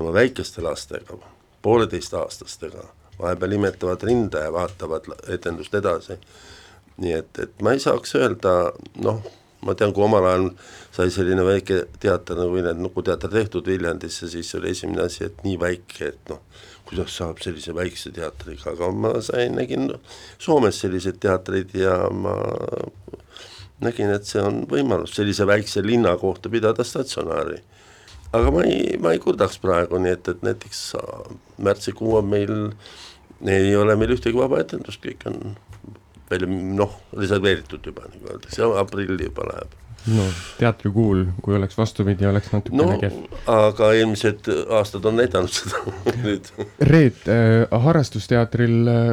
oma 0.00 0.12
väikeste 0.16 0.64
lastega, 0.64 1.18
pooleteistaastastega, 1.62 2.86
vahepeal 3.20 3.58
imetavad 3.58 4.02
rinda 4.08 4.46
ja 4.46 4.52
vaatavad 4.52 5.06
etendust 5.28 5.74
edasi. 5.74 6.18
Nii 7.02 7.14
et, 7.18 7.38
et 7.42 7.62
ma 7.64 7.74
ei 7.74 7.82
saaks 7.82 8.14
öelda, 8.18 8.56
noh 9.02 9.22
ma 9.66 9.74
tean, 9.78 9.92
kui 9.94 10.04
omal 10.04 10.26
ajal 10.26 10.48
sai 10.94 11.10
selline 11.14 11.44
väike 11.46 11.84
teater 12.02 12.38
nagu 12.38 12.54
Viljandi 12.56 12.82
Nukuteater 12.82 13.30
tehtud 13.32 13.68
Viljandisse, 13.70 14.28
siis 14.30 14.50
oli 14.58 14.72
esimene 14.74 15.06
asi, 15.06 15.26
et 15.28 15.42
nii 15.46 15.58
väike, 15.60 16.08
et 16.10 16.32
noh, 16.32 16.42
kuidas 16.88 17.14
saab 17.18 17.40
sellise 17.42 17.74
väikse 17.76 18.12
teatriga, 18.14 18.72
aga 18.74 18.90
ma 18.90 19.14
sain, 19.24 19.54
nägin 19.58 19.92
Soomes 20.42 20.82
selliseid 20.82 21.20
teatreid 21.22 21.74
ja 21.78 21.96
ma 22.10 22.34
nägin, 23.82 24.10
et 24.14 24.26
see 24.28 24.42
on 24.42 24.64
võimalus 24.70 25.14
sellise 25.16 25.46
väikse 25.48 25.82
linna 25.86 26.16
kohta 26.18 26.50
pidada 26.50 26.84
statsionaari. 26.86 27.62
aga 28.32 28.50
ma 28.50 28.62
ei, 28.64 28.96
ma 28.98 29.12
ei 29.12 29.20
kurdaks 29.22 29.58
praegu, 29.62 29.98
nii 30.00 30.14
et, 30.16 30.28
et 30.28 30.42
näiteks 30.42 30.84
märtsikuu 31.62 32.16
on 32.18 32.30
meil, 32.30 32.54
ei 33.46 33.74
ole 33.76 33.96
meil 33.96 34.14
ühtegi 34.16 34.38
vaba 34.38 34.62
etendust, 34.62 35.02
kõik 35.04 35.26
on 35.30 35.54
välja 36.32 36.50
noh, 36.50 36.98
reserveeritud 37.18 37.86
juba 37.92 38.08
nagu 38.08 38.34
öeldakse, 38.34 38.68
aprill 38.80 39.20
juba 39.20 39.46
läheb. 39.52 39.78
no 40.12 40.28
teatrikuul, 40.58 41.26
kui 41.42 41.56
oleks 41.58 41.78
vastupidi, 41.78 42.26
oleks 42.26 42.50
natukene 42.54 42.86
no, 42.88 43.00
kehv. 43.02 43.42
aga 43.52 43.92
eelmised 43.98 44.48
aastad 44.78 45.04
on 45.10 45.20
näidanud 45.22 45.52
seda 45.54 45.84
nüüd. 46.24 46.50
Reet 46.92 47.28
äh,, 47.30 47.84
harrastusteatril 47.84 48.80
äh, 48.90 49.12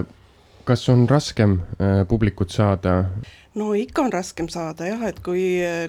kas 0.70 0.89
on 0.89 1.07
raskem 1.09 1.59
äh, 1.82 2.03
publikut 2.07 2.53
saada 2.53 3.03
no 3.57 3.71
ikka 3.73 4.03
on 4.05 4.13
raskem 4.13 4.49
saada 4.51 4.87
jah, 4.89 5.01
et 5.09 5.19
kui, 5.25 5.43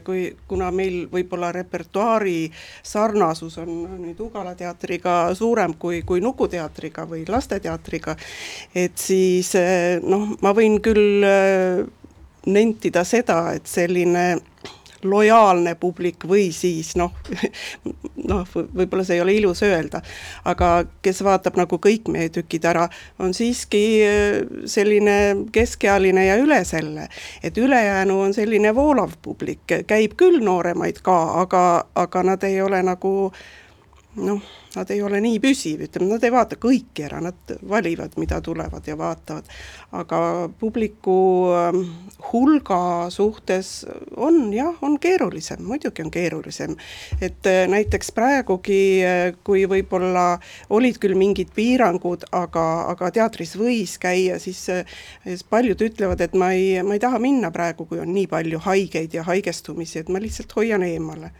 kui, 0.04 0.24
kuna 0.48 0.70
meil 0.72 1.04
võib-olla 1.12 1.52
repertuaari 1.52 2.50
sarnasus 2.82 3.58
on 3.61 3.70
nüüd 4.00 4.20
Ugala 4.24 4.54
teatriga 4.56 5.34
suurem 5.36 5.74
kui, 5.78 6.02
kui 6.06 6.22
Nuku 6.24 6.48
teatriga 6.48 7.04
või 7.08 7.24
lasteteatriga, 7.28 8.16
et 8.74 8.96
siis 8.98 9.52
noh, 10.06 10.30
ma 10.40 10.54
võin 10.56 10.80
küll 10.84 11.26
äh, 11.26 11.84
nentida 12.46 13.04
seda, 13.04 13.42
et 13.56 13.68
selline 13.68 14.40
lojaalne 15.05 15.74
publik 15.80 16.24
või 16.28 16.51
siis 16.55 16.94
noh, 16.98 17.14
noh, 18.30 18.48
võib-olla 18.55 19.05
see 19.07 19.18
ei 19.18 19.24
ole 19.24 19.34
ilus 19.38 19.62
öelda, 19.66 20.03
aga 20.44 20.72
kes 21.03 21.22
vaatab 21.26 21.59
nagu 21.61 21.80
kõik 21.82 22.11
meie 22.12 22.32
tükid 22.32 22.66
ära, 22.70 22.88
on 23.18 23.34
siiski 23.36 23.84
äh, 24.07 24.40
selline 24.64 25.46
keskealine 25.53 26.26
ja 26.26 26.36
üle 26.40 26.62
selle. 26.64 27.09
et 27.42 27.59
ülejäänu 27.59 28.20
on 28.20 28.34
selline 28.34 28.74
voolav 28.74 29.16
publik, 29.22 29.64
käib 29.86 30.16
küll 30.20 30.42
nooremaid 30.44 31.01
ka, 31.03 31.18
aga, 31.42 31.64
aga 31.94 32.22
nad 32.22 32.44
ei 32.44 32.61
ole 32.62 32.82
nagu 32.82 33.32
noh 34.16 34.42
nad 34.74 34.90
ei 34.90 35.02
ole 35.02 35.18
nii 35.22 35.38
püsiv, 35.42 35.82
ütleme, 35.86 36.12
nad 36.12 36.24
ei 36.24 36.32
vaata 36.32 36.56
kõiki 36.61 37.04
ära, 37.06 37.18
nad 37.22 37.54
valivad, 37.68 38.14
mida 38.20 38.38
tulevad 38.44 38.86
ja 38.86 38.96
vaatavad. 38.98 39.48
aga 39.90 40.48
publiku 40.58 41.14
ähm, 41.58 41.80
hulga 42.30 43.11
suhtes 43.11 43.84
on 44.16 44.52
jah, 44.54 44.76
on 44.86 44.98
keerulisem, 45.02 45.64
muidugi 45.66 46.04
on 46.04 46.11
keerulisem. 46.11 46.76
et 47.20 47.46
äh, 47.46 47.66
näiteks 47.68 48.12
praegugi, 48.14 49.02
äh, 49.04 49.34
kui 49.44 49.64
võib-olla 49.66 50.38
olid 50.70 50.98
küll 51.02 51.18
mingid 51.18 51.50
piirangud, 51.54 52.28
aga, 52.32 52.66
aga 52.92 53.11
teatris 53.11 53.56
võis 53.58 53.96
käia, 53.98 54.38
siis, 54.38 54.68
äh, 54.68 54.86
siis 55.24 55.42
paljud 55.42 55.82
ütlevad, 55.82 56.20
et 56.20 56.34
ma 56.34 56.52
ei, 56.52 56.78
ma 56.82 56.94
ei 56.94 57.02
taha 57.02 57.18
minna 57.18 57.50
praegu, 57.50 57.86
kui 57.86 57.98
on 57.98 58.14
nii 58.14 58.30
palju 58.30 58.62
haigeid 58.62 59.18
ja 59.18 59.26
haigestumisi, 59.26 59.98
et 59.98 60.08
ma 60.08 60.22
lihtsalt 60.22 60.54
hoian 60.54 60.86
eemale 60.86 61.34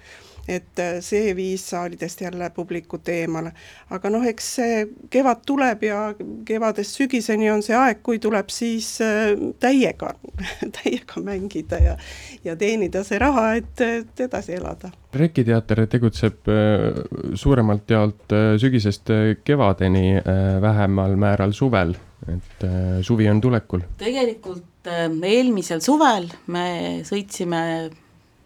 et 0.49 0.79
äh, 0.79 0.99
see 1.05 1.35
viis 1.37 1.65
saalidest 1.71 2.21
jälle 2.21 2.51
publikut 2.51 3.09
eemale. 3.09 3.53
aga 3.91 4.11
noh, 4.11 4.25
eks 4.27 4.55
see 4.57 4.81
kevad 5.11 5.45
tuleb 5.47 5.83
ja 5.85 6.01
kevadest 6.47 6.99
sügiseni 6.99 7.51
on 7.51 7.63
see 7.63 7.77
aeg, 7.77 8.03
kui 8.03 8.19
tuleb 8.19 8.51
siis 8.53 8.93
äh, 9.05 9.35
täiega 9.61 10.15
täiega 10.79 11.23
mängida 11.25 11.81
ja, 11.83 11.97
ja 12.45 12.57
teenida 12.57 13.05
see 13.05 13.19
raha, 13.19 13.55
et, 13.61 13.81
et 13.81 14.25
edasi 14.27 14.57
elada. 14.59 14.93
Reki 15.15 15.45
teater 15.45 15.85
tegutseb 15.91 16.51
äh, 16.51 17.01
suuremalt 17.35 17.91
jaolt 17.91 18.37
sügisest 18.61 19.11
kevadeni, 19.45 20.21
vähemal 20.63 21.17
määral 21.19 21.53
suvel, 21.57 21.95
et 22.31 22.67
suvi 23.07 23.29
on 23.31 23.41
tulekul. 23.41 23.83
tegelikult 23.99 24.89
eelmisel 25.27 25.83
suvel 25.85 26.29
me 26.53 27.01
sõitsime 27.07 27.63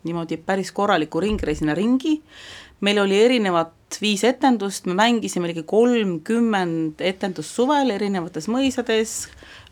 niimoodi 0.04 0.36
päris 0.36 0.72
korraliku 0.72 1.20
ringreisina 1.20 1.74
ringi, 1.74 2.18
meil 2.84 3.00
oli 3.02 3.18
erinevat 3.24 3.98
viis 4.02 4.24
etendust, 4.26 4.86
me 4.86 4.96
mängisime 4.98 5.48
ligi 5.48 5.62
kolmkümmend 5.68 7.00
etendust 7.04 7.54
suvel 7.56 7.94
erinevates 7.94 8.48
mõisades, 8.50 9.16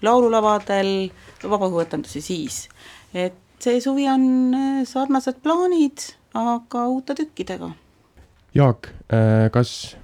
laululavadel, 0.03 1.11
vabaõhuetendusi 1.43 2.23
siis. 2.25 2.69
et 3.15 3.39
see 3.63 3.81
suvi 3.81 4.09
on 4.11 4.25
äh, 4.57 4.81
sarnased 4.89 5.43
plaanid, 5.43 6.09
aga 6.35 6.87
uute 6.91 7.15
tükkidega. 7.19 7.71
Jaak, 8.55 8.91
äh, 9.13 9.47
kas 9.53 9.97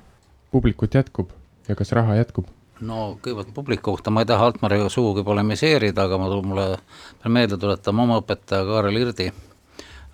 publikut 0.52 0.94
jätkub 0.94 1.32
ja 1.68 1.76
kas 1.78 1.92
raha 1.92 2.20
jätkub? 2.20 2.48
no 2.78 3.18
kõigepealt 3.22 3.50
publiku 3.54 3.90
kohta 3.90 4.12
ma 4.14 4.22
ei 4.22 4.28
taha 4.30 4.52
Altmariga 4.52 4.86
sugugi 4.92 5.24
polemiseerida, 5.26 6.04
aga 6.06 6.18
ma, 6.20 6.28
mulle 6.30 6.66
pean 7.22 7.34
meelde 7.34 7.58
tuletama 7.58 8.04
oma 8.04 8.20
õpetaja 8.22 8.66
Kaarel 8.68 9.00
Irdi 9.00 9.32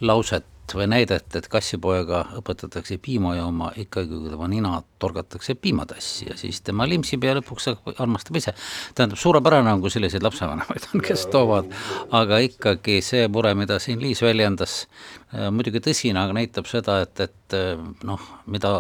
lauset 0.01 0.47
või 0.73 0.87
näidet, 0.89 1.27
et 1.37 1.47
kassipoega 1.53 2.23
õpetatakse 2.39 2.97
piima 3.03 3.35
jooma 3.37 3.69
ikkagi, 3.77 4.09
kui 4.09 4.31
tema 4.33 4.47
nina 4.49 4.79
torgatakse 5.03 5.55
piimatassi 5.61 6.31
ja 6.31 6.37
siis 6.41 6.63
tema 6.65 6.87
limpsib 6.89 7.25
ja 7.27 7.35
lõpuks 7.37 7.69
armastab 7.99 8.39
ise. 8.41 8.55
tähendab, 8.95 9.21
suurepärane 9.21 9.75
on, 9.75 9.83
kui 9.85 9.93
selliseid 9.93 10.25
lapsevanemaid 10.25 10.89
on, 10.95 11.05
kes 11.05 11.27
toovad, 11.33 11.69
aga 12.17 12.41
ikkagi 12.47 13.01
see 13.05 13.29
mure, 13.29 13.53
mida 13.59 13.79
siin 13.83 14.01
Liis 14.01 14.23
väljendas, 14.25 14.87
äh, 15.35 15.51
muidugi 15.53 15.85
tõsine, 15.85 16.23
aga 16.25 16.39
näitab 16.41 16.71
seda, 16.71 17.03
et, 17.05 17.21
et 17.29 17.59
äh, 17.59 17.77
noh, 18.09 18.31
mida 18.47 18.79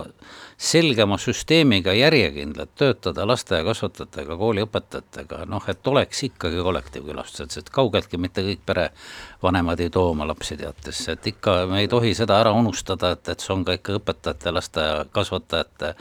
selgema 0.65 1.19
süsteemiga 1.21 1.93
järjekindlalt 1.93 2.73
töötada 2.79 3.27
lasteaiakasvatajatega, 3.29 4.37
kooliõpetajatega, 4.41 5.43
noh, 5.51 5.69
et 5.69 5.91
oleks 5.93 6.23
ikkagi 6.29 6.63
kollektiivkülastused, 6.65 7.53
sest 7.53 7.71
kaugeltki 7.75 8.21
mitte 8.21 8.45
kõik 8.47 8.65
perevanemad 8.67 9.85
ei 9.85 9.93
too 9.93 10.11
oma 10.15 10.27
lapsi 10.29 10.57
teatesse, 10.61 11.19
et 11.19 11.31
ikka 11.35 11.59
me 11.71 11.85
ei 11.85 11.91
tohi 11.93 12.15
seda 12.17 12.41
ära 12.41 12.55
unustada, 12.57 13.13
et, 13.17 13.29
et 13.29 13.45
see 13.45 13.55
on 13.55 13.65
ka 13.69 13.77
ikka 13.77 13.99
õpetajate, 14.01 14.55
lasteaiakasvatajate 14.59 15.95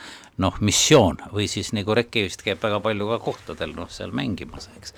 noh, 0.44 0.60
missioon 0.64 1.20
või 1.34 1.50
siis 1.52 1.74
nagu 1.76 1.96
Reki 1.98 2.28
vist 2.30 2.46
käib 2.46 2.64
väga 2.64 2.80
palju 2.84 3.12
ka 3.14 3.22
kohtadel 3.28 3.76
noh, 3.76 3.92
seal 3.92 4.16
mängimas, 4.16 4.70
eks 4.80 4.96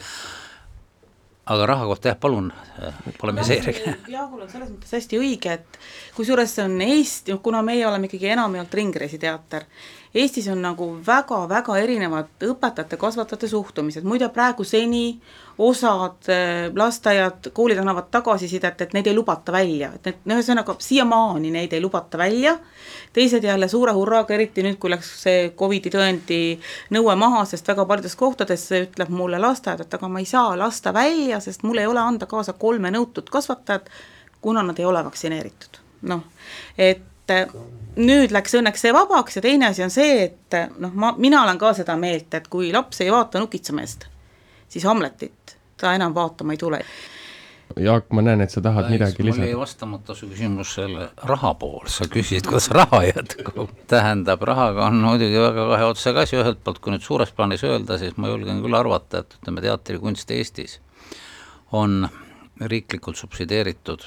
aga 1.45 1.65
raha 1.65 1.85
kohta 1.85 2.09
jah, 2.09 2.17
palun 2.19 2.49
polemiseerige. 3.19 3.95
Jaagul 4.09 4.45
on 4.45 4.49
selles 4.49 4.71
mõttes 4.71 4.95
hästi 4.97 5.19
õige, 5.21 5.57
et 5.59 5.79
kusjuures 6.15 6.55
see 6.57 6.65
on 6.65 6.79
Eesti, 6.81 7.35
kuna 7.45 7.61
meie 7.65 7.85
oleme 7.87 8.09
ikkagi 8.09 8.31
enamjaolt 8.33 8.73
ringreisiteater, 8.79 9.67
Eestis 10.15 10.45
on 10.47 10.61
nagu 10.63 10.85
väga-väga 11.03 11.75
erinevad 11.75 12.43
õpetajate, 12.47 12.95
kasvatajate 12.95 13.49
suhtumised, 13.51 14.05
muide 14.07 14.29
praegu 14.31 14.63
seni 14.63 15.17
osad 15.59 16.29
äh, 16.31 16.69
lasteaiad, 16.71 17.49
koolid 17.55 17.81
annavad 17.81 18.07
tagasisidet, 18.13 18.79
et 18.81 18.93
neid 18.95 19.09
ei 19.11 19.15
lubata 19.15 19.51
välja, 19.51 19.89
et 19.95 20.07
need, 20.07 20.21
no 20.23 20.37
ühesõnaga 20.39 20.77
siiamaani 20.79 21.51
neid 21.51 21.75
ei 21.75 21.83
lubata 21.83 22.19
välja, 22.21 22.53
teised 23.15 23.43
jälle 23.43 23.67
suure 23.71 23.91
hurraaga, 23.97 24.37
eriti 24.37 24.63
nüüd, 24.63 24.77
kui 24.79 24.93
läks 24.93 25.09
see 25.25 25.49
Covidi 25.59 25.91
tõendi 25.91 26.39
nõue 26.95 27.15
maha, 27.19 27.43
sest 27.49 27.67
väga 27.67 27.83
paljudes 27.89 28.15
kohtades 28.19 28.63
ütleb 28.77 29.11
mulle 29.11 29.41
lasteaed, 29.43 29.83
et 29.83 29.97
aga 29.99 30.11
ma 30.11 30.21
ei 30.23 30.29
saa 30.29 30.53
lasta 30.59 30.93
välja, 30.95 31.41
sest 31.43 31.67
mul 31.67 31.83
ei 31.83 31.89
ole 31.91 31.99
anda 31.99 32.29
kaasa 32.31 32.55
kolme 32.59 32.93
nõutud 32.95 33.27
kasvatajat, 33.35 33.91
kuna 34.39 34.63
nad 34.63 34.79
ei 34.79 34.87
ole 34.87 35.03
vaktsineeritud, 35.03 35.81
noh, 36.07 36.23
et 36.77 37.03
nüüd 37.95 38.33
läks 38.35 38.55
õnneks 38.59 38.85
see 38.85 38.93
vabaks 38.95 39.39
ja 39.39 39.43
teine 39.45 39.69
asi 39.71 39.83
on 39.85 39.93
see, 39.93 40.27
et 40.27 40.57
noh, 40.81 40.93
ma, 40.93 41.13
mina 41.17 41.43
olen 41.45 41.59
ka 41.59 41.73
seda 41.77 41.95
meelt, 41.99 42.33
et 42.33 42.47
kui 42.51 42.71
laps 42.75 43.01
ei 43.05 43.11
vaata 43.13 43.41
Nukitsameest, 43.43 44.07
siis 44.69 44.87
Hamletit 44.87 45.55
ta 45.79 45.93
enam 45.95 46.15
vaatama 46.15 46.55
ei 46.55 46.59
tule. 46.59 46.81
Jaak, 47.81 48.11
ma 48.13 48.21
näen, 48.21 48.43
et 48.45 48.53
sa 48.53 48.61
tahad 48.61 48.85
Läks, 48.85 48.93
midagi 48.93 49.23
lisada. 49.25 49.41
mul 49.41 49.49
jäi 49.49 49.57
vastamata 49.57 50.15
su 50.15 50.27
küsimus 50.29 50.75
selle 50.77 51.07
raha 51.31 51.53
pool, 51.59 51.87
sa 51.91 52.05
küsisid, 52.07 52.45
kuidas 52.45 52.69
raha 52.71 53.01
jätkub. 53.07 53.71
tähendab, 53.89 54.43
rahaga 54.45 54.85
on 54.85 55.01
muidugi 55.01 55.39
väga 55.41 55.65
kahe 55.71 55.87
otsaga 55.89 56.23
asi, 56.23 56.37
ühelt 56.37 56.61
poolt 56.63 56.79
kui 56.79 56.93
nüüd 56.93 57.03
suures 57.03 57.33
plaanis 57.35 57.65
öelda, 57.65 57.97
siis 57.97 58.19
ma 58.21 58.29
julgen 58.29 58.61
küll 58.63 58.77
arvata, 58.77 59.23
et 59.25 59.39
ütleme, 59.39 59.65
teatrikunst 59.65 60.31
Eestis 60.31 60.77
on 61.73 62.05
riiklikult 62.61 63.17
subsideeritud 63.17 64.05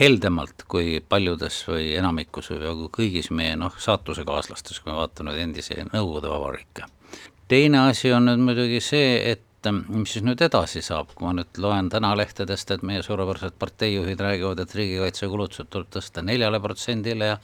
heldemalt 0.00 0.64
kui 0.68 1.00
paljudes 1.08 1.62
või 1.68 1.92
enamikus 1.98 2.50
või 2.50 2.58
peaaegu 2.62 2.90
kõigis 2.96 3.30
meie 3.30 3.56
noh, 3.56 3.74
saatusekaaslastest, 3.78 4.82
kui 4.82 4.92
me 4.92 4.98
vaatame 4.98 5.36
endisi 5.42 5.76
Nõukogude 5.92 6.32
vabariike. 6.32 6.88
teine 7.48 7.88
asi 7.88 8.12
on 8.12 8.24
nüüd 8.30 8.40
muidugi 8.40 8.80
see, 8.80 9.32
et 9.32 9.44
mis 9.70 10.14
siis 10.14 10.24
nüüd 10.26 10.40
edasi 10.42 10.80
saab, 10.82 11.12
kui 11.14 11.26
ma 11.26 11.32
nüüd 11.36 11.58
loen 11.62 11.88
täna 11.92 12.12
lehtedest, 12.18 12.70
et 12.74 12.82
meie 12.86 13.02
suurepärased 13.04 13.54
parteijuhid 13.60 14.20
räägivad, 14.24 14.62
et 14.62 14.74
riigikaitsekulutused 14.74 15.68
tuleb 15.70 15.90
tõsta 15.94 16.24
neljale 16.26 16.58
protsendile 16.62 17.28
ja 17.30 17.36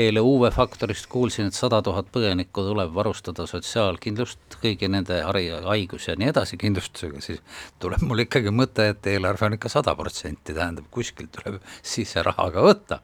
eile 0.00 0.22
Uue 0.24 0.50
Faktorist 0.54 1.10
kuulsin, 1.12 1.50
et 1.50 1.58
sada 1.58 1.82
tuhat 1.84 2.08
põgenikku 2.14 2.64
tuleb 2.68 2.94
varustada 2.96 3.46
sotsiaalkindlust 3.50 4.58
kõigi 4.62 4.88
nende 4.88 5.20
hari-, 5.26 5.50
haigus 5.66 6.08
ja 6.08 6.16
nii 6.16 6.30
edasi 6.32 6.56
kindlustusega, 6.60 7.20
siis 7.24 7.42
tuleb 7.82 8.06
mul 8.08 8.24
ikkagi 8.24 8.54
mõte, 8.54 8.90
et 8.94 9.10
eelarve 9.12 9.50
on 9.50 9.58
ikka 9.58 9.72
sada 9.72 9.96
protsenti, 9.98 10.54
tähendab, 10.56 10.88
kuskilt 10.94 11.34
tuleb 11.36 11.60
siis 11.82 12.14
see 12.14 12.24
raha 12.24 12.48
ka 12.54 12.64
võtta. 12.64 13.02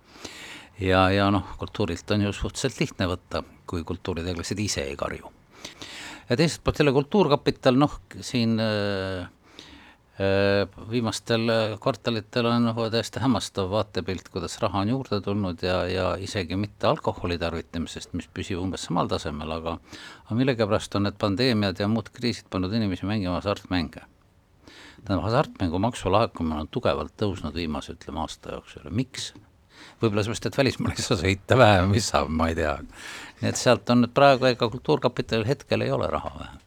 ja, 0.80 1.08
ja 1.10 1.28
noh, 1.34 1.56
kultuurilt 1.58 2.10
on 2.16 2.28
ju 2.28 2.32
suhteliselt 2.32 2.80
lihtne 2.80 3.10
võtta, 3.12 3.44
kui 3.66 3.84
kultuuritegelased 3.84 4.64
ise 4.64 4.86
ei 4.86 4.96
karju 4.96 5.32
ja 6.28 6.36
teiselt 6.36 6.64
poolt 6.64 6.78
jälle 6.80 6.92
Kultuurkapital, 6.92 7.78
noh, 7.78 8.00
siin 8.20 8.58
äh, 8.60 9.28
äh, 10.20 10.88
viimastel 10.90 11.50
kvartalitel 11.82 12.48
on 12.50 12.68
nagu 12.70 12.88
täiesti 12.90 13.22
hämmastav 13.22 13.70
vaatepilt, 13.70 14.28
kuidas 14.34 14.58
raha 14.62 14.82
on 14.84 14.92
juurde 14.94 15.20
tulnud 15.22 15.62
ja, 15.62 15.78
ja 15.90 16.08
isegi 16.20 16.58
mitte 16.58 16.90
alkoholi 16.90 17.38
tarvitamisest, 17.38 18.14
mis 18.18 18.28
püsib 18.34 18.62
umbes 18.62 18.88
samal 18.88 19.10
tasemel, 19.12 19.56
aga 19.60 19.78
aga 20.26 20.40
millegipärast 20.42 20.98
on 20.98 21.08
need 21.08 21.18
pandeemiad 21.22 21.80
ja 21.80 21.88
muud 21.90 22.10
kriisid 22.14 22.50
pannud 22.50 22.74
inimesi 22.74 23.06
mängima 23.06 23.38
hasartmänge. 23.38 24.06
tähendab, 25.06 25.26
hasartmängumaksu 25.28 26.10
laekumine 26.10 26.64
on 26.64 26.68
tugevalt 26.70 27.14
tõusnud 27.20 27.54
viimase, 27.54 27.94
ütleme, 27.94 28.24
aasta 28.24 28.56
jooksul, 28.56 28.90
miks? 28.90 29.34
Võib-olla 30.02 30.24
seepärast, 30.26 30.50
et 30.50 30.58
välismaal 30.58 30.92
ei 30.96 31.04
saa 31.04 31.20
sõita 31.20 31.58
vähem, 31.58 31.92
mis 31.94 32.10
saab, 32.12 32.28
ma 32.32 32.50
ei 32.52 32.58
tea 32.58 32.74
nii 33.40 33.50
et 33.50 33.60
sealt 33.60 33.90
on 33.92 34.04
nüüd 34.04 34.14
praegu 34.16 34.48
ega 34.48 34.68
Kultuurkapitalil 34.72 35.46
hetkel 35.48 35.84
ei 35.84 35.92
ole 35.92 36.08
raha 36.12 36.32
vähe. 36.38 36.58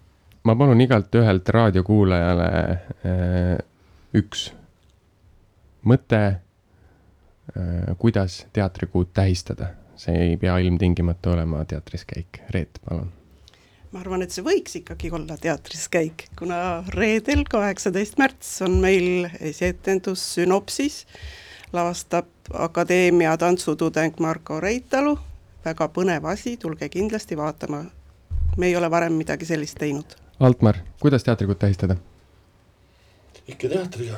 ma 0.45 0.55
palun 0.55 0.81
igalt 0.81 1.15
ühelt 1.15 1.49
raadiokuulajale 1.55 2.49
äh, 2.49 3.55
üks 4.17 4.49
mõte 5.89 6.21
äh,, 6.25 7.95
kuidas 7.97 8.43
teatrikuud 8.53 9.13
tähistada, 9.13 9.73
see 9.97 10.15
ei 10.29 10.37
pea 10.37 10.57
ilmtingimata 10.59 11.33
olema 11.33 11.63
teatris 11.65 12.05
käik. 12.05 12.41
Reet, 12.53 12.81
palun 12.85 13.09
ma 13.89 14.03
arvan, 14.03 14.21
et 14.21 14.33
see 14.33 14.45
võiks 14.45 14.75
ikkagi 14.77 15.09
olla 15.15 15.37
teatris 15.41 15.87
käik, 15.89 16.27
kuna 16.37 16.83
reedel, 16.93 17.41
kaheksateist 17.49 18.19
märts 18.21 18.59
on 18.61 18.77
meil 18.83 19.25
esietendus 19.41 20.21
Sünopsis, 20.35 21.05
lavastab 21.73 22.25
Akadeemia 22.53 23.37
tantsutudeng 23.37 24.19
Marko 24.19 24.59
Reitalu 24.59 25.17
väga 25.65 25.87
põnev 25.93 26.25
asi, 26.31 26.57
tulge 26.57 26.89
kindlasti 26.89 27.37
vaatama. 27.37 27.83
me 28.57 28.67
ei 28.67 28.75
ole 28.75 28.91
varem 28.91 29.13
midagi 29.13 29.45
sellist 29.45 29.77
teinud. 29.79 30.15
Altmar, 30.39 30.77
kuidas 30.99 31.23
teatrikut 31.23 31.59
tähistada? 31.59 31.95
ikka 33.47 33.67
teatriga. 33.67 34.17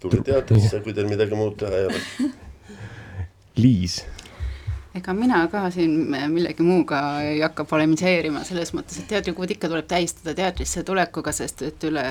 tulge 0.00 0.22
teatrisse, 0.22 0.80
kui 0.80 0.94
teil 0.94 1.08
midagi 1.08 1.34
muud 1.34 1.56
teha 1.56 1.76
ei 1.76 1.86
ole. 1.86 2.30
Liis 3.56 4.04
ega 4.96 5.12
mina 5.14 5.40
ka 5.52 5.66
siin 5.72 6.08
millegi 6.32 6.64
muuga 6.64 7.00
ei 7.24 7.40
hakka 7.42 7.64
polemiseerima, 7.68 8.40
selles 8.46 8.72
mõttes, 8.76 9.00
et 9.00 9.08
teatrikuud 9.10 9.52
ikka 9.52 9.68
tuleb 9.70 9.86
tähistada 9.90 10.34
teatrisse 10.38 10.82
tulekuga, 10.86 11.32
sest 11.36 11.62
et 11.66 11.86
üle 11.88 12.04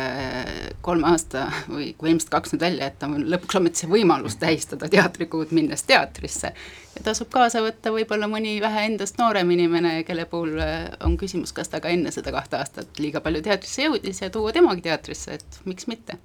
kolme 0.86 1.10
aasta 1.10 1.48
või 1.66 1.90
kui 1.98 2.12
ilmselt 2.14 2.32
kaks 2.36 2.54
nüüd 2.54 2.66
välja 2.68 2.90
jätta, 2.90 3.10
on 3.10 3.26
lõpuks 3.34 3.60
ometi 3.60 3.84
see 3.84 3.92
võimalus 3.92 4.38
tähistada 4.42 4.90
teatrikuud, 4.94 5.54
minnes 5.58 5.84
teatrisse. 5.90 6.54
ja 6.96 7.06
tasub 7.10 7.32
kaasa 7.34 7.64
võtta 7.66 7.94
võib-olla 7.96 8.30
mõni 8.32 8.58
vähe 8.62 8.86
endast 8.92 9.18
noorem 9.18 9.52
inimene, 9.58 10.00
kelle 10.08 10.26
puhul 10.30 10.58
on 11.04 11.18
küsimus, 11.18 11.54
kas 11.54 11.74
ta 11.74 11.82
ka 11.82 11.90
enne 11.94 12.14
seda 12.14 12.32
kahte 12.36 12.62
aastat 12.62 13.02
liiga 13.02 13.22
palju 13.26 13.42
teatrisse 13.50 13.90
jõudis 13.90 14.22
ja 14.22 14.30
tuua 14.30 14.54
temagi 14.54 14.86
teatrisse, 14.90 15.42
et 15.42 15.64
miks 15.66 15.90
mitte 15.90 16.22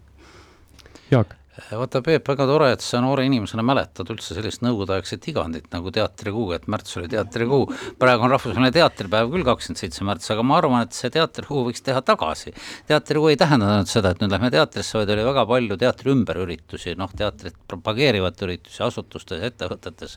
Jaak? 1.11 1.42
Vaata, 1.53 2.01
Peep, 2.05 2.25
väga 2.29 2.47
tore, 2.49 2.71
et 2.73 2.85
sa 2.85 3.01
noore 3.05 3.27
inimesena 3.29 3.63
mäletad 3.67 4.09
üldse 4.13 4.33
sellist 4.37 4.63
nõukogudeaegset 4.65 5.27
igandit 5.29 5.67
nagu 5.75 5.91
teatrikuu, 5.93 6.47
et 6.57 6.65
märts 6.71 6.97
oli 6.97 7.11
teatrikuu. 7.13 7.67
praegu 8.01 8.25
on 8.25 8.33
rahvusvaheline 8.33 8.73
teatripäev 8.73 9.29
küll 9.35 9.45
kakskümmend 9.45 9.81
seitse 9.83 10.07
märts, 10.09 10.31
aga 10.33 10.45
ma 10.49 10.57
arvan, 10.61 10.87
et 10.87 10.97
see 10.97 11.11
teatrikuu 11.13 11.67
võiks 11.69 11.85
teha 11.85 12.01
tagasi. 12.01 12.55
teatrikuu 12.89 13.29
ei 13.29 13.37
tähendanud 13.37 13.91
seda, 13.91 14.11
et 14.11 14.23
nüüd 14.25 14.33
lähme 14.33 14.51
teatrisse, 14.55 14.97
vaid 14.99 15.13
oli 15.13 15.27
väga 15.29 15.45
palju 15.47 15.77
teatri 15.83 16.15
ümberüritusi, 16.15 16.95
noh, 16.97 17.13
teatrit 17.17 17.59
propageerivat 17.69 18.41
üritusi 18.47 18.81
asutustes, 18.87 19.43
ettevõtetes, 19.51 20.17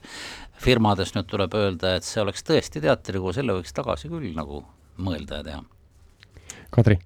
firmades 0.64 1.12
nüüd 1.18 1.28
tuleb 1.28 1.58
öelda, 1.60 1.98
et 1.98 2.08
see 2.08 2.24
oleks 2.24 2.48
tõesti 2.48 2.84
teatrikuu, 2.86 3.36
selle 3.36 3.60
võiks 3.60 3.76
tagasi 3.76 4.12
küll 4.14 4.32
nagu 4.38 4.64
mõelda 4.96 5.42
ja 5.42 5.50
teha. 5.50 5.68
Kadri 6.72 7.02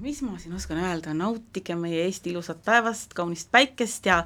mis 0.00 0.20
ma 0.22 0.36
siin 0.38 0.54
oskan 0.56 0.78
öelda, 0.82 1.14
nautige 1.16 1.74
meie 1.78 2.02
Eesti 2.04 2.30
ilusat 2.32 2.58
päevast, 2.64 3.14
kaunist 3.16 3.48
päikest 3.52 4.06
ja 4.06 4.18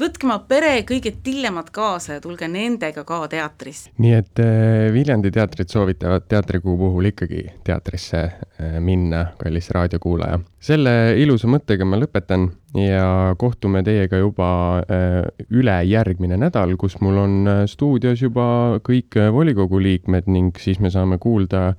võtke 0.00 0.26
oma 0.28 0.38
pere 0.48 0.82
kõige 0.86 1.12
tillemad 1.24 1.72
kaasa 1.74 2.18
ja 2.18 2.22
tulge 2.22 2.48
nendega 2.48 3.04
ka 3.08 3.20
teatrisse. 3.30 3.90
nii 3.98 4.14
et 4.14 4.42
äh, 4.42 4.88
Viljandi 4.94 5.32
teatrid 5.34 5.72
soovitavad 5.72 6.28
teatrikuu 6.30 6.76
puhul 6.78 7.10
ikkagi 7.10 7.44
teatrisse 7.66 8.20
äh, 8.20 8.78
minna, 8.84 9.26
kallis 9.40 9.70
raadiokuulaja. 9.74 10.40
selle 10.60 10.94
ilusa 11.18 11.50
mõttega 11.50 11.88
ma 11.88 11.98
lõpetan 11.98 12.50
ja 12.78 13.34
kohtume 13.38 13.82
teiega 13.82 14.20
juba 14.22 14.50
äh, 14.84 15.22
ülejärgmine 15.50 16.38
nädal, 16.38 16.76
kus 16.78 17.00
mul 17.00 17.22
on 17.24 17.54
stuudios 17.66 18.22
juba 18.22 18.78
kõik 18.86 19.18
volikogu 19.32 19.82
liikmed 19.82 20.30
ning 20.30 20.62
siis 20.62 20.78
me 20.78 20.92
saame 20.94 21.18
kuulda 21.18 21.72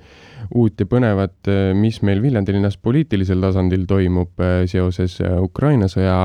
uut 0.56 0.80
ja 0.80 0.88
põnevat, 0.89 1.50
mis 1.78 2.02
meil 2.06 2.22
Viljandi 2.22 2.56
linnas 2.56 2.78
poliitilisel 2.78 3.41
tasandil 3.43 3.86
toimub 3.89 4.41
äh, 4.41 4.64
seoses 4.70 5.20
äh, 5.22 5.38
Ukraina 5.41 5.89
sõja 5.91 6.20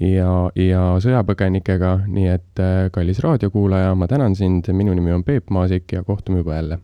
ja, 0.00 0.32
ja 0.54 0.82
sõjapõgenikega, 1.02 1.92
nii 2.06 2.26
et 2.28 2.64
kallis 2.92 3.22
raadiokuulaja, 3.24 3.94
ma 3.96 4.08
tänan 4.10 4.36
sind, 4.36 4.68
minu 4.76 4.94
nimi 4.94 5.14
on 5.14 5.24
Peep 5.24 5.50
Maasik 5.50 5.96
ja 5.96 6.04
kohtume 6.04 6.44
juba 6.44 6.60
jälle. 6.60 6.78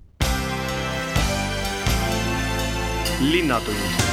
linnatund 3.23 4.12